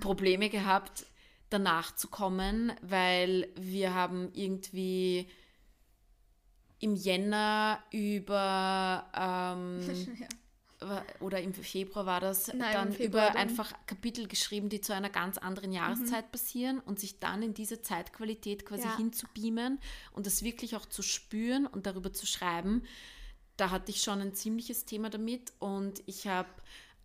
[0.00, 1.04] Probleme gehabt
[1.50, 5.28] danach zu kommen, weil wir haben irgendwie
[6.80, 9.80] im Jänner über ähm,
[10.80, 11.04] ja.
[11.20, 13.36] oder im Februar war das Nein, dann über dann.
[13.36, 16.30] einfach Kapitel geschrieben, die zu einer ganz anderen Jahreszeit mhm.
[16.30, 18.96] passieren und sich dann in diese Zeitqualität quasi ja.
[18.96, 19.80] hinzubeamen
[20.12, 22.84] und das wirklich auch zu spüren und darüber zu schreiben.
[23.56, 26.48] Da hatte ich schon ein ziemliches Thema damit und ich habe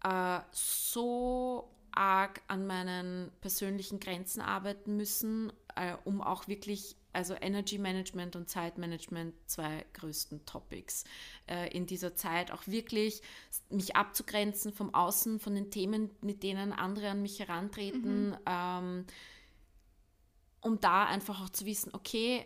[0.04, 7.78] äh, so arg an meinen persönlichen Grenzen arbeiten müssen, äh, um auch wirklich, also Energy
[7.78, 11.04] Management und Zeitmanagement, zwei größten Topics
[11.48, 13.22] äh, in dieser Zeit, auch wirklich
[13.70, 18.38] mich abzugrenzen vom Außen, von den Themen, mit denen andere an mich herantreten, mhm.
[18.46, 19.06] ähm,
[20.62, 22.46] um da einfach auch zu wissen, okay,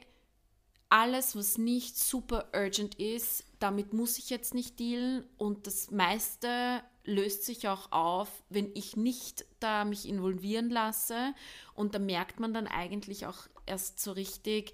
[0.89, 6.81] alles, was nicht super urgent ist, damit muss ich jetzt nicht dealen und das meiste
[7.07, 11.33] löst sich auch auf, wenn ich nicht da mich involvieren lasse.
[11.73, 14.73] Und da merkt man dann eigentlich auch erst so richtig,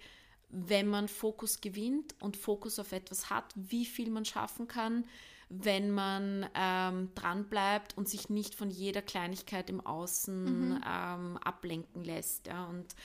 [0.49, 5.05] wenn man Fokus gewinnt und Fokus auf etwas hat, wie viel man schaffen kann,
[5.49, 10.81] wenn man ähm, dran bleibt und sich nicht von jeder Kleinigkeit im Außen mhm.
[10.86, 12.47] ähm, ablenken lässt.
[12.47, 12.65] Ja.
[12.65, 12.95] Und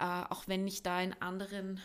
[0.00, 1.80] äh, auch wenn ich da in anderen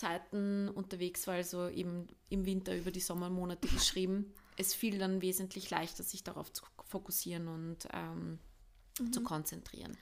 [0.00, 5.68] Zeiten unterwegs war, also eben im Winter über die Sommermonate geschrieben, es fiel dann wesentlich
[5.70, 8.38] leichter, sich darauf zu fokussieren und ähm,
[8.98, 9.12] mhm.
[9.12, 9.96] zu konzentrieren.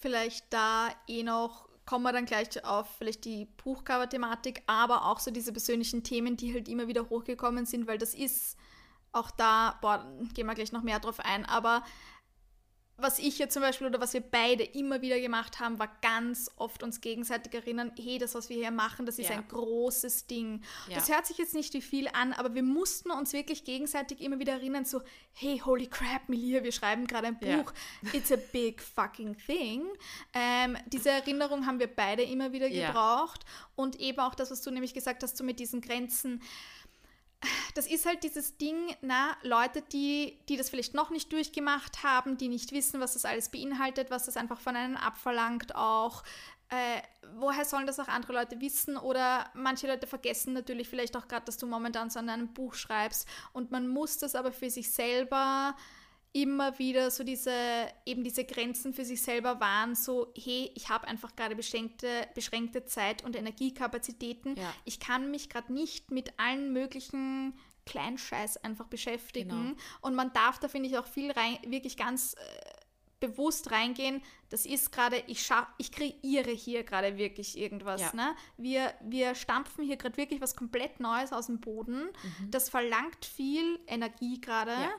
[0.00, 5.30] Vielleicht da eh noch kommen wir dann gleich auf vielleicht die Buchcover-Thematik, aber auch so
[5.30, 8.56] diese persönlichen Themen, die halt immer wieder hochgekommen sind, weil das ist
[9.12, 11.84] auch da, boah, gehen wir gleich noch mehr drauf ein, aber
[12.96, 16.50] was ich jetzt zum Beispiel oder was wir beide immer wieder gemacht haben, war ganz
[16.56, 19.36] oft uns gegenseitig erinnern, hey, das, was wir hier machen, das ist ja.
[19.36, 20.62] ein großes Ding.
[20.88, 20.94] Ja.
[20.94, 24.38] Das hört sich jetzt nicht wie viel an, aber wir mussten uns wirklich gegenseitig immer
[24.38, 27.72] wieder erinnern, so, hey, holy crap, Melia, wir schreiben gerade ein Buch.
[28.02, 28.12] Ja.
[28.12, 29.86] It's a big fucking thing.
[30.32, 33.44] Ähm, diese Erinnerung haben wir beide immer wieder gebraucht.
[33.76, 36.40] Und eben auch das, was du nämlich gesagt hast, so mit diesen Grenzen
[37.74, 42.36] das ist halt dieses Ding, na, Leute, die, die das vielleicht noch nicht durchgemacht haben,
[42.36, 46.22] die nicht wissen, was das alles beinhaltet, was das einfach von einem abverlangt auch.
[46.70, 47.02] Äh,
[47.36, 48.96] woher sollen das auch andere Leute wissen?
[48.96, 52.74] Oder manche Leute vergessen natürlich vielleicht auch gerade, dass du momentan so an einem Buch
[52.74, 55.76] schreibst und man muss das aber für sich selber
[56.34, 57.54] immer wieder so diese,
[58.04, 62.84] eben diese Grenzen für sich selber waren, so, hey, ich habe einfach gerade beschränkte, beschränkte
[62.84, 64.56] Zeit und Energiekapazitäten.
[64.56, 64.74] Ja.
[64.84, 67.54] Ich kann mich gerade nicht mit allen möglichen
[67.86, 69.48] Kleinscheiß einfach beschäftigen.
[69.48, 69.76] Genau.
[70.00, 72.74] Und man darf da, finde ich, auch viel rein, wirklich ganz äh,
[73.20, 74.20] bewusst reingehen.
[74.50, 75.48] Das ist gerade, ich,
[75.78, 78.00] ich kreiere hier gerade wirklich irgendwas.
[78.00, 78.10] Ja.
[78.12, 78.34] Ne?
[78.56, 82.06] Wir, wir stampfen hier gerade wirklich was komplett Neues aus dem Boden.
[82.06, 82.50] Mhm.
[82.50, 84.72] Das verlangt viel Energie gerade.
[84.72, 84.90] Ja.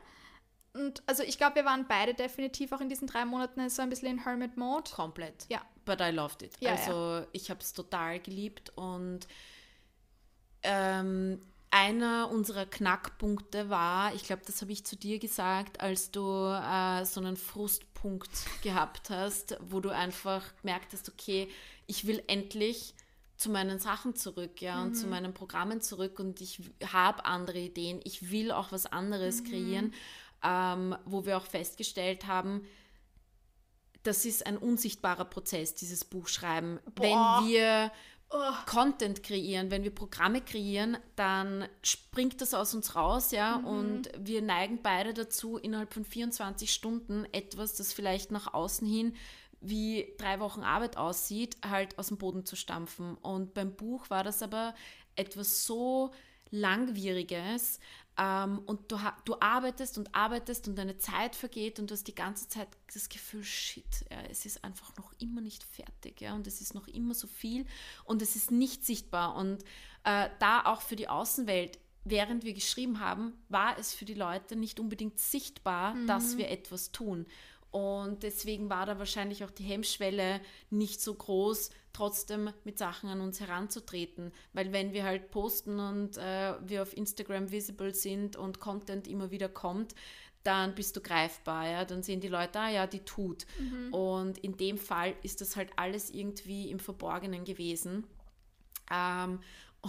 [0.76, 3.90] Und also ich glaube, wir waren beide definitiv auch in diesen drei Monaten so ein
[3.90, 4.92] bisschen in Hermit Mode.
[4.92, 5.46] Komplett.
[5.50, 5.62] Ja.
[5.86, 6.54] But I loved it.
[6.60, 7.28] Ja, also ja.
[7.32, 9.28] ich habe es total geliebt und
[10.64, 11.40] ähm,
[11.72, 17.06] einer unserer Knackpunkte war, ich glaube, das habe ich zu dir gesagt, als du äh,
[17.06, 18.32] so einen Frustpunkt
[18.64, 21.50] gehabt hast, wo du einfach gemerkt hast, okay,
[21.86, 22.96] ich will endlich
[23.38, 24.84] zu meinen Sachen zurück, ja, mhm.
[24.84, 25.12] und zu mhm.
[25.12, 26.62] meinen Programmen zurück und ich
[26.94, 29.46] habe andere Ideen, ich will auch was anderes mhm.
[29.46, 29.94] kreieren,
[30.46, 32.66] ähm, wo wir auch festgestellt haben,
[34.04, 36.80] das ist ein unsichtbarer Prozess, dieses Buchschreiben.
[36.94, 37.40] Boah.
[37.42, 37.92] Wenn wir
[38.30, 38.54] oh.
[38.68, 43.66] Content kreieren, wenn wir Programme kreieren, dann springt das aus uns raus, ja, mhm.
[43.66, 49.16] und wir neigen beide dazu, innerhalb von 24 Stunden etwas, das vielleicht nach außen hin
[49.68, 53.16] wie drei Wochen Arbeit aussieht, halt aus dem Boden zu stampfen.
[53.16, 54.76] Und beim Buch war das aber
[55.16, 56.12] etwas so
[56.52, 57.80] Langwieriges,
[58.18, 62.16] ähm, und du, du arbeitest und arbeitest und deine Zeit vergeht und du hast die
[62.16, 66.48] ganze Zeit das Gefühl, shit, ja, es ist einfach noch immer nicht fertig ja, und
[66.48, 67.66] es ist noch immer so viel
[68.06, 69.36] und es ist nicht sichtbar.
[69.36, 69.64] Und
[70.04, 74.56] äh, da auch für die Außenwelt, während wir geschrieben haben, war es für die Leute
[74.56, 76.08] nicht unbedingt sichtbar, mhm.
[76.08, 77.26] dass wir etwas tun.
[77.76, 80.40] Und deswegen war da wahrscheinlich auch die Hemmschwelle
[80.70, 84.32] nicht so groß, trotzdem mit Sachen an uns heranzutreten.
[84.54, 89.30] Weil wenn wir halt posten und äh, wir auf Instagram visible sind und Content immer
[89.30, 89.94] wieder kommt,
[90.44, 93.46] dann bist du greifbar, ja, dann sehen die Leute, ah ja, die tut.
[93.60, 93.94] Mhm.
[93.94, 98.06] Und in dem Fall ist das halt alles irgendwie im Verborgenen gewesen.
[98.90, 99.42] Ähm,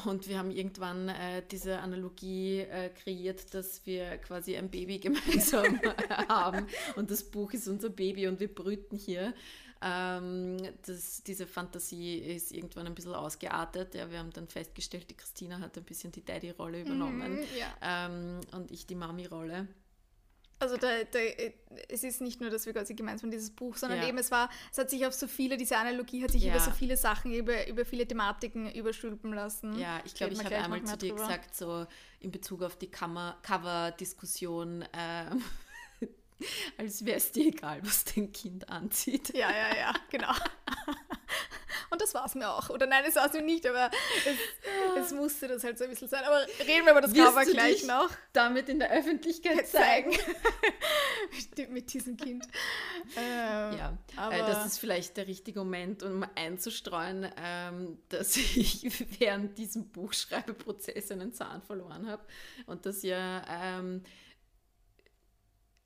[0.05, 5.81] und wir haben irgendwann äh, diese Analogie äh, kreiert, dass wir quasi ein Baby gemeinsam
[6.29, 6.67] haben.
[6.97, 9.35] Und das Buch ist unser Baby und wir brüten hier.
[9.83, 10.57] Ähm,
[10.87, 13.95] das, diese Fantasie ist irgendwann ein bisschen ausgeartet.
[13.95, 18.07] Ja, wir haben dann festgestellt, die Christina hat ein bisschen die Daddy-Rolle übernommen mhm, ja.
[18.07, 19.69] ähm, und ich die Mami-Rolle.
[20.59, 21.19] Also da, da,
[21.89, 24.09] es ist nicht nur, dass wir quasi gemeinsam dieses Buch, sondern ja.
[24.09, 26.55] eben es war, es hat sich auf so viele, diese Analogie hat sich ja.
[26.55, 29.79] über so viele Sachen, über, über viele Thematiken überstülpen lassen.
[29.79, 31.27] Ja, ich glaube, ich habe einmal zu dir drüber.
[31.27, 31.87] gesagt, so
[32.21, 34.87] in Bezug auf die Cover-Diskussion, äh,
[36.79, 39.35] als wäre es dir egal, was dein Kind anzieht.
[39.35, 40.33] Ja, ja, ja, genau.
[41.91, 42.69] Und das war es mir auch.
[42.71, 43.91] Oder nein, es war es mir nicht, aber
[44.27, 46.25] es, es, musste das halt so ein bisschen sein.
[46.25, 48.11] Aber reden wir über das Wirst Cover gleich noch.
[48.33, 50.11] Damit in der Öffentlichkeit zeigen.
[51.31, 52.45] mit, mit diesem Kind.
[53.17, 58.91] Ähm, ja, aber das ist vielleicht der richtige Moment, um einzustreuen, ähm, dass ich
[59.21, 62.25] während diesem Buchschreibeprozess einen Zahn verloren habe.
[62.67, 63.43] Und dass ja.
[63.49, 64.03] Ähm,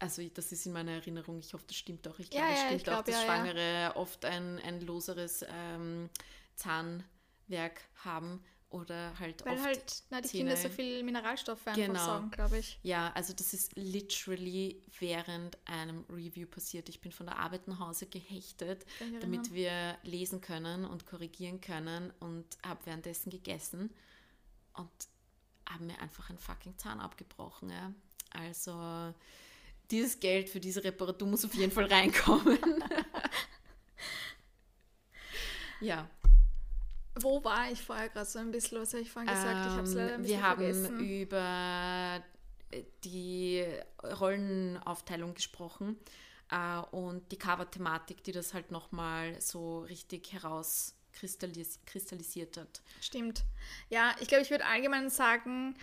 [0.00, 2.18] also das ist in meiner Erinnerung, ich hoffe, das stimmt auch.
[2.18, 3.96] Ich glaube, ja, es stimmt glaub, auch, dass ja, Schwangere ja.
[3.96, 6.08] oft ein, ein loseres ähm,
[6.56, 11.82] Zahnwerk haben oder halt Weil oft halt na, die Zähne, Kinder so viel Mineralstoffe einfach
[11.82, 12.06] genau.
[12.06, 12.78] sagen, glaube ich.
[12.82, 16.88] Ja, also das ist literally während einem Review passiert.
[16.88, 18.86] Ich bin von der Arbeit nach Hause gehechtet,
[19.20, 23.92] damit wir lesen können und korrigieren können und habe währenddessen gegessen
[24.74, 24.90] und
[25.68, 27.70] habe mir einfach einen fucking Zahn abgebrochen.
[27.70, 27.92] Ja.
[28.30, 29.12] Also
[29.90, 32.58] dieses Geld für diese Reparatur muss auf jeden Fall reinkommen.
[35.80, 36.08] ja.
[37.16, 38.80] Wo war ich vorher gerade so ein bisschen?
[38.80, 39.66] Was habe ich vorhin gesagt?
[39.66, 41.00] ich habe es leider ein bisschen Wir haben vergessen.
[41.00, 42.22] über
[42.70, 43.64] äh, die
[44.02, 45.98] Rollenaufteilung gesprochen
[46.50, 52.80] äh, und die Cover-Thematik, die das halt nochmal so richtig herauskristallisiert hat.
[53.00, 53.44] Stimmt.
[53.88, 55.74] Ja, ich glaube, ich würde allgemein sagen,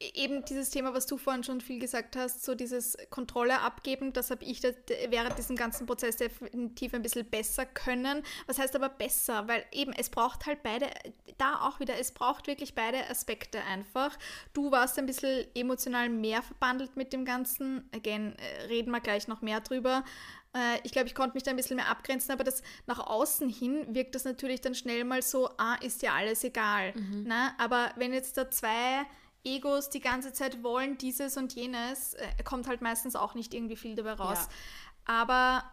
[0.00, 4.30] eben dieses Thema, was du vorhin schon viel gesagt hast, so dieses Kontrolle abgeben, das
[4.30, 8.22] habe ich während diesem ganzen Prozess definitiv ein bisschen besser können.
[8.46, 9.48] Was heißt aber besser?
[9.48, 10.90] Weil eben es braucht halt beide,
[11.38, 14.16] da auch wieder, es braucht wirklich beide Aspekte einfach.
[14.52, 17.88] Du warst ein bisschen emotional mehr verbandelt mit dem Ganzen.
[17.94, 20.04] Again, äh, reden wir gleich noch mehr drüber.
[20.54, 23.48] Äh, ich glaube, ich konnte mich da ein bisschen mehr abgrenzen, aber das nach außen
[23.48, 26.92] hin wirkt das natürlich dann schnell mal so, ah, ist ja alles egal.
[26.94, 27.24] Mhm.
[27.26, 27.46] Na?
[27.46, 27.54] Ne?
[27.58, 29.06] Aber wenn jetzt da zwei
[29.46, 33.76] Egos die ganze Zeit wollen dieses und jenes, äh, kommt halt meistens auch nicht irgendwie
[33.76, 34.48] viel dabei raus.
[35.06, 35.14] Ja.
[35.22, 35.64] Aber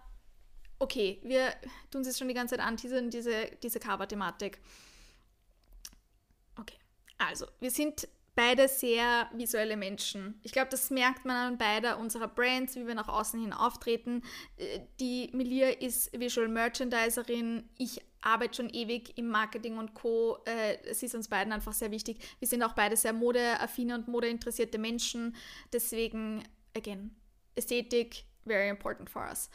[0.80, 1.54] okay, wir
[1.92, 4.60] tun es jetzt schon die ganze Zeit anteasern, diese, diese Cover-Thematik.
[6.60, 6.78] Okay,
[7.18, 10.40] also wir sind beide sehr visuelle Menschen.
[10.44, 14.24] Ich glaube, das merkt man an beider unserer Brands, wie wir nach außen hin auftreten.
[14.58, 20.38] Äh, die Melia ist Visual Merchandiserin, ich arbeite schon ewig im Marketing und Co.
[20.46, 22.18] Äh, es ist uns beiden einfach sehr wichtig.
[22.40, 25.36] Wir sind auch beide sehr modeaffine und modeinteressierte Menschen.
[25.72, 26.44] Deswegen,
[26.76, 27.16] again,
[27.56, 29.50] Ästhetik, very important for us.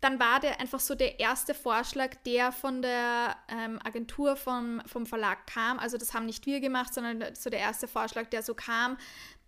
[0.00, 5.06] Dann war der einfach so der erste Vorschlag, der von der ähm, Agentur vom, vom
[5.06, 5.78] Verlag kam.
[5.78, 8.96] Also das haben nicht wir gemacht, sondern so der erste Vorschlag, der so kam.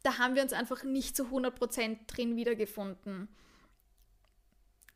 [0.04, 3.28] Da haben wir uns einfach nicht zu 100% drin wiedergefunden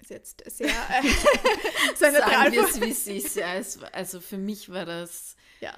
[0.00, 1.02] ist jetzt sehr äh,
[1.96, 3.36] so eine Sagen wir es, wie es ist.
[3.36, 5.36] Ja, es, also für mich war das.
[5.60, 5.74] Ja.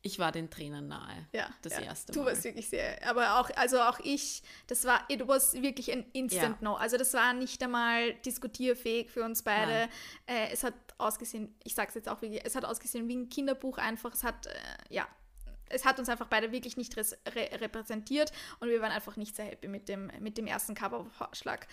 [0.00, 1.26] Ich war den Tränen nahe.
[1.32, 1.50] Ja.
[1.62, 1.80] Das ja.
[1.80, 2.18] erste Mal.
[2.18, 3.06] Du warst wirklich sehr.
[3.08, 6.68] Aber auch, also auch ich, das war, it was wirklich ein Instant ja.
[6.68, 6.74] No.
[6.76, 9.88] Also das war nicht einmal diskutierfähig für uns beide.
[10.26, 13.78] Äh, es hat ausgesehen, ich sag's jetzt auch wirklich, es hat ausgesehen wie ein Kinderbuch
[13.78, 14.14] einfach.
[14.14, 14.50] Es hat, äh,
[14.88, 15.06] ja,
[15.68, 17.06] es hat uns einfach beide wirklich nicht re
[17.60, 21.66] repräsentiert und wir waren einfach nicht sehr happy mit dem, mit dem ersten Covervorschlag.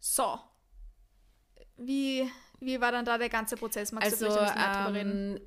[0.00, 0.40] So,
[1.76, 2.30] wie,
[2.60, 3.92] wie war dann da der ganze Prozess?
[3.92, 5.40] Magst also, du ähm,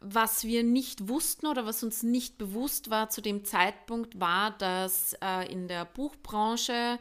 [0.00, 5.14] was wir nicht wussten oder was uns nicht bewusst war zu dem Zeitpunkt, war, dass
[5.22, 6.98] äh, in der Buchbranche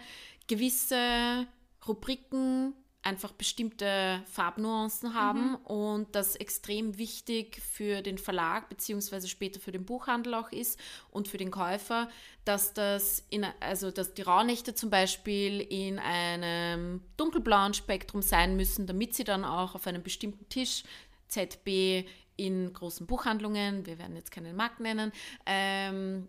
[0.48, 1.48] gewisse
[1.88, 2.74] Rubriken
[3.08, 5.56] einfach bestimmte Farbnuancen haben mhm.
[5.66, 10.78] und das extrem wichtig für den Verlag beziehungsweise später für den Buchhandel auch ist
[11.10, 12.10] und für den Käufer,
[12.44, 18.88] dass das in, also dass die Rauhnächte zum Beispiel in einem dunkelblauen Spektrum sein müssen,
[18.88, 20.84] damit sie dann auch auf einem bestimmten Tisch
[21.30, 22.06] ZB
[22.36, 25.14] in großen Buchhandlungen, wir werden jetzt keinen Markt nennen,
[25.46, 26.28] ähm,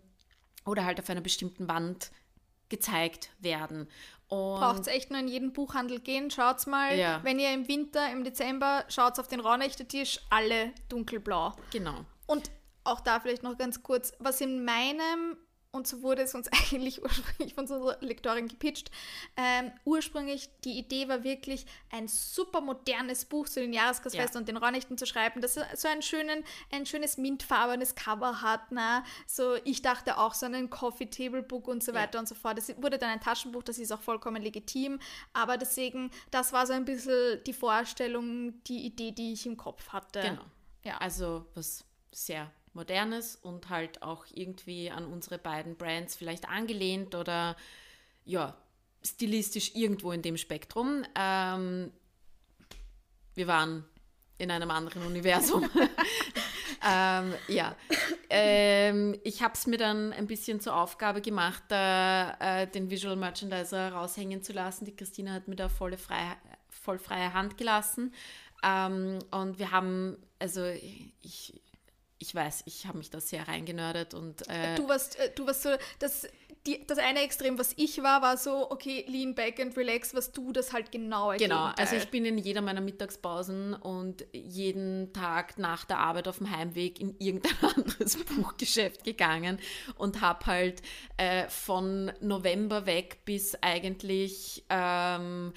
[0.65, 2.11] oder halt auf einer bestimmten Wand
[2.69, 3.87] gezeigt werden.
[4.29, 6.29] Braucht es echt nur in jeden Buchhandel gehen.
[6.29, 7.19] Schaut's mal, ja.
[7.23, 11.53] wenn ihr im Winter, im Dezember, schaut auf den Raunächte-Tisch, alle dunkelblau.
[11.71, 12.05] Genau.
[12.27, 12.51] Und
[12.83, 15.37] auch da vielleicht noch ganz kurz, was in meinem
[15.71, 18.89] und so wurde es uns eigentlich ursprünglich von unserer Lektorin gepitcht.
[19.37, 24.39] Ähm, ursprünglich, die Idee war wirklich, ein super modernes Buch zu den Jahreskreisfesten ja.
[24.39, 28.71] und den Raunächten zu schreiben, das so ein, schönen, ein schönes mintfarbenes Cover hat.
[28.71, 29.03] Na?
[29.27, 32.19] So, ich dachte auch so ein Coffee Table Book und so weiter ja.
[32.21, 32.57] und so fort.
[32.57, 34.99] Das wurde dann ein Taschenbuch, das ist auch vollkommen legitim.
[35.33, 39.89] Aber deswegen, das war so ein bisschen die Vorstellung, die Idee, die ich im Kopf
[39.89, 40.21] hatte.
[40.21, 40.45] Genau.
[40.83, 40.97] Ja.
[40.97, 47.55] Also was sehr Modernes und halt auch irgendwie an unsere beiden Brands vielleicht angelehnt oder
[48.25, 48.55] ja,
[49.03, 51.03] stilistisch irgendwo in dem Spektrum.
[51.15, 51.91] Ähm,
[53.35, 53.85] wir waren
[54.37, 55.69] in einem anderen Universum.
[56.87, 57.75] ähm, ja,
[58.29, 63.91] ähm, ich habe es mir dann ein bisschen zur Aufgabe gemacht, äh, den Visual Merchandiser
[63.91, 64.85] raushängen zu lassen.
[64.85, 66.35] Die Christina hat mir da volle freie,
[66.69, 68.13] voll freie Hand gelassen.
[68.63, 70.65] Ähm, und wir haben, also
[71.21, 71.61] ich,
[72.19, 75.63] ich weiß, ich habe mich da sehr reingenördet und äh, du warst, äh, du warst
[75.63, 75.69] so,
[75.99, 76.27] das,
[76.67, 80.31] die, das eine Extrem, was ich war, war so, okay, lean back and relax, was
[80.33, 81.73] du das halt genau Genau, Gegenteil.
[81.77, 86.51] also ich bin in jeder meiner Mittagspausen und jeden Tag nach der Arbeit auf dem
[86.51, 89.57] Heimweg in irgendein anderes Buchgeschäft gegangen
[89.95, 90.81] und habe halt
[91.17, 95.53] äh, von November weg bis eigentlich ähm,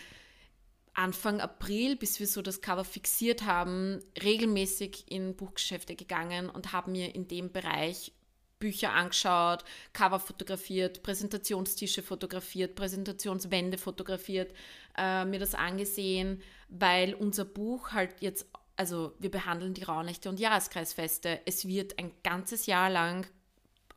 [0.94, 6.92] Anfang April, bis wir so das Cover fixiert haben, regelmäßig in Buchgeschäfte gegangen und haben
[6.92, 8.12] mir in dem Bereich
[8.58, 14.54] Bücher angeschaut, Cover fotografiert, Präsentationstische fotografiert, Präsentationswände fotografiert,
[14.96, 18.46] äh, mir das angesehen, weil unser Buch halt jetzt,
[18.76, 21.40] also wir behandeln die Rauhnächte und Jahreskreisfeste.
[21.44, 23.26] Es wird ein ganzes Jahr lang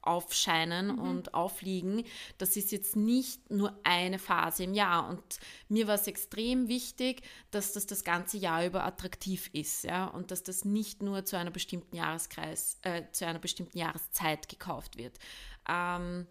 [0.06, 1.00] aufscheinen mhm.
[1.00, 2.04] und aufliegen.
[2.38, 5.10] Das ist jetzt nicht nur eine Phase im Jahr.
[5.10, 10.06] Und mir war es extrem wichtig, dass das das ganze Jahr über attraktiv ist, ja,
[10.06, 14.98] und dass das nicht nur zu einer bestimmten Jahreskreis, äh, zu einer bestimmten Jahreszeit gekauft
[14.98, 15.18] wird.
[15.68, 16.28] Ähm,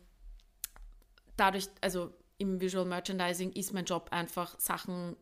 [1.36, 5.16] dadurch, also im Visual Merchandising ist mein Job einfach Sachen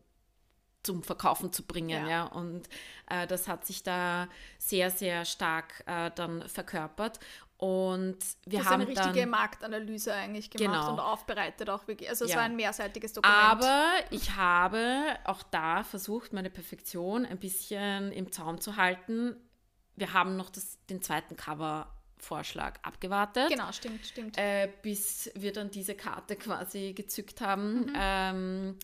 [0.83, 2.07] zum Verkaufen zu bringen, ja.
[2.07, 2.23] ja?
[2.25, 2.67] Und
[3.09, 4.27] äh, das hat sich da
[4.57, 7.19] sehr, sehr stark äh, dann verkörpert.
[7.63, 10.91] Und wir das haben eine richtige dann, Marktanalyse eigentlich gemacht genau.
[10.91, 12.09] und aufbereitet auch wirklich.
[12.09, 12.37] Also es ja.
[12.37, 13.39] war ein mehrseitiges Dokument.
[13.41, 19.37] Aber ich habe auch da versucht, meine Perfektion ein bisschen im Zaum zu halten.
[19.95, 23.47] Wir haben noch das, den zweiten Cover-Vorschlag abgewartet.
[23.47, 24.37] Genau, stimmt, stimmt.
[24.37, 27.85] Äh, bis wir dann diese Karte quasi gezückt haben.
[27.85, 27.93] Mhm.
[27.95, 28.79] Ähm,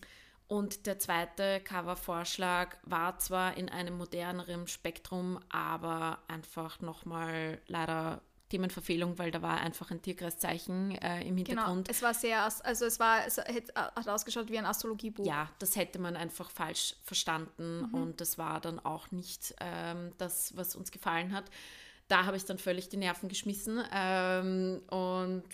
[0.48, 9.18] und der zweite Cover-Vorschlag war zwar in einem moderneren Spektrum, aber einfach nochmal leider Themenverfehlung,
[9.18, 11.88] weil da war einfach ein Tierkreiszeichen äh, im genau, Hintergrund.
[11.88, 15.24] Genau, es war sehr, also es war, es hat ausgeschaut wie ein Astrologiebuch.
[15.24, 17.94] Ja, das hätte man einfach falsch verstanden mhm.
[17.94, 21.44] und das war dann auch nicht ähm, das, was uns gefallen hat.
[22.08, 25.44] Da habe ich dann völlig die Nerven geschmissen ähm, und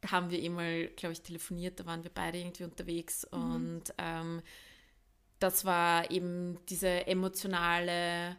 [0.00, 3.54] da haben wir eh mal, glaube ich, telefoniert, da waren wir beide irgendwie unterwegs mhm.
[3.54, 4.42] und ähm,
[5.40, 8.36] das war eben diese emotionale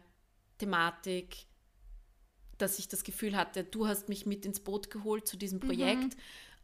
[0.58, 1.46] Thematik,
[2.58, 6.14] dass ich das Gefühl hatte, du hast mich mit ins Boot geholt zu diesem Projekt
[6.14, 6.20] mhm.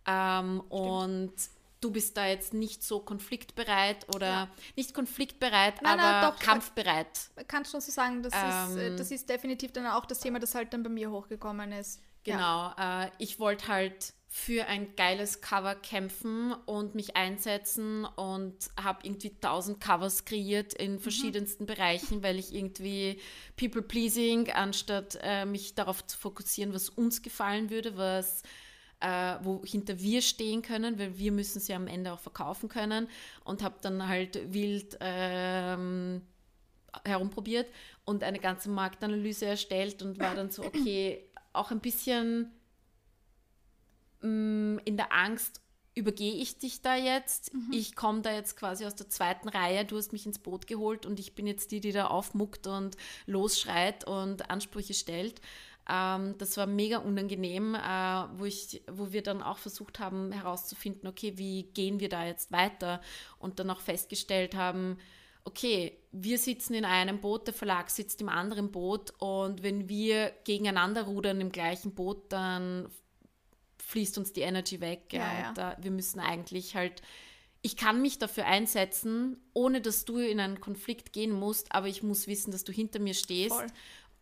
[0.06, 1.32] ähm, und
[1.80, 4.48] du bist da jetzt nicht so konfliktbereit oder ja.
[4.76, 7.30] nicht konfliktbereit, nein, aber nein, doch, kampfbereit.
[7.48, 10.54] Kannst du so sagen, das, ähm, ist, das ist definitiv dann auch das Thema, das
[10.54, 12.00] halt dann bei mir hochgekommen ist.
[12.24, 13.04] Genau, ja.
[13.04, 19.38] äh, ich wollte halt für ein geiles Cover kämpfen und mich einsetzen und habe irgendwie
[19.38, 21.00] tausend Covers kreiert in mhm.
[21.00, 21.66] verschiedensten mhm.
[21.66, 23.20] Bereichen, weil ich irgendwie
[23.56, 28.42] People pleasing, anstatt äh, mich darauf zu fokussieren, was uns gefallen würde, was
[29.00, 33.08] äh, wo hinter wir stehen können, weil wir müssen sie am Ende auch verkaufen können
[33.44, 36.22] und habe dann halt wild ähm,
[37.04, 37.70] herumprobiert
[38.06, 42.50] und eine ganze Marktanalyse erstellt und war dann so, okay, auch ein bisschen
[44.22, 45.60] mh, mm, in der Angst,
[45.94, 47.52] übergehe ich dich da jetzt?
[47.52, 47.72] Mhm.
[47.72, 51.04] Ich komme da jetzt quasi aus der zweiten Reihe, du hast mich ins Boot geholt
[51.06, 52.96] und ich bin jetzt die, die da aufmuckt und
[53.26, 55.40] losschreit und Ansprüche stellt.
[55.88, 57.78] Ähm, das war mega unangenehm, äh,
[58.38, 62.52] wo, ich, wo wir dann auch versucht haben herauszufinden, okay, wie gehen wir da jetzt
[62.52, 63.00] weiter?
[63.38, 64.98] Und dann auch festgestellt haben,
[65.44, 70.32] okay, wir sitzen in einem Boot, der Verlag sitzt im anderen Boot und wenn wir
[70.44, 72.88] gegeneinander rudern im gleichen Boot, dann
[73.92, 75.12] fließt uns die Energy weg.
[75.12, 75.52] Ja, ja.
[75.52, 77.02] Da, wir müssen eigentlich halt,
[77.60, 82.02] ich kann mich dafür einsetzen, ohne dass du in einen Konflikt gehen musst, aber ich
[82.02, 83.54] muss wissen, dass du hinter mir stehst.
[83.54, 83.66] Voll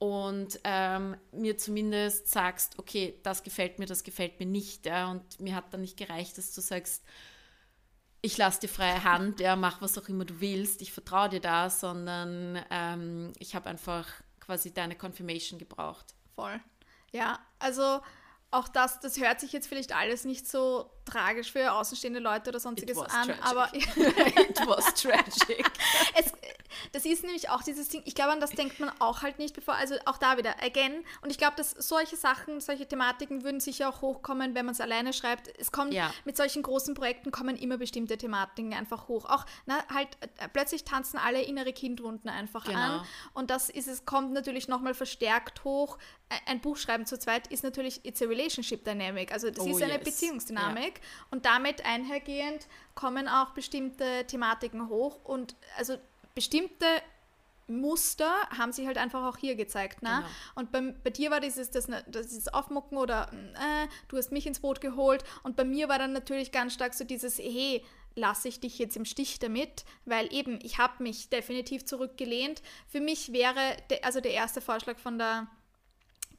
[0.01, 4.87] und ähm, mir zumindest sagst, okay, das gefällt mir, das gefällt mir nicht.
[4.87, 5.11] Ja?
[5.11, 7.05] Und mir hat dann nicht gereicht, dass du sagst,
[8.23, 11.41] ich lasse dir freie Hand, ja, mach was auch immer du willst, ich vertraue dir
[11.41, 14.09] da, sondern ähm, ich habe einfach
[14.41, 16.15] quasi deine Confirmation gebraucht.
[16.35, 16.61] Voll.
[17.13, 18.01] Ja, also
[18.51, 22.61] auch das, das hört sich jetzt vielleicht alles nicht so tragisch für außenstehende Leute oder
[22.61, 23.45] sonstiges an, tragic.
[23.45, 25.65] aber it was tragic.
[26.17, 26.33] es,
[26.93, 29.55] das ist nämlich auch dieses Ding, ich glaube, an das denkt man auch halt nicht,
[29.55, 33.61] bevor, also auch da wieder, again, und ich glaube, dass solche Sachen, solche Thematiken würden
[33.61, 35.51] sicher auch hochkommen, wenn man es alleine schreibt.
[35.59, 36.13] Es kommt, ja.
[36.25, 39.25] mit solchen großen Projekten kommen immer bestimmte Thematiken einfach hoch.
[39.27, 42.79] Auch, na, halt, äh, plötzlich tanzen alle innere Kindwunden einfach genau.
[42.79, 45.99] an und das ist es, kommt natürlich nochmal verstärkt hoch.
[46.47, 49.83] Ein Buch schreiben zu zweit ist natürlich, it's a relationship dynamic, also das oh, ist
[49.83, 50.05] eine yes.
[50.05, 50.99] Beziehungsdynamik.
[50.99, 51.27] Ja.
[51.31, 55.97] Und damit einhergehend kommen auch bestimmte Thematiken hoch und also
[56.41, 56.87] bestimmte
[57.69, 60.03] Muster haben sich halt einfach auch hier gezeigt.
[60.03, 60.09] Ne?
[60.09, 60.29] Genau.
[60.55, 64.61] Und bei, bei dir war dieses das, das Aufmucken oder äh, du hast mich ins
[64.61, 65.23] Boot geholt.
[65.43, 67.85] Und bei mir war dann natürlich ganz stark so dieses, hey,
[68.15, 72.63] lasse ich dich jetzt im Stich damit, weil eben ich habe mich definitiv zurückgelehnt.
[72.89, 75.47] Für mich wäre, de, also der erste Vorschlag von der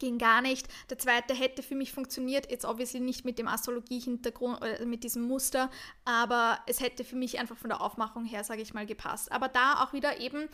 [0.02, 0.66] ging gar nicht.
[0.90, 5.22] Der zweite hätte für mich funktioniert, jetzt obviously nicht mit dem Astrologie-Hintergrund, äh, mit diesem
[5.22, 5.70] Muster,
[6.04, 9.30] aber es hätte für mich einfach von der Aufmachung her, sage ich mal, gepasst.
[9.30, 10.48] Aber da auch wieder eben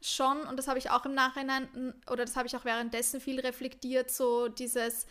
[0.00, 3.40] schon, und das habe ich auch im Nachhinein, oder das habe ich auch währenddessen viel
[3.40, 5.06] reflektiert, so dieses,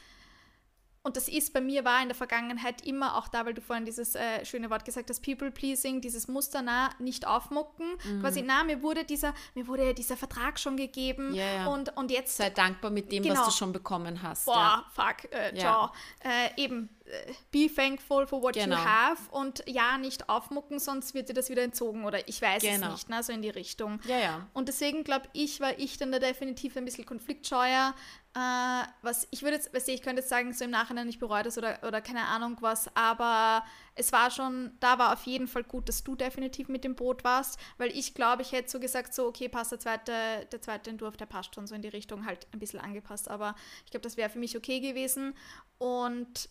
[1.03, 3.85] und das ist bei mir war in der Vergangenheit immer auch da, weil du vorhin
[3.85, 7.87] dieses äh, schöne Wort gesagt hast, People-Pleasing, dieses Muster, na, nicht aufmucken.
[8.03, 8.21] Mhm.
[8.21, 11.67] Quasi, na, mir wurde dieser, mir wurde dieser Vertrag schon gegeben ja, ja.
[11.67, 12.37] Und, und jetzt...
[12.37, 13.39] Sei dankbar mit dem, genau.
[13.39, 14.45] was du schon bekommen hast.
[14.45, 14.85] Boah, ja.
[14.93, 15.91] fuck, äh, ciao.
[16.23, 18.75] Äh, eben, äh, be thankful for what genau.
[18.75, 22.61] you have und ja, nicht aufmucken, sonst wird dir das wieder entzogen oder ich weiß
[22.61, 22.87] genau.
[22.87, 23.99] es nicht, ne, so in die Richtung.
[24.05, 24.47] Ja, ja.
[24.53, 27.95] Und deswegen glaube ich, war ich dann da definitiv ein bisschen konfliktscheuer.
[28.33, 31.19] Äh, was ich würde jetzt, weißt du, ich könnte jetzt sagen, so im Nachhinein, ich
[31.19, 35.49] bereue das oder, oder keine Ahnung was, aber es war schon, da war auf jeden
[35.49, 38.79] Fall gut, dass du definitiv mit dem Boot warst, weil ich glaube, ich hätte so
[38.79, 41.89] gesagt, so, okay, passt der zweite, der zweite Entwurf, der passt schon so in die
[41.89, 43.53] Richtung, halt ein bisschen angepasst, aber
[43.83, 45.33] ich glaube, das wäre für mich okay gewesen
[45.77, 46.47] und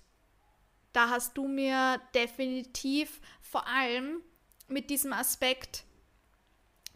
[0.92, 4.20] da hast du mir definitiv vor allem
[4.68, 5.84] mit diesem Aspekt,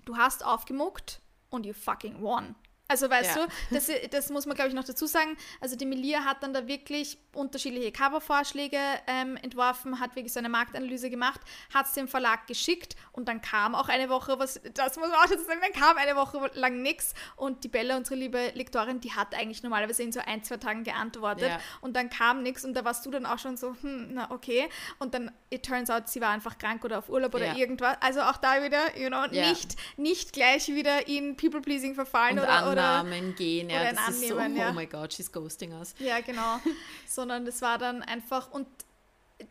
[0.05, 2.55] du hast aufgemuckt und you fucking won.
[2.87, 3.47] Also weißt ja.
[3.47, 5.37] du, das, das muss man glaube ich noch dazu sagen.
[5.61, 10.51] Also die Melia hat dann da wirklich unterschiedliche Covervorschläge ähm, entworfen, hat wirklich so eine
[10.51, 11.41] Marktanalyse gemacht,
[11.73, 15.19] hat es dem Verlag geschickt und dann kam auch eine Woche was, das muss man
[15.19, 19.01] auch dazu sagen, dann kam eine Woche lang nichts und die Bella, unsere liebe Lektorin,
[19.01, 21.61] die hat eigentlich normalerweise in so ein, zwei Tagen geantwortet ja.
[21.81, 24.69] und dann kam nichts und da warst du dann auch schon so, hm, na okay
[24.99, 27.57] und dann, it turns out, sie war einfach krank oder auf Urlaub oder ja.
[27.57, 27.97] irgendwas.
[28.01, 32.74] Also auch da wieder, you know, nicht, nicht gleich wieder in People-Pleasing verfallen und oder,
[32.83, 35.95] Annahmen gehen, ja, das annehmen, ist so, oh my god, she's ghosting us.
[35.99, 36.61] Ja, genau.
[36.65, 36.71] so
[37.25, 38.67] sondern das war dann einfach und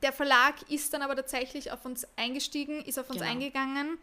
[0.01, 3.31] der Verlag ist dann aber tatsächlich auf uns eingestiegen, ist auf uns genau.
[3.31, 3.97] eingegangen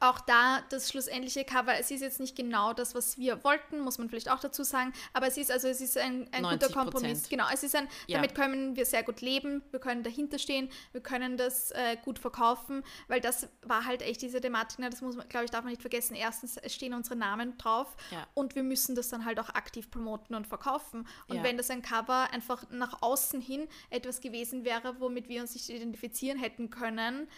[0.00, 3.98] auch da das schlussendliche Cover, es ist jetzt nicht genau das, was wir wollten, muss
[3.98, 7.28] man vielleicht auch dazu sagen, aber es ist also es ist ein, ein guter Kompromiss.
[7.28, 8.16] Genau, es ist ein, ja.
[8.16, 12.18] damit können wir sehr gut leben, wir können dahinter stehen, wir können das äh, gut
[12.18, 15.64] verkaufen, weil das war halt echt diese Thematik, ne, das muss man, glaube ich, darf
[15.64, 16.14] man nicht vergessen.
[16.14, 18.26] Erstens, stehen unsere Namen drauf ja.
[18.34, 21.06] und wir müssen das dann halt auch aktiv promoten und verkaufen.
[21.28, 21.42] Und ja.
[21.42, 25.68] wenn das ein Cover einfach nach außen hin etwas gewesen wäre, womit wir uns nicht
[25.68, 27.28] identifizieren hätten können,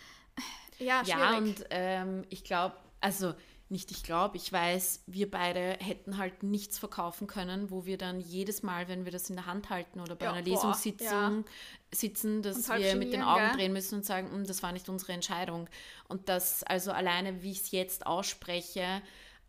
[0.83, 1.21] ja, schwierig.
[1.21, 3.35] Ja, und ähm, ich glaube, also
[3.73, 8.21] nicht ich glaube, ich weiß, wir beide hätten halt nichts verkaufen können, wo wir dann
[8.21, 11.09] jedes Mal, wenn wir das in der Hand halten oder bei ja, einer boah, Lesungssitzung
[11.39, 11.45] ja.
[11.91, 13.57] sitzen, dass wir mit den Augen gell?
[13.57, 15.71] drehen müssen und sagen, hm, das war nicht unsere Entscheidung.
[16.07, 19.01] Und das, also alleine, wie ich es jetzt ausspreche,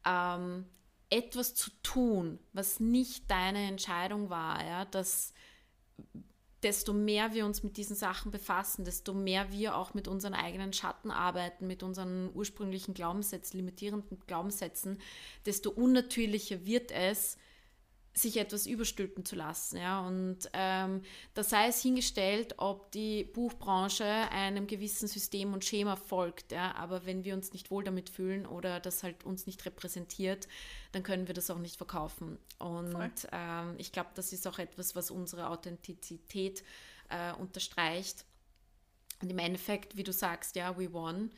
[0.06, 0.66] ähm,
[1.10, 5.34] etwas zu tun, was nicht deine Entscheidung war, ja, das
[6.64, 10.74] desto mehr wir uns mit diesen Sachen befassen, desto mehr wir auch mit unseren eigenen
[10.74, 15.00] Schatten arbeiten, mit unseren ursprünglichen Glaubenssätzen, limitierenden Glaubenssätzen,
[15.46, 17.38] desto unnatürlicher wird es,
[18.14, 19.78] sich etwas überstülpen zu lassen.
[19.78, 20.06] Ja?
[20.06, 21.02] Und ähm,
[21.34, 26.52] da sei es hingestellt, ob die Buchbranche einem gewissen System und Schema folgt.
[26.52, 26.76] Ja?
[26.76, 30.48] Aber wenn wir uns nicht wohl damit fühlen oder das halt uns nicht repräsentiert,
[30.92, 32.38] dann können wir das auch nicht verkaufen.
[32.60, 36.64] Und ähm, ich glaube, das ist auch etwas, was unsere Authentizität
[37.10, 38.26] äh, unterstreicht.
[39.22, 41.32] Und im Endeffekt, wie du sagst, ja, we won.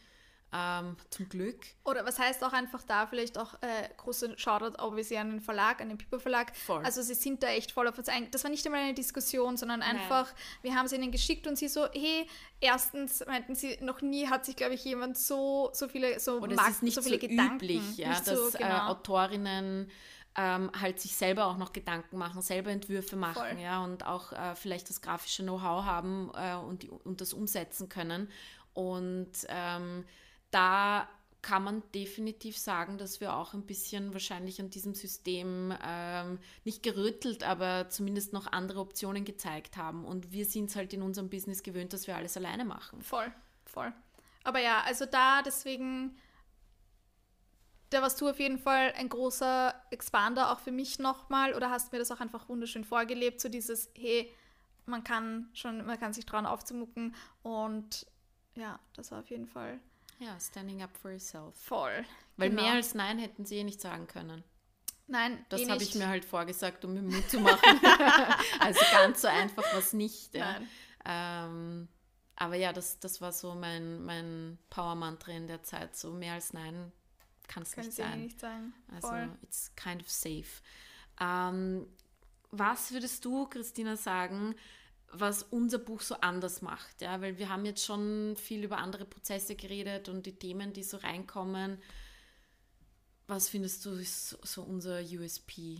[0.55, 1.59] Ähm, zum Glück.
[1.83, 5.81] Oder was heißt auch einfach da vielleicht auch äh, große Shoutout obviously an den Verlag,
[5.81, 6.55] an den Piper Verlag.
[6.55, 6.81] Voll.
[6.85, 8.31] Also sie sind da echt voll auf uns ein.
[8.31, 10.41] Das war nicht einmal eine Diskussion, sondern einfach, Nein.
[10.61, 12.25] wir haben sie ihnen geschickt und sie so, hey,
[12.61, 16.55] erstens meinten sie, noch nie hat sich, glaube ich, jemand so, so viele, so, Oder
[16.55, 17.55] Marken, so viele so Gedanken.
[17.55, 18.69] Üblich, ja, dass so, äh, genau.
[18.69, 19.91] äh, Autorinnen
[20.37, 23.59] ähm, halt sich selber auch noch Gedanken machen, selber Entwürfe machen, Voll.
[23.61, 27.89] ja, und auch äh, vielleicht das grafische Know-how haben äh, und, die, und das umsetzen
[27.89, 28.29] können.
[28.73, 30.05] Und ähm,
[30.55, 31.09] da
[31.41, 36.81] kann man definitiv sagen, dass wir auch ein bisschen wahrscheinlich an diesem System ähm, nicht
[36.81, 40.05] gerüttelt, aber zumindest noch andere Optionen gezeigt haben.
[40.05, 43.01] Und wir sind es halt in unserem Business gewöhnt, dass wir alles alleine machen.
[43.03, 43.31] Voll,
[43.65, 43.93] voll.
[44.43, 46.17] Aber ja, also da deswegen,
[47.89, 51.91] da warst du auf jeden Fall ein großer Expander auch für mich nochmal oder hast
[51.91, 54.33] mir das auch einfach wunderschön vorgelebt, so dieses, hey,
[54.85, 57.13] man kann schon, man kann sich trauen aufzumucken
[57.43, 58.07] und
[58.55, 59.79] ja, das war auf jeden Fall
[60.19, 61.55] ja, standing up for yourself.
[61.55, 62.05] Voll.
[62.37, 62.63] Weil genau.
[62.63, 64.43] mehr als Nein hätten sie eh nicht sagen können.
[65.07, 67.79] Nein, das eh habe ich mir halt vorgesagt, um mir Mut zu machen.
[68.59, 70.33] also ganz so einfach was nicht.
[70.33, 70.59] Ja.
[71.05, 71.87] Ähm,
[72.35, 75.95] aber ja, das, das war so mein, mein Power-Mantra in der Zeit.
[75.95, 76.91] So mehr als Nein
[77.47, 78.23] kann es nicht sein.
[78.23, 78.73] nicht sagen.
[78.93, 79.13] Also
[79.43, 80.61] it's kind of safe.
[81.19, 81.87] Ähm,
[82.51, 84.55] was würdest du, Christina, sagen,
[85.11, 87.01] was unser Buch so anders macht.
[87.01, 87.21] Ja?
[87.21, 90.97] Weil wir haben jetzt schon viel über andere Prozesse geredet und die Themen, die so
[90.97, 91.77] reinkommen.
[93.27, 95.79] Was findest du ist so unser USP?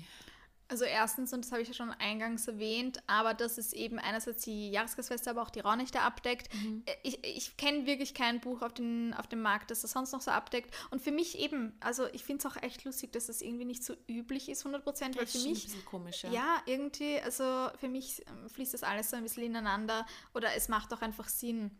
[0.67, 4.43] Also erstens, und das habe ich ja schon eingangs erwähnt, aber dass es eben einerseits
[4.43, 6.51] die Jahresgastfeste, aber auch die Raunächte abdeckt.
[6.53, 6.83] Mhm.
[6.85, 10.11] Äh, ich, ich kenne wirklich kein Buch auf, den, auf dem Markt, das das sonst
[10.11, 10.75] noch so abdeckt.
[10.89, 13.83] Und für mich eben, also ich finde es auch echt lustig, dass das irgendwie nicht
[13.83, 15.47] so üblich ist, 100 Prozent, weil für mich...
[15.47, 16.31] Ein bisschen komisch, ja.
[16.31, 20.67] Ja, irgendwie, also für mich ähm, fließt das alles so ein bisschen ineinander oder es
[20.67, 21.71] macht auch einfach Sinn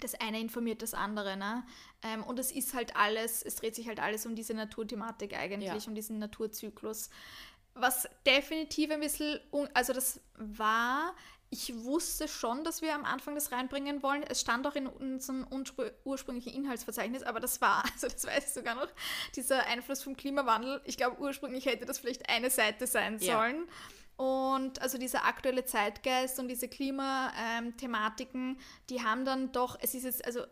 [0.00, 1.36] das eine informiert das andere.
[1.36, 1.64] Ne?
[2.02, 5.68] Ähm, und es ist halt alles, es dreht sich halt alles um diese Naturthematik eigentlich,
[5.68, 5.78] ja.
[5.86, 7.10] um diesen Naturzyklus.
[7.74, 9.40] Was definitiv ein bisschen,
[9.74, 11.14] also das war,
[11.50, 14.22] ich wusste schon, dass wir am Anfang das reinbringen wollen.
[14.22, 15.46] Es stand auch in unserem
[16.04, 18.88] ursprünglichen Inhaltsverzeichnis, aber das war, also das weiß ich sogar noch,
[19.36, 20.80] dieser Einfluss vom Klimawandel.
[20.84, 23.66] Ich glaube, ursprünglich hätte das vielleicht eine Seite sein sollen.
[23.66, 24.24] Ja.
[24.24, 30.24] Und also dieser aktuelle Zeitgeist und diese Klimathematiken, die haben dann doch, es ist jetzt,
[30.24, 30.44] also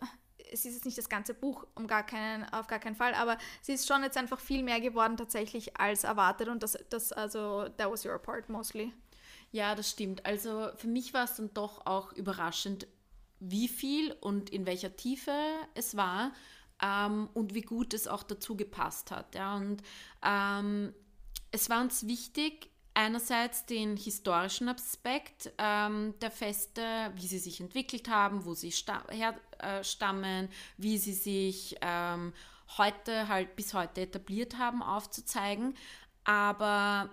[0.52, 3.38] es ist jetzt nicht das ganze Buch, um gar keinen, auf gar keinen Fall, aber
[3.60, 7.68] sie ist schon jetzt einfach viel mehr geworden tatsächlich als erwartet und das, das also,
[7.76, 8.92] that was your part mostly.
[9.50, 10.24] Ja, das stimmt.
[10.24, 12.86] Also für mich war es dann doch auch überraschend,
[13.38, 15.32] wie viel und in welcher Tiefe
[15.74, 16.32] es war
[16.82, 19.34] ähm, und wie gut es auch dazu gepasst hat.
[19.34, 19.56] Ja.
[19.56, 19.82] Und
[20.22, 20.94] ähm,
[21.50, 28.08] es war uns wichtig, einerseits den historischen Aspekt ähm, der Feste, wie sie sich entwickelt
[28.08, 32.32] haben, wo sie sta herstammen, äh, wie sie sich ähm,
[32.76, 35.74] heute halt bis heute etabliert haben, aufzuzeigen.
[36.24, 37.10] Aber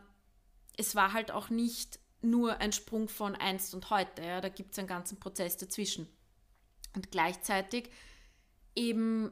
[0.78, 4.22] es war halt auch nicht nur ein Sprung von einst und heute.
[4.24, 6.08] Ja, da gibt es einen ganzen Prozess dazwischen.
[6.96, 7.90] Und gleichzeitig
[8.76, 9.32] eben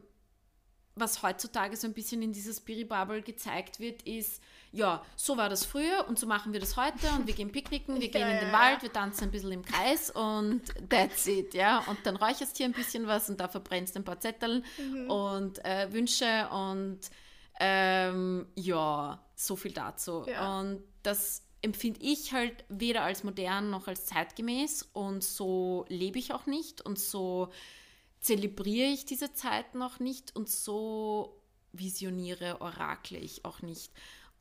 [1.00, 4.42] was heutzutage so ein bisschen in dieser Spirit Bubble gezeigt wird, ist,
[4.78, 8.00] ja, so war das früher und so machen wir das heute und wir gehen picknicken,
[8.00, 11.26] wir gehen ja, in den ja, Wald, wir tanzen ein bisschen im Kreis und that's
[11.26, 11.80] it, ja.
[11.88, 15.10] Und dann räucherst hier ein bisschen was und da verbrennst ein paar Zettel mhm.
[15.10, 17.00] und äh, Wünsche und
[17.60, 20.26] ähm, ja, so viel dazu.
[20.28, 20.60] Ja.
[20.60, 26.34] Und das empfinde ich halt weder als modern noch als zeitgemäß und so lebe ich
[26.34, 27.50] auch nicht und so
[28.20, 31.42] zelebriere ich diese Zeit noch nicht und so
[31.72, 33.92] visioniere, orakle ich auch nicht.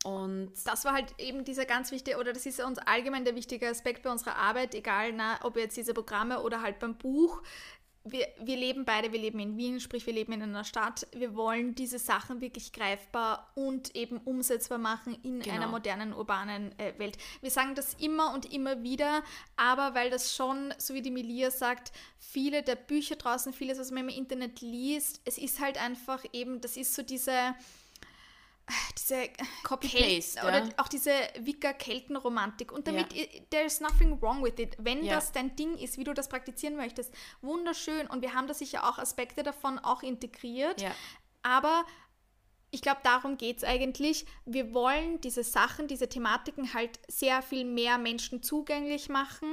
[0.07, 3.67] Und das war halt eben dieser ganz wichtige, oder das ist uns allgemein der wichtige
[3.67, 7.41] Aspekt bei unserer Arbeit, egal na, ob jetzt diese Programme oder halt beim Buch,
[8.05, 11.07] wir, wir leben beide, wir leben in Wien, sprich wir leben in einer Stadt.
[11.11, 15.57] Wir wollen diese Sachen wirklich greifbar und eben umsetzbar machen in genau.
[15.57, 17.17] einer modernen urbanen äh, Welt.
[17.41, 19.23] Wir sagen das immer und immer wieder,
[19.57, 23.91] aber weil das schon, so wie die Melia sagt, viele der Bücher draußen, vieles, was
[23.91, 27.55] man im Internet liest, es ist halt einfach eben, das ist so diese
[28.97, 29.29] diese
[29.63, 30.69] Copy-Paste oder ja.
[30.77, 32.71] auch diese Wicker-Kelten-Romantik.
[32.71, 33.23] Und damit, ja.
[33.49, 34.75] there's nothing wrong with it.
[34.79, 35.15] Wenn ja.
[35.15, 38.07] das dein Ding ist, wie du das praktizieren möchtest, wunderschön.
[38.07, 40.83] Und wir haben da sicher auch Aspekte davon auch integriert.
[41.43, 41.85] Aber
[42.71, 44.25] ich glaube, darum geht es eigentlich.
[44.45, 49.47] Wir wollen diese Sachen, diese Thematiken halt sehr viel mehr Menschen zugänglich machen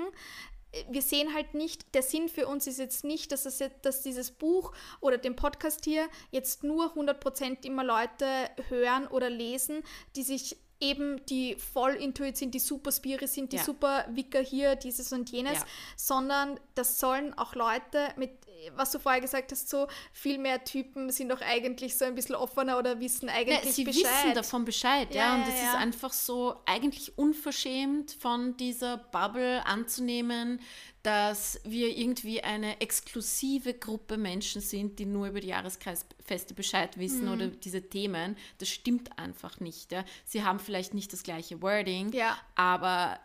[0.90, 4.02] wir sehen halt nicht, der Sinn für uns ist jetzt nicht, dass, es jetzt, dass
[4.02, 8.26] dieses Buch oder den Podcast hier jetzt nur 100% immer Leute
[8.68, 9.82] hören oder lesen,
[10.16, 13.64] die sich eben die voll intuit sind, die super Spiri sind, die ja.
[13.64, 15.66] super Wicker hier, dieses und jenes, ja.
[15.96, 18.30] sondern das sollen auch Leute mit
[18.76, 22.34] was du vorher gesagt hast, so viel mehr Typen sind doch eigentlich so ein bisschen
[22.34, 24.02] offener oder wissen eigentlich ja, sie Bescheid.
[24.04, 25.70] Sie wissen davon Bescheid, ja, ja und es ja.
[25.70, 30.60] ist einfach so eigentlich unverschämt von dieser Bubble anzunehmen,
[31.02, 37.26] dass wir irgendwie eine exklusive Gruppe Menschen sind, die nur über die Jahreskreisfeste Bescheid wissen
[37.26, 37.32] mhm.
[37.32, 38.36] oder diese Themen.
[38.58, 39.92] Das stimmt einfach nicht.
[39.92, 40.04] Ja.
[40.24, 42.38] Sie haben vielleicht nicht das gleiche Wording, ja.
[42.54, 43.20] aber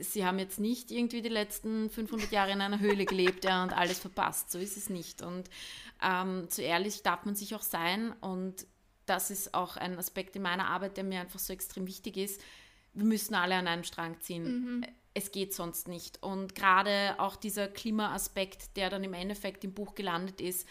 [0.00, 3.72] sie haben jetzt nicht irgendwie die letzten 500 Jahre in einer Höhle gelebt ja, und
[3.72, 4.50] alles verpasst.
[4.50, 5.22] So ist es nicht.
[5.22, 5.48] Und
[6.02, 8.12] ähm, zu ehrlich darf man sich auch sein.
[8.20, 8.66] Und
[9.06, 12.40] das ist auch ein Aspekt in meiner Arbeit, der mir einfach so extrem wichtig ist.
[12.92, 14.44] Wir müssen alle an einem Strang ziehen.
[14.44, 14.84] Mhm.
[15.14, 16.22] Es geht sonst nicht.
[16.22, 20.66] Und gerade auch dieser Klimaaspekt, der dann im Endeffekt im Buch gelandet ist,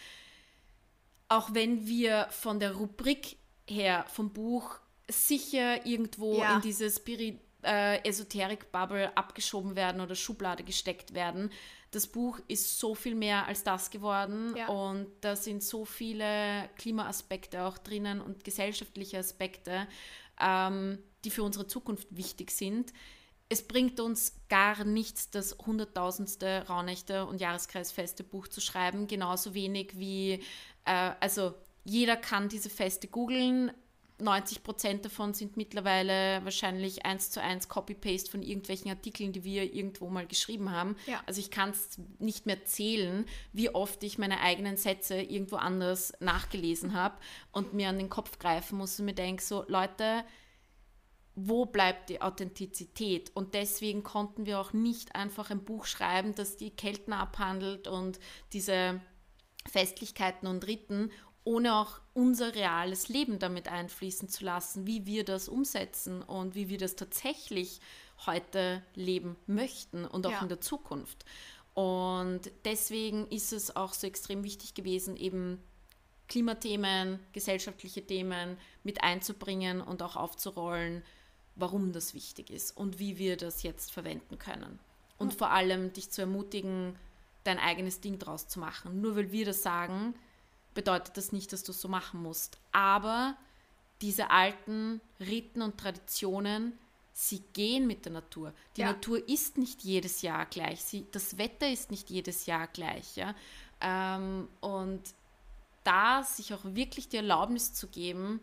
[1.29, 3.37] auch wenn wir von der Rubrik
[3.67, 4.79] her vom Buch
[5.09, 6.55] sicher irgendwo ja.
[6.55, 11.51] in diese Spirit äh, Esoterik-Bubble abgeschoben werden oder Schublade gesteckt werden.
[11.91, 14.67] Das Buch ist so viel mehr als das geworden ja.
[14.67, 19.87] und da sind so viele Klimaaspekte auch drinnen und gesellschaftliche Aspekte,
[20.39, 22.93] ähm, die für unsere Zukunft wichtig sind.
[23.49, 29.97] Es bringt uns gar nichts, das hunderttausendste Raunächte und Jahreskreisfeste Buch zu schreiben, genauso wenig
[29.97, 30.43] wie,
[30.83, 31.53] äh, also
[31.85, 33.71] jeder kann diese Feste googeln,
[34.19, 39.73] 90 Prozent davon sind mittlerweile wahrscheinlich eins zu eins Copy-Paste von irgendwelchen Artikeln, die wir
[39.73, 40.95] irgendwo mal geschrieben haben.
[41.05, 41.21] Ja.
[41.27, 46.13] Also ich kann es nicht mehr zählen, wie oft ich meine eigenen Sätze irgendwo anders
[46.19, 47.17] nachgelesen habe
[47.51, 50.23] und mir an den Kopf greifen muss und mir denke, so Leute,
[51.35, 53.31] wo bleibt die Authentizität?
[53.35, 58.19] Und deswegen konnten wir auch nicht einfach ein Buch schreiben, das die Kelten abhandelt und
[58.53, 58.99] diese
[59.67, 61.11] Festlichkeiten und Riten
[61.47, 66.67] ohne auch unser reales Leben damit einfließen zu lassen, wie wir das umsetzen und wie
[66.67, 67.79] wir das tatsächlich
[68.25, 70.41] heute leben möchten und auch ja.
[70.41, 71.23] in der Zukunft.
[71.73, 75.63] Und deswegen ist es auch so extrem wichtig gewesen, eben
[76.27, 81.01] Klimathemen, gesellschaftliche Themen mit einzubringen und auch aufzurollen,
[81.55, 84.79] warum das wichtig ist und wie wir das jetzt verwenden können.
[85.17, 86.97] Und vor allem dich zu ermutigen,
[87.45, 88.99] dein eigenes Ding draus zu machen.
[88.99, 90.13] Nur weil wir das sagen,
[90.77, 92.59] bedeutet das nicht, dass du es so machen musst.
[92.71, 93.35] Aber
[94.01, 96.77] diese alten Riten und Traditionen,
[97.13, 98.53] sie gehen mit der Natur.
[98.75, 98.91] Die ja.
[98.91, 100.83] Natur ist nicht jedes Jahr gleich.
[100.83, 103.15] Sie, das Wetter ist nicht jedes Jahr gleich.
[103.15, 103.33] Ja?
[103.81, 105.01] Ähm, und
[105.83, 108.39] da sich auch wirklich die Erlaubnis zu geben,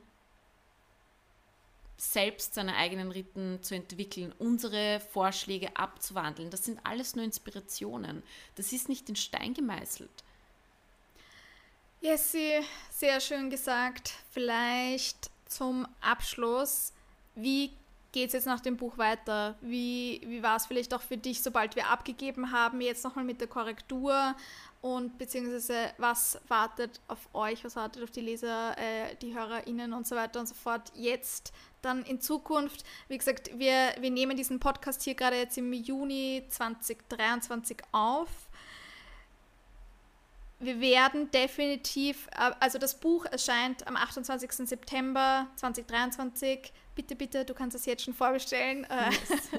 [1.96, 6.50] selbst seine eigenen Riten zu entwickeln, unsere Vorschläge abzuwandeln.
[6.50, 8.24] Das sind alles nur Inspirationen.
[8.56, 10.24] Das ist nicht in Stein gemeißelt.
[12.04, 12.60] Jessie,
[12.90, 14.12] sehr schön gesagt.
[14.30, 16.92] Vielleicht zum Abschluss,
[17.34, 17.70] wie
[18.12, 19.54] geht es jetzt nach dem Buch weiter?
[19.62, 23.40] Wie, wie war es vielleicht auch für dich, sobald wir abgegeben haben, jetzt nochmal mit
[23.40, 24.36] der Korrektur
[24.82, 30.06] und beziehungsweise was wartet auf euch, was wartet auf die Leser, äh, die HörerInnen und
[30.06, 32.84] so weiter und so fort jetzt dann in Zukunft.
[33.08, 38.28] Wie gesagt, wir, wir nehmen diesen Podcast hier gerade jetzt im Juni 2023 auf
[40.58, 44.68] wir werden definitiv, äh, also das Buch erscheint am 28.
[44.68, 48.84] September 2023 bitte, bitte, du kannst es jetzt schon vorbestellen.
[48.84, 49.50] Äh, yes.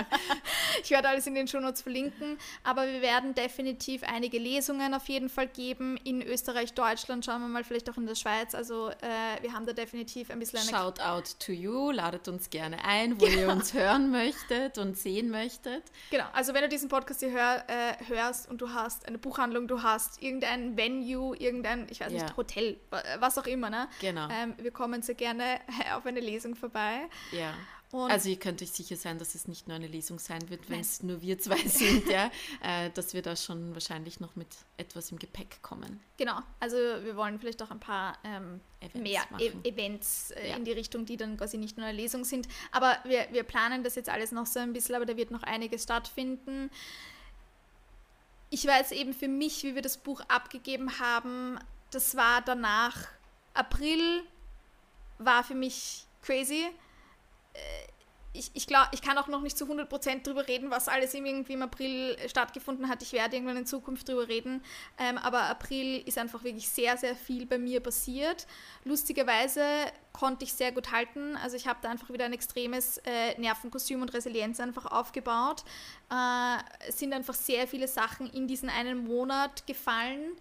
[0.82, 5.28] ich werde alles in den Shownotes verlinken, aber wir werden definitiv einige Lesungen auf jeden
[5.28, 8.54] Fall geben in Österreich, Deutschland, schauen wir mal, vielleicht auch in der Schweiz.
[8.54, 10.68] Also äh, wir haben da definitiv ein bisschen eine...
[10.68, 13.40] Shout out to you, ladet uns gerne ein, wo genau.
[13.40, 15.84] ihr uns hören möchtet und sehen möchtet.
[16.10, 19.68] Genau, also wenn du diesen Podcast hier hör, äh, hörst und du hast eine Buchhandlung,
[19.68, 22.78] du hast irgendein Venue, irgendein, ich weiß nicht, Hotel,
[23.18, 23.88] was auch immer, ne?
[24.00, 24.28] Genau.
[24.30, 25.60] Ähm, wir kommen sehr gerne
[25.96, 27.08] auf eine Lesung vorbei dabei.
[27.32, 27.54] Ja.
[27.92, 30.70] Und also ihr könnt euch sicher sein, dass es nicht nur eine Lesung sein wird,
[30.70, 32.30] wenn es nur wir zwei sind, ja,
[32.62, 34.46] äh, dass wir da schon wahrscheinlich noch mit
[34.76, 36.00] etwas im Gepäck kommen.
[36.16, 40.56] Genau, also wir wollen vielleicht auch ein paar ähm, Events mehr e Events äh, ja.
[40.56, 42.46] in die Richtung, die dann quasi nicht nur eine Lesung sind.
[42.70, 45.42] Aber wir, wir planen das jetzt alles noch so ein bisschen, aber da wird noch
[45.42, 46.70] einiges stattfinden.
[48.50, 51.58] Ich weiß eben für mich, wie wir das Buch abgegeben haben,
[51.90, 52.96] das war danach
[53.52, 54.22] April,
[55.18, 56.66] war für mich crazy.
[57.54, 57.58] Äh,
[58.32, 61.54] ich, ich glaube, ich kann auch noch nicht zu 100% drüber reden, was alles irgendwie
[61.54, 63.02] im April stattgefunden hat.
[63.02, 64.62] Ich werde irgendwann in Zukunft drüber reden.
[64.98, 68.46] Ähm, aber April ist einfach wirklich sehr, sehr viel bei mir passiert.
[68.84, 69.64] Lustigerweise
[70.12, 71.36] konnte ich sehr gut halten.
[71.38, 75.64] Also ich habe da einfach wieder ein extremes äh, Nervenkostüm und Resilienz einfach aufgebaut.
[76.10, 80.36] Äh, es sind einfach sehr viele Sachen in diesen einen Monat gefallen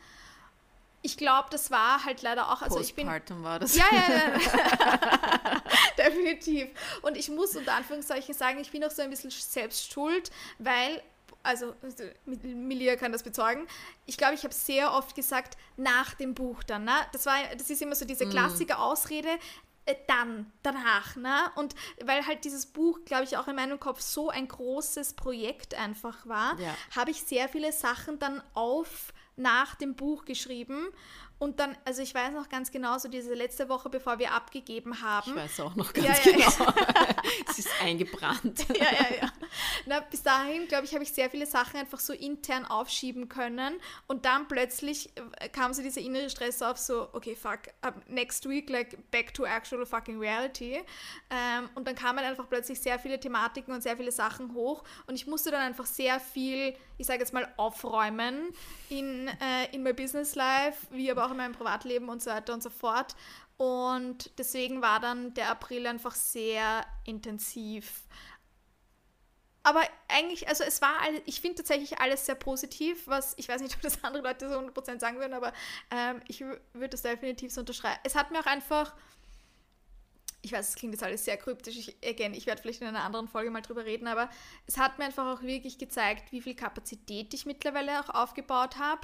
[1.02, 2.62] ich glaube, das war halt leider auch.
[2.62, 3.76] Also ich bin, war das.
[3.76, 5.62] Ja, ja, ja.
[5.98, 6.70] Definitiv.
[7.02, 11.02] Und ich muss unter Anführungszeichen sagen, ich bin auch so ein bisschen selbst schuld, weil,
[11.42, 11.74] also
[12.26, 13.66] Milia kann das bezeugen,
[14.06, 16.84] ich glaube, ich habe sehr oft gesagt, nach dem Buch dann.
[16.84, 16.96] Ne?
[17.14, 18.78] Das, war, das ist immer so diese klassische mm.
[18.78, 19.30] Ausrede,
[19.86, 21.52] äh, dann, danach, ne?
[21.56, 25.76] Und weil halt dieses Buch, glaube ich, auch in meinem Kopf so ein großes Projekt
[25.76, 26.76] einfach war, ja.
[26.96, 30.88] habe ich sehr viele Sachen dann auf nach dem Buch geschrieben.
[31.40, 35.02] Und dann, also ich weiß noch ganz genau, so diese letzte Woche, bevor wir abgegeben
[35.02, 35.32] haben.
[35.32, 36.49] Ich weiß auch noch ganz ja, genau.
[36.99, 37.16] Ja.
[37.49, 38.66] es ist eingebrannt.
[38.78, 39.32] ja, ja, ja.
[39.86, 43.80] Na, bis dahin, glaube ich, habe ich sehr viele Sachen einfach so intern aufschieben können.
[44.07, 45.10] Und dann plötzlich
[45.40, 47.60] äh, kam so dieser innere Stress auf, so, okay, fuck,
[48.07, 50.82] next week, like, back to actual fucking reality.
[51.30, 54.84] Ähm, und dann kamen einfach plötzlich sehr viele Thematiken und sehr viele Sachen hoch.
[55.07, 58.49] Und ich musste dann einfach sehr viel, ich sage jetzt mal, aufräumen
[58.90, 62.31] in, äh, in my business life, wie aber auch auch in meinem Privatleben und so
[62.31, 63.15] weiter und so fort.
[63.57, 68.03] Und deswegen war dann der April einfach sehr intensiv.
[69.64, 70.95] Aber eigentlich, also es war,
[71.26, 74.57] ich finde tatsächlich alles sehr positiv, was, ich weiß nicht, ob das andere Leute so
[74.57, 75.53] 100% sagen würden, aber
[75.91, 77.99] ähm, ich würde das definitiv so unterschreiben.
[78.03, 78.95] Es hat mir auch einfach,
[80.41, 83.03] ich weiß, es klingt jetzt alles sehr kryptisch, ich, again, ich werde vielleicht in einer
[83.03, 84.30] anderen Folge mal drüber reden, aber
[84.65, 89.01] es hat mir einfach auch wirklich gezeigt, wie viel Kapazität ich mittlerweile auch aufgebaut habe,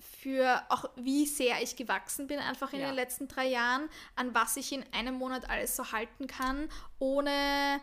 [0.00, 2.86] für auch wie sehr ich gewachsen bin einfach in ja.
[2.86, 6.68] den letzten drei Jahren, an was ich in einem Monat alles so halten kann,
[6.98, 7.80] ohne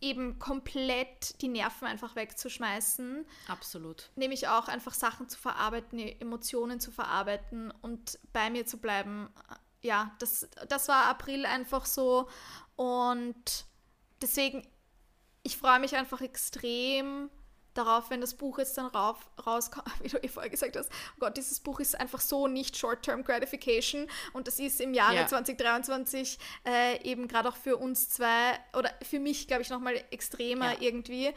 [0.00, 3.24] eben komplett die Nerven einfach wegzuschmeißen.
[3.48, 4.10] Absolut.
[4.16, 9.28] Nämlich auch einfach Sachen zu verarbeiten, Emotionen zu verarbeiten und bei mir zu bleiben.
[9.80, 12.28] Ja, das, das war April einfach so
[12.76, 13.66] und
[14.20, 14.66] deswegen,
[15.44, 17.30] ich freue mich einfach extrem
[17.74, 21.20] darauf, wenn das Buch jetzt dann rauf, rauskommt, wie du eh vorher gesagt hast, oh
[21.20, 25.26] Gott, dieses Buch ist einfach so nicht Short-Term Gratification und das ist im Jahre ja.
[25.26, 30.72] 2023 äh, eben gerade auch für uns zwei oder für mich, glaube ich, nochmal extremer
[30.74, 30.80] ja.
[30.80, 31.30] irgendwie.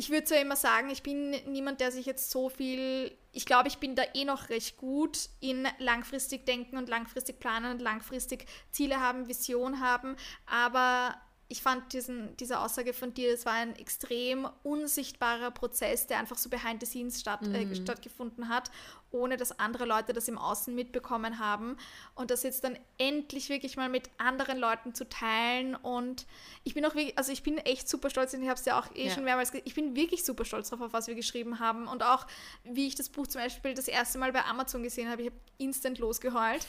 [0.00, 3.66] Ich würde zwar immer sagen, ich bin niemand, der sich jetzt so viel, ich glaube,
[3.66, 8.46] ich bin da eh noch recht gut in langfristig denken und langfristig planen und langfristig
[8.70, 10.14] Ziele haben, Vision haben,
[10.46, 11.16] aber
[11.50, 16.36] ich fand diesen, diese Aussage von dir, es war ein extrem unsichtbarer Prozess, der einfach
[16.36, 17.72] so behind the scenes statt, äh, mhm.
[17.72, 18.70] äh, stattgefunden hat,
[19.10, 21.76] ohne dass andere Leute das im Außen mitbekommen haben.
[22.14, 25.74] Und das jetzt dann endlich wirklich mal mit anderen Leuten zu teilen.
[25.74, 26.26] Und
[26.64, 28.78] ich bin auch wirklich, also ich bin echt super stolz und ich habe es ja
[28.78, 29.14] auch eh ja.
[29.14, 31.88] schon mehrmals gesagt, ich bin wirklich super stolz darauf, auf was wir geschrieben haben.
[31.88, 32.26] Und auch,
[32.64, 35.40] wie ich das Buch zum Beispiel das erste Mal bei Amazon gesehen habe, ich habe
[35.58, 36.66] instant losgeheult.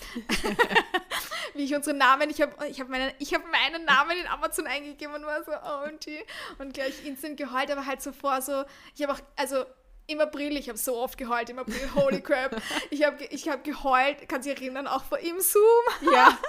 [1.54, 5.14] wie ich unseren Namen, ich habe ich hab meinen, hab meinen Namen in Amazon eingegeben
[5.16, 6.24] und war so, OMG.
[6.60, 8.64] Und gleich instant geheult, aber halt so vor, so,
[8.96, 9.66] ich habe auch, also
[10.10, 12.62] im April, ich habe so oft geheult im April, holy crap.
[12.90, 16.12] Ich habe ich hab geheult, kann sich erinnern, auch vor im Zoom.
[16.12, 16.38] Ja.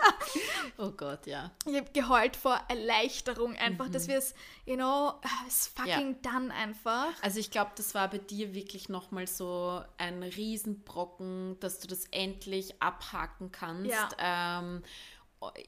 [0.79, 1.51] Oh Gott, ja.
[1.67, 3.93] Ich habe geheult vor Erleichterung einfach, mhm.
[3.93, 4.35] dass wir es,
[4.65, 5.13] you know,
[5.47, 6.33] es fucking ja.
[6.33, 7.09] done einfach.
[7.23, 12.05] Also ich glaube, das war bei dir wirklich nochmal so ein Riesenbrocken, dass du das
[12.13, 13.91] endlich abhaken kannst.
[13.91, 14.61] Ja.
[14.61, 14.83] Ähm,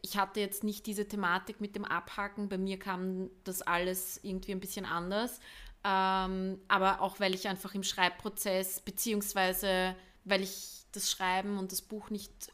[0.03, 4.53] ich hatte jetzt nicht diese Thematik mit dem Abhaken, bei mir kam das alles irgendwie
[4.53, 5.41] ein bisschen anders.
[5.85, 11.83] Ähm, aber auch weil ich einfach im Schreibprozess beziehungsweise weil ich das Schreiben und das
[11.83, 12.53] Buch nicht,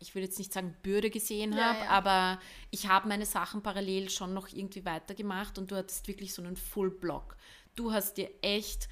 [0.00, 1.88] ich würde jetzt nicht sagen Bürde gesehen Ja, habe, ja.
[1.90, 2.40] aber
[2.70, 6.56] ich habe meine Sachen parallel schon noch irgendwie weitergemacht und du hattest wirklich so einen
[6.56, 7.36] Full-Block.
[7.74, 8.88] Du hast dir echt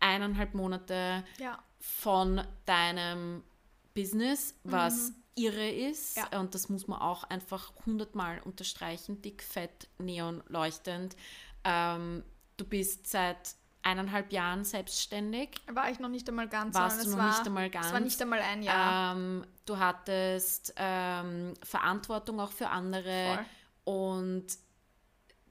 [0.00, 1.62] eineinhalb Monate Ja.
[1.78, 3.42] von deinem
[3.94, 6.16] Business, was irre ist.
[6.16, 6.38] Mhm.
[6.40, 11.16] Und das muss man auch einfach hundertmal unterstreichen, dick, fett, neon leuchtend.
[11.64, 12.22] Ähm,
[12.56, 15.50] du bist seit eineinhalb Jahren selbstständig.
[15.70, 16.74] War ich noch nicht einmal ganz.
[16.74, 18.04] Warst du noch war, nicht einmal Es war ganz.
[18.04, 19.16] nicht einmal ein Jahr.
[19.16, 23.44] Ähm, du hattest ähm, Verantwortung auch für andere
[23.84, 24.46] und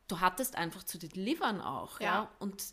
[0.08, 2.00] du hattest einfach zu delivern auch.
[2.00, 2.06] Ja.
[2.06, 2.32] Ja.
[2.40, 2.64] Und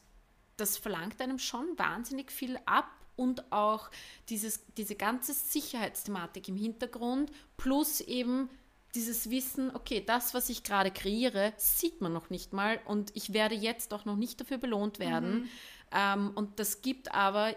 [0.56, 3.90] das verlangt einem schon wahnsinnig viel ab und auch
[4.28, 8.48] dieses, diese ganze Sicherheitsthematik im Hintergrund plus eben
[8.94, 13.32] dieses Wissen, okay, das, was ich gerade kreiere, sieht man noch nicht mal und ich
[13.32, 15.48] werde jetzt auch noch nicht dafür belohnt werden.
[15.92, 17.54] Ähm, und das gibt aber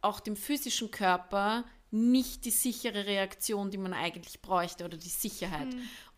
[0.00, 5.68] auch dem physischen Körper nicht die sichere Reaktion, die man eigentlich bräuchte oder die Sicherheit.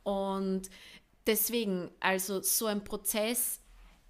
[0.03, 0.69] Und
[1.27, 3.61] deswegen, also so ein Prozess,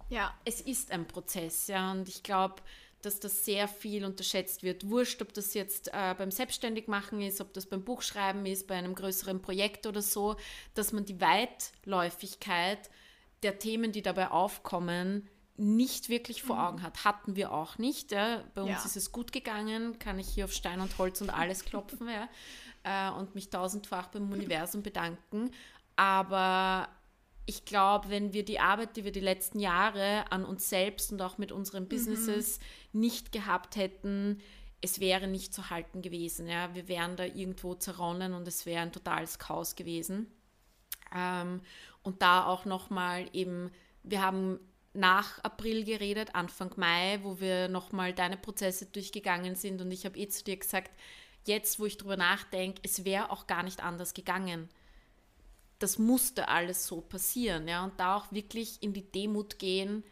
[0.09, 0.33] ja.
[0.45, 2.55] es ist ein Prozess, ja, und ich glaube,
[3.05, 4.89] dass das sehr viel unterschätzt wird.
[4.89, 8.95] Wurscht, ob das jetzt äh, beim Selbstständigmachen ist, ob das beim Buchschreiben ist, bei einem
[8.95, 10.35] größeren Projekt oder so,
[10.73, 12.89] dass man die Weitläufigkeit
[13.43, 17.03] der Themen, die dabei aufkommen, nicht wirklich vor Augen hat.
[17.05, 18.11] Hatten wir auch nicht.
[18.11, 18.43] Ja.
[18.55, 18.85] Bei uns Ja.
[18.85, 22.27] ist es gut gegangen, kann ich hier auf Stein und Holz und alles klopfen ja,
[22.83, 25.51] äh, und mich tausendfach beim Universum bedanken.
[25.95, 26.89] Aber
[27.45, 31.21] ich glaube, wenn wir die Arbeit, die wir die letzten Jahre an uns selbst und
[31.21, 32.59] auch mit unseren Businesses
[32.93, 34.39] nicht gehabt hätten,
[34.81, 36.47] es wäre nicht zu halten gewesen.
[36.47, 36.73] Ja?
[36.73, 40.27] Wir wären da irgendwo zerronnen und es wäre ein totales Chaos gewesen.
[41.13, 41.61] Ähm,
[42.01, 43.71] und da auch nochmal eben,
[44.03, 44.59] wir haben
[44.93, 50.17] nach April geredet, Anfang Mai, wo wir nochmal deine Prozesse durchgegangen sind und ich habe
[50.19, 50.91] eh zu dir gesagt,
[51.45, 54.69] jetzt, wo ich drüber nachdenke, es wäre auch gar nicht anders gegangen.
[55.79, 60.03] Das musste alles so passieren, ja, und da auch wirklich in die Demut gehen,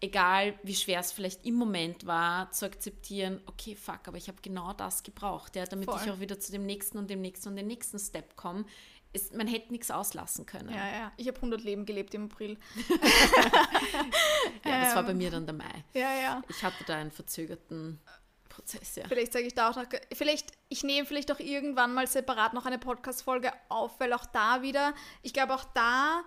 [0.00, 4.38] egal wie schwer es vielleicht im Moment war, zu akzeptieren, okay, fuck, aber ich habe
[4.42, 6.00] genau das gebraucht, ja, damit Voll.
[6.04, 8.66] ich auch wieder zu dem nächsten und dem nächsten und dem nächsten Step komme.
[9.12, 10.68] Es, man hätte nichts auslassen können.
[10.68, 11.12] Ja, ja.
[11.16, 12.58] Ich habe 100 Leben gelebt im April.
[14.64, 15.18] Ja, das war bei Ähm.
[15.18, 15.84] mir dann der Mai.
[15.94, 16.42] Ja, ja.
[16.48, 18.00] Ich hatte da einen verzögerten
[18.56, 19.04] Prozess, ja.
[19.06, 19.84] Vielleicht sage ich da auch noch,
[20.14, 24.62] vielleicht, ich nehme vielleicht auch irgendwann mal separat noch eine Podcast-Folge auf, weil auch da
[24.62, 26.22] wieder, ich glaube auch da,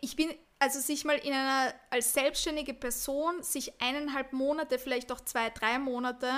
[0.00, 5.20] ich- bin, also sich mal in einer, als selbstständige Person, sich eineinhalb Monate, vielleicht auch
[5.20, 6.28] zwei, drei Monate,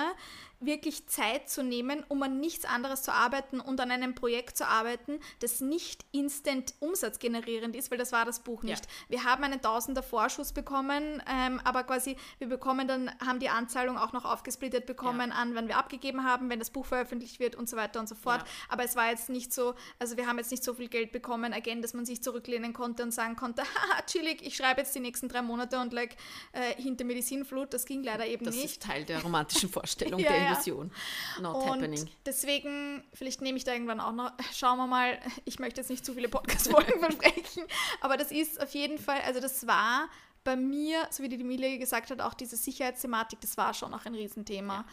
[0.61, 4.67] wirklich Zeit zu nehmen, um an nichts anderes zu arbeiten und an einem Projekt zu
[4.67, 8.71] arbeiten, das nicht instant umsatzgenerierend ist, weil das war das Buch Ja.
[8.71, 8.87] nicht.
[9.09, 13.97] Wir haben einen Tausender Vorschuss bekommen, ähm, aber quasi wir bekommen dann, haben die Anzahlung
[13.97, 17.69] auch noch aufgesplittet bekommen an, wenn wir abgegeben haben, wenn das Buch veröffentlicht wird und
[17.69, 18.41] so weiter und so fort.
[18.41, 18.47] Ja.
[18.69, 21.53] Aber es war jetzt nicht so, also wir haben jetzt nicht so viel Geld bekommen,
[21.53, 24.99] again, dass man sich zurücklehnen konnte und sagen konnte, haha, chillig, ich schreibe jetzt die
[24.99, 26.15] nächsten drei Monate und like
[26.53, 27.73] äh, hinter mir die Sinnflut.
[27.73, 28.65] Das ging leider eben Das nicht.
[28.65, 30.50] ist Teil der romantischen Vorstellung, Ja, der ja.
[30.51, 30.91] Illusion.
[31.39, 32.09] Not Und happening.
[32.25, 36.05] deswegen, vielleicht nehme ich da irgendwann auch noch, schauen wir mal, ich möchte jetzt nicht
[36.05, 37.63] zu viele Podcast-Folgen versprechen,
[38.01, 40.09] aber das ist auf jeden Fall, also das war
[40.43, 44.05] bei mir, so wie die Emilie gesagt hat, auch diese Sicherheitsthematik, das war schon auch
[44.05, 44.85] ein Riesenthema.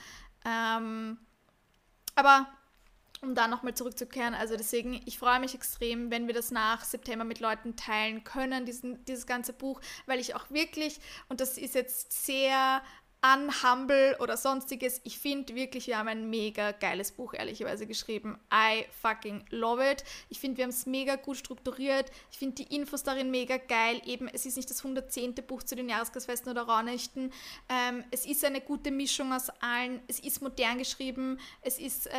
[0.45, 1.19] Ähm,
[2.15, 2.47] aber
[3.21, 7.25] um da nochmal zurückzukehren, also deswegen, ich freue mich extrem, wenn wir das nach September
[7.25, 11.75] mit Leuten teilen können, diesen, dieses ganze Buch, weil ich auch wirklich, und das ist
[11.75, 12.83] jetzt sehr
[13.21, 18.39] unhumble oder sonstiges, ich finde wirklich, wir haben ein mega geiles Buch ehrlicherweise geschrieben.
[18.53, 20.05] I fucking love it.
[20.29, 22.11] Ich finde, wir haben es mega gut strukturiert.
[22.31, 24.01] Ich finde die Infos darin mega geil.
[24.05, 25.35] Eben, es ist nicht das 110.
[25.47, 27.33] Buch zu den Jahresgasfesten oder Raunächten.
[27.69, 30.01] Ähm, es ist eine gute Mischung aus allen.
[30.07, 31.41] Es ist modern geschrieben.
[31.63, 32.13] Es ist äh,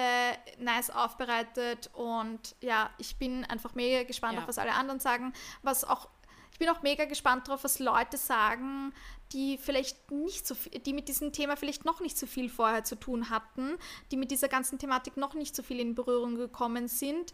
[0.58, 1.90] nice aufbereitet.
[1.94, 4.42] Und ja, ich bin einfach mega gespannt Ja.
[4.42, 5.32] auf was alle anderen sagen.
[5.64, 6.10] Was auch
[6.52, 8.92] ich bin auch mega gespannt drauf, was Leute sagen,
[9.34, 12.84] die vielleicht nicht so viel, die mit diesem Thema vielleicht noch nicht so viel vorher
[12.84, 13.78] zu tun hatten,
[14.12, 17.32] die mit dieser ganzen Thematik noch nicht so viel in Berührung gekommen sind.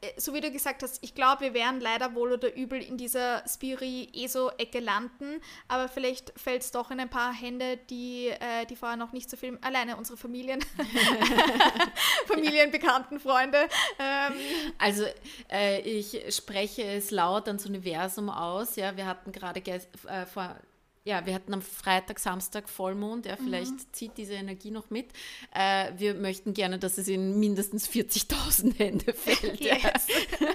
[0.00, 2.96] Äh, So wie du gesagt hast, ich glaube, wir werden leider wohl oder übel in
[2.98, 8.76] dieser Spiri-ESO-Ecke landen, aber vielleicht fällt es doch in ein paar Hände, die, äh, die
[8.76, 10.60] vorher noch nicht so viel, alleine unsere Familien,
[12.26, 13.68] Familien, Bekannten, Freunde.
[13.98, 14.32] Ähm,
[14.78, 15.04] Also
[15.50, 18.76] äh, ich spreche es laut ans Universum aus.
[18.76, 20.56] Ja, wir hatten gerade äh, vor,
[21.04, 23.26] ja, wir hatten am Freitag, Samstag Vollmond.
[23.26, 23.92] Ja, vielleicht Mhm.
[23.92, 25.06] zieht diese Energie noch mit.
[25.54, 29.60] Äh, wir möchten gerne, dass es in mindestens 40.000 Hände fällt.
[29.60, 29.76] Ja.
[29.76, 30.06] yes.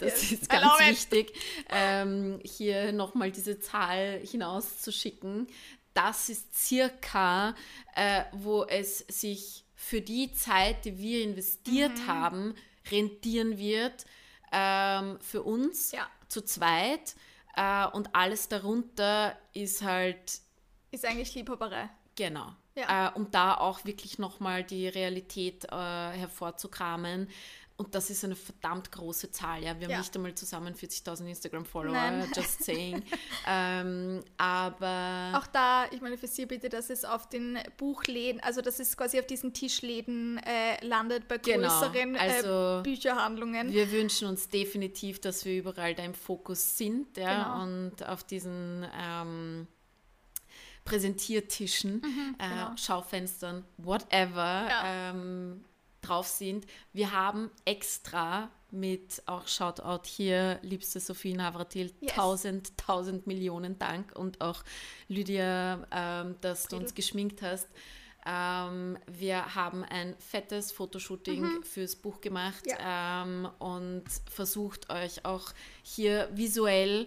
[0.00, 0.32] Das Yes.
[0.32, 1.32] ist ganz wichtig,
[1.68, 5.48] ähm, hier nochmal diese Zahl hinauszuschicken.
[5.94, 7.54] das ist circa,
[7.94, 12.06] äh, wo es sich für die Zeit, die wir investiert mhm.
[12.08, 12.54] haben,
[12.90, 14.04] rentieren wird
[14.52, 16.08] ähm, für uns ja.
[16.28, 17.14] zu zweit.
[17.56, 20.40] Äh, und alles darunter ist halt.
[20.90, 21.90] Ist eigentlich Liebhaberei.
[22.16, 22.52] Genau.
[22.76, 23.08] Ja.
[23.08, 27.28] Äh, um da auch wirklich nochmal die Realität äh, hervorzukramen.
[27.76, 29.64] Und das ist eine verdammt große Zahl.
[29.64, 33.02] Ja, wir haben nicht einmal zusammen 40.000 Instagram-Follower, just saying.
[33.48, 38.60] ähm, aber auch da, ich meine, für Sie bitte, dass es auf den Buchläden, also
[38.60, 43.72] dass es quasi auf diesen Tischläden äh, landet bei genau, größeren genau, also, äh, Bücherhandlungen.
[43.72, 47.62] Wir wünschen uns definitiv, dass wir überall da im Fokus sind, ja, genau.
[47.64, 49.66] und auf diesen ähm,
[50.84, 52.76] Präsentiertischen, mhm, äh, genau.
[52.76, 54.68] Schaufenstern, whatever.
[54.68, 55.10] Ja.
[55.10, 55.64] Ähm,
[56.06, 56.66] drauf sind.
[56.92, 62.14] Wir haben extra mit, auch Shoutout hier, liebste Sophie Navratil, yes.
[62.14, 64.62] tausend, tausend Millionen Dank und auch
[65.08, 67.68] Lydia, ähm, dass du uns geschminkt hast.
[68.26, 71.62] Ähm, wir haben ein fettes Fotoshooting mhm.
[71.62, 73.22] fürs Buch gemacht ja.
[73.22, 75.52] ähm, und versucht euch auch
[75.82, 77.06] hier visuell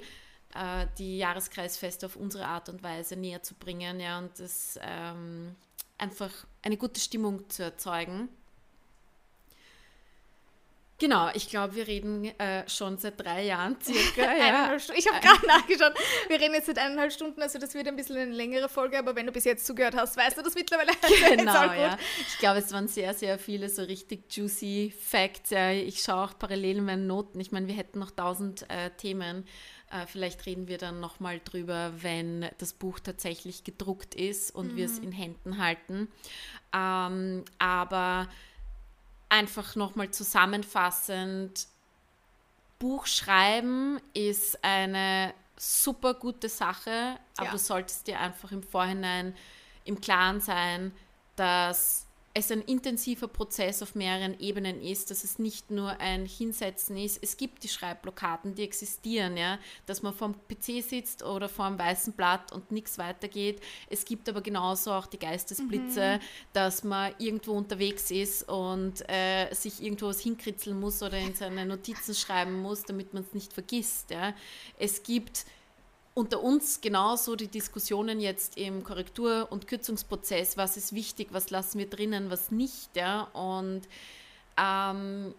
[0.54, 5.56] äh, die Jahreskreisfeste auf unsere Art und Weise näher zu bringen ja, und das ähm,
[5.98, 8.30] einfach eine gute Stimmung zu erzeugen.
[11.00, 14.36] Genau, ich glaube, wir reden äh, schon seit drei Jahren circa.
[14.38, 14.76] ja.
[14.96, 15.94] Ich habe gerade nachgeschaut.
[16.28, 19.16] Wir reden jetzt seit eineinhalb Stunden, also das wird ein bisschen eine längere Folge, aber
[19.16, 20.92] wenn du bis jetzt zugehört hast, weißt du das mittlerweile.
[21.38, 21.98] Genau, ja.
[22.28, 25.52] Ich glaube, es waren sehr, sehr viele so richtig juicy Facts.
[25.52, 27.40] Ich schaue auch parallel in meinen Noten.
[27.40, 29.46] Ich meine, wir hätten noch tausend äh, Themen.
[29.92, 34.78] Äh, vielleicht reden wir dann nochmal drüber, wenn das Buch tatsächlich gedruckt ist und mhm.
[34.78, 36.08] wir es in Händen halten.
[36.74, 38.28] Ähm, aber
[39.30, 41.68] einfach nochmal zusammenfassend,
[42.80, 47.52] Buch schreiben ist eine super gute Sache, aber ja.
[47.52, 49.36] du solltest dir einfach im Vorhinein
[49.84, 50.92] im Klaren sein,
[51.36, 52.07] dass
[52.38, 57.20] es ein intensiver Prozess auf mehreren Ebenen ist, dass es nicht nur ein Hinsetzen ist.
[57.22, 61.80] Es gibt die Schreibblockaden, die existieren, ja, dass man vorm PC sitzt oder vor einem
[61.80, 63.62] weißen Blatt und nichts weitergeht.
[63.90, 66.26] Es gibt aber genauso auch die Geistesblitze, mhm.
[66.54, 71.66] dass man irgendwo unterwegs ist und äh, sich irgendwo was hinkritzeln muss oder in seine
[71.66, 74.12] Notizen schreiben muss, damit man es nicht vergisst.
[74.12, 74.34] Ja.
[74.78, 75.46] Es gibt
[76.18, 81.78] unter uns genauso die Diskussionen jetzt im Korrektur- und Kürzungsprozess, was ist wichtig, was lassen
[81.78, 82.96] wir drinnen, was nicht.
[82.96, 83.28] Ja?
[83.34, 83.84] Und
[84.60, 85.36] ähm,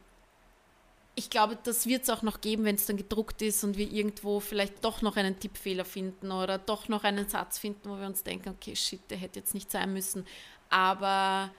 [1.17, 3.91] ich glaube, das wird es auch noch geben, wenn es dann gedruckt ist und wir
[3.91, 8.07] irgendwo vielleicht doch noch einen Tippfehler finden oder doch noch einen Satz finden, wo wir
[8.07, 10.25] uns denken, okay, shit, der hätte jetzt nicht sein müssen.
[10.71, 11.51] Aber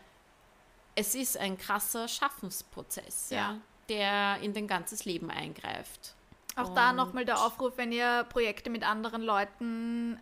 [0.95, 3.37] es ist ein krasser Schaffensprozess, ja.
[3.37, 6.15] ja der in dein ganzes Leben eingreift.
[6.61, 10.19] Auch da nochmal der Aufruf, wenn ihr Projekte mit anderen Leuten äh,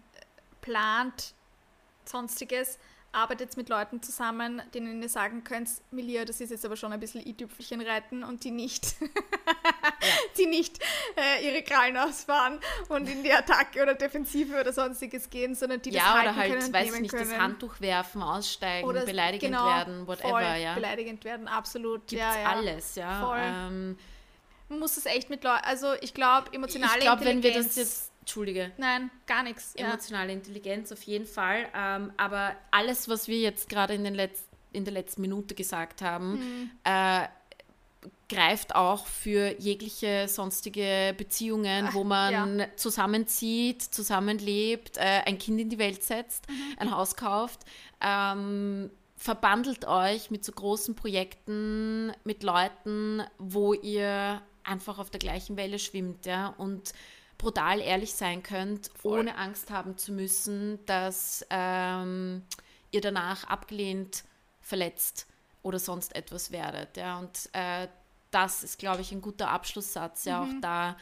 [0.61, 1.33] plant,
[2.05, 2.79] sonstiges,
[3.11, 6.99] arbeitet mit Leuten zusammen, denen ihr sagen könnt, Milia, das ist jetzt aber schon ein
[6.99, 9.07] bisschen i-Tüpfelchen reiten und die nicht, ja.
[10.37, 10.79] die nicht
[11.15, 12.59] äh, ihre Krallen ausfahren
[12.89, 16.35] und in die Attacke oder Defensive oder sonstiges gehen, sondern die das ja, halten oder
[16.35, 17.29] halt, können, weiß nicht, können.
[17.29, 20.75] das Handtuch werfen, aussteigen, oder beleidigend genau, werden, whatever, ja.
[20.75, 22.07] Beleidigend werden, absolut.
[22.07, 22.49] Gibt's ja, ja.
[22.51, 23.25] alles, ja.
[23.25, 23.39] Voll.
[23.41, 23.97] Ähm,
[24.69, 27.45] man muss es echt mit Leuten, also ich glaube, emotionale ich glaub, Intelligenz.
[27.45, 28.71] wenn wir das jetzt, Entschuldige.
[28.77, 29.73] Nein, gar nichts.
[29.75, 30.33] Emotionale ja.
[30.33, 31.67] Intelligenz auf jeden Fall.
[31.73, 36.71] Ähm, aber alles, was wir jetzt gerade in, in der letzten Minute gesagt haben, mhm.
[36.83, 37.27] äh,
[38.27, 42.67] greift auch für jegliche sonstige Beziehungen, Ach, wo man ja.
[42.75, 46.75] zusammenzieht, zusammenlebt, äh, ein Kind in die Welt setzt, mhm.
[46.79, 47.61] ein Haus kauft.
[48.01, 55.57] Ähm, verbandelt euch mit so großen Projekten, mit Leuten, wo ihr einfach auf der gleichen
[55.57, 56.93] Welle schwimmt, ja, und
[57.37, 59.19] brutal ehrlich sein könnt, Voll.
[59.19, 62.43] ohne Angst haben zu müssen, dass ähm,
[62.91, 64.23] ihr danach abgelehnt,
[64.61, 65.27] verletzt
[65.63, 67.87] oder sonst etwas werdet, ja, und äh,
[68.31, 70.57] das ist, glaube ich, ein guter Abschlusssatz, ja, mhm.
[70.57, 70.97] auch da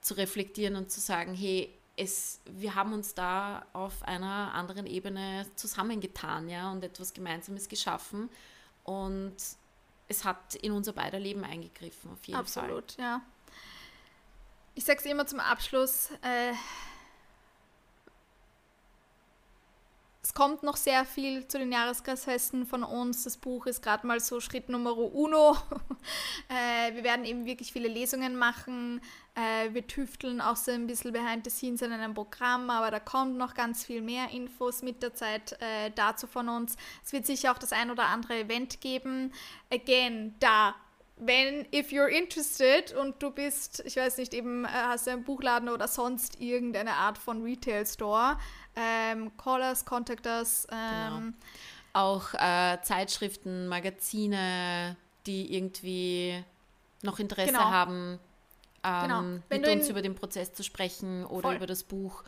[0.00, 5.46] zu reflektieren und zu sagen, hey, es, wir haben uns da auf einer anderen Ebene
[5.56, 8.28] zusammengetan, ja, und etwas Gemeinsames geschaffen.
[8.82, 9.36] Und
[10.08, 12.78] es hat in unser beider Leben eingegriffen, auf jeden Absolut, Fall.
[12.78, 13.22] Absolut, ja.
[14.74, 16.52] Ich sage es immer zum Abschluss, äh,
[20.24, 23.24] es kommt noch sehr viel zu den Jahreskreisfesten von uns.
[23.24, 25.54] Das Buch ist gerade mal so Schritt Nummer uno.
[26.48, 29.02] äh, wir werden eben wirklich viele Lesungen machen.
[29.34, 33.00] Äh, wir tüfteln auch so ein bisschen behind the scenes in einem Programm, aber da
[33.00, 36.76] kommt noch ganz viel mehr Infos mit der Zeit äh, dazu von uns.
[37.04, 39.30] Es wird sicher auch das ein oder andere Event geben.
[39.70, 40.74] Again, da
[41.16, 45.24] wenn, if you're interested und du bist, ich weiß nicht, eben äh, hast du einen
[45.24, 48.36] Buchladen oder sonst irgendeine Art von Retail Store,
[48.74, 50.66] ähm, call us, contact us.
[50.72, 51.36] Ähm, genau.
[51.92, 54.96] Auch äh, Zeitschriften, Magazine,
[55.26, 56.42] die irgendwie
[57.02, 57.70] noch Interesse genau.
[57.70, 58.18] haben,
[58.82, 59.22] ähm, genau.
[59.50, 61.56] mit uns über den Prozess zu sprechen oder voll.
[61.56, 62.24] über das Buch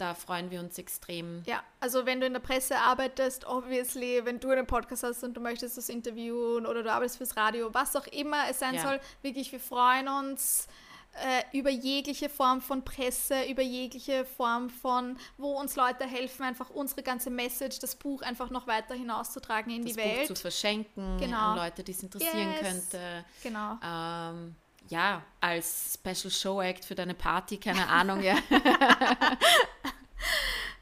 [0.00, 1.42] da freuen wir uns extrem.
[1.46, 5.34] Ja, also wenn du in der Presse arbeitest, obviously, wenn du einen Podcast hast und
[5.34, 8.82] du möchtest das interviewen oder du arbeitest fürs Radio, was auch immer es sein ja.
[8.82, 10.68] soll, wirklich, wir freuen uns
[11.14, 16.70] äh, über jegliche Form von Presse, über jegliche Form von, wo uns Leute helfen, einfach
[16.70, 20.26] unsere ganze Message, das Buch einfach noch weiter hinauszutragen in das die Buch Welt.
[20.28, 21.50] zu verschenken genau.
[21.50, 22.60] an Leute, die es interessieren yes.
[22.60, 23.24] könnte.
[23.42, 23.78] Genau.
[23.84, 24.54] Ähm,
[24.90, 28.36] ja, als Special Show Act für deine Party, keine Ahnung, ja.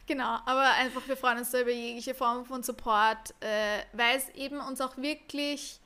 [0.07, 4.31] genau, aber einfach, wir freuen uns da über jegliche Form von Support, äh, weil es
[4.31, 5.79] eben uns auch wirklich,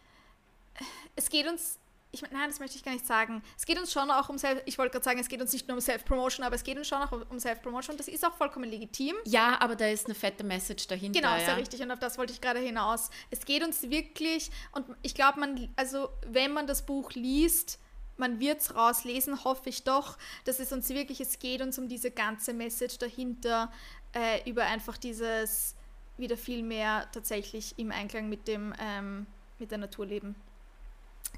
[1.17, 1.81] es geht uns,
[2.13, 4.63] ich nein, das möchte ich gar nicht sagen, es geht uns schon auch um Self,
[4.67, 6.87] ich wollte gerade sagen, es geht uns nicht nur um Self-Promotion, aber es geht uns
[6.87, 9.17] schon auch um Self-Promotion, das ist auch vollkommen legitim.
[9.25, 11.21] Ja, aber da ist eine fette Message dahinter.
[11.21, 11.45] Genau, ja.
[11.45, 13.11] sehr richtig und auf das wollte ich gerade hinaus.
[13.31, 17.81] Es geht uns wirklich, und ich glaube, man, also wenn man das Buch liest,
[18.23, 21.89] man wird es rauslesen, hoffe ich doch, dass es uns wirklich, es geht uns um
[21.89, 23.71] diese ganze Message dahinter,
[24.15, 25.75] äh, über einfach dieses
[26.19, 29.27] wieder viel mehr tatsächlich im Einklang mit dem, ähm,
[29.59, 30.37] mit der Natur leben.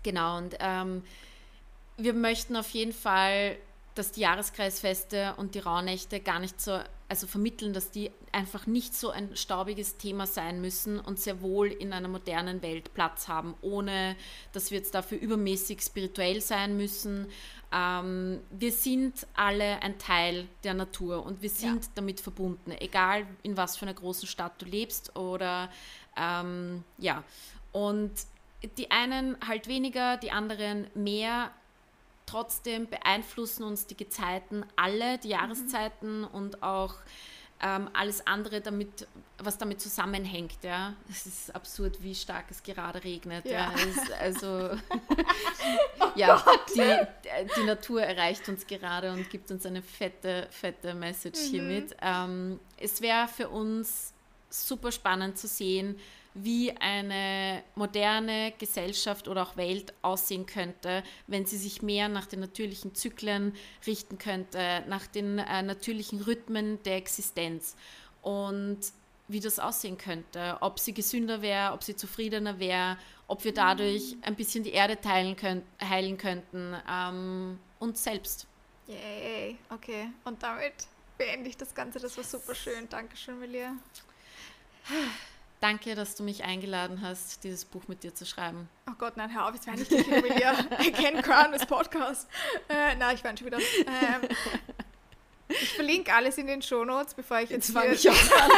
[0.02, 1.02] Genau, und ähm,
[1.96, 3.56] wir möchten auf jeden Fall
[3.94, 8.94] dass die Jahreskreisfeste und die Rauhnächte gar nicht so, also vermitteln, dass die einfach nicht
[8.94, 13.54] so ein staubiges Thema sein müssen und sehr wohl in einer modernen Welt Platz haben,
[13.60, 14.16] ohne
[14.52, 17.28] dass wir jetzt dafür übermäßig spirituell sein müssen.
[17.72, 21.90] Ähm, wir sind alle ein Teil der Natur und wir sind ja.
[21.94, 25.70] damit verbunden, egal in was für einer großen Stadt du lebst oder
[26.16, 27.22] ähm, ja.
[27.70, 28.12] Und
[28.76, 31.50] die einen halt weniger, die anderen mehr
[32.34, 36.26] trotzdem beeinflussen uns die Gezeiten alle, die Jahreszeiten mhm.
[36.26, 36.96] und auch
[37.62, 39.06] ähm, alles andere, damit,
[39.38, 40.58] was damit zusammenhängt.
[40.62, 40.94] Ja.
[41.08, 43.44] Es ist absurd, wie stark es gerade regnet.
[43.44, 43.52] Ja.
[43.52, 43.74] ja.
[43.76, 44.48] Es, also
[46.00, 46.44] oh ja,
[46.74, 47.06] die,
[47.56, 51.50] die Natur erreicht uns gerade und gibt uns eine fette, fette Message mhm.
[51.50, 51.96] hiermit.
[52.02, 54.12] Ähm, es wäre für uns
[54.50, 56.00] super spannend zu sehen,
[56.34, 62.40] wie eine moderne Gesellschaft oder auch Welt aussehen könnte, wenn sie sich mehr nach den
[62.40, 63.54] natürlichen Zyklen
[63.86, 67.76] richten könnte, nach den äh, natürlichen Rhythmen der Existenz
[68.22, 68.80] und
[69.28, 74.16] wie das aussehen könnte, ob sie gesünder wäre, ob sie zufriedener wäre, ob wir dadurch
[74.22, 78.46] ein bisschen die Erde teilen könnt, heilen könnten, ähm, uns selbst.
[78.86, 80.10] Yay, okay.
[80.24, 80.74] Und damit
[81.16, 82.00] beende ich das Ganze.
[82.00, 82.88] Das war super schön.
[82.88, 83.72] Dankeschön, Melia.
[85.64, 88.68] Danke, dass du mich eingeladen hast, dieses Buch mit dir zu schreiben.
[88.86, 90.52] Oh Gott, nein, hör auf, jetzt werde ich dich wieder.
[90.78, 92.28] I can crown this podcast.
[92.68, 93.56] Äh, nein, ich weine schon wieder.
[93.56, 94.28] Ähm,
[95.48, 98.50] ich verlinke alles in den Shownotes, bevor ich jetzt, jetzt fange ich auch an.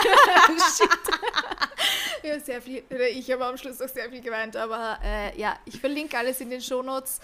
[2.25, 5.79] ja, sehr viel, ich habe am Schluss auch sehr viel geweint, aber äh, ja, ich
[5.79, 7.21] verlinke alles in den Shownotes.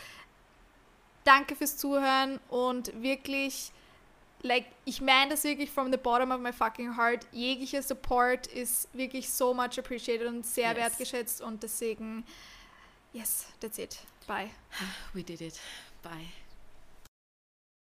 [1.24, 3.72] Danke fürs Zuhören und wirklich
[4.42, 7.26] like, ich meine das wirklich from the bottom of my fucking heart.
[7.32, 10.76] Jeglicher Support ist wirklich so much appreciated und sehr yes.
[10.76, 12.24] wertgeschätzt und deswegen,
[13.12, 13.98] yes, that's it.
[14.26, 14.50] Bye.
[15.12, 15.60] We did it.
[16.02, 16.41] Bye.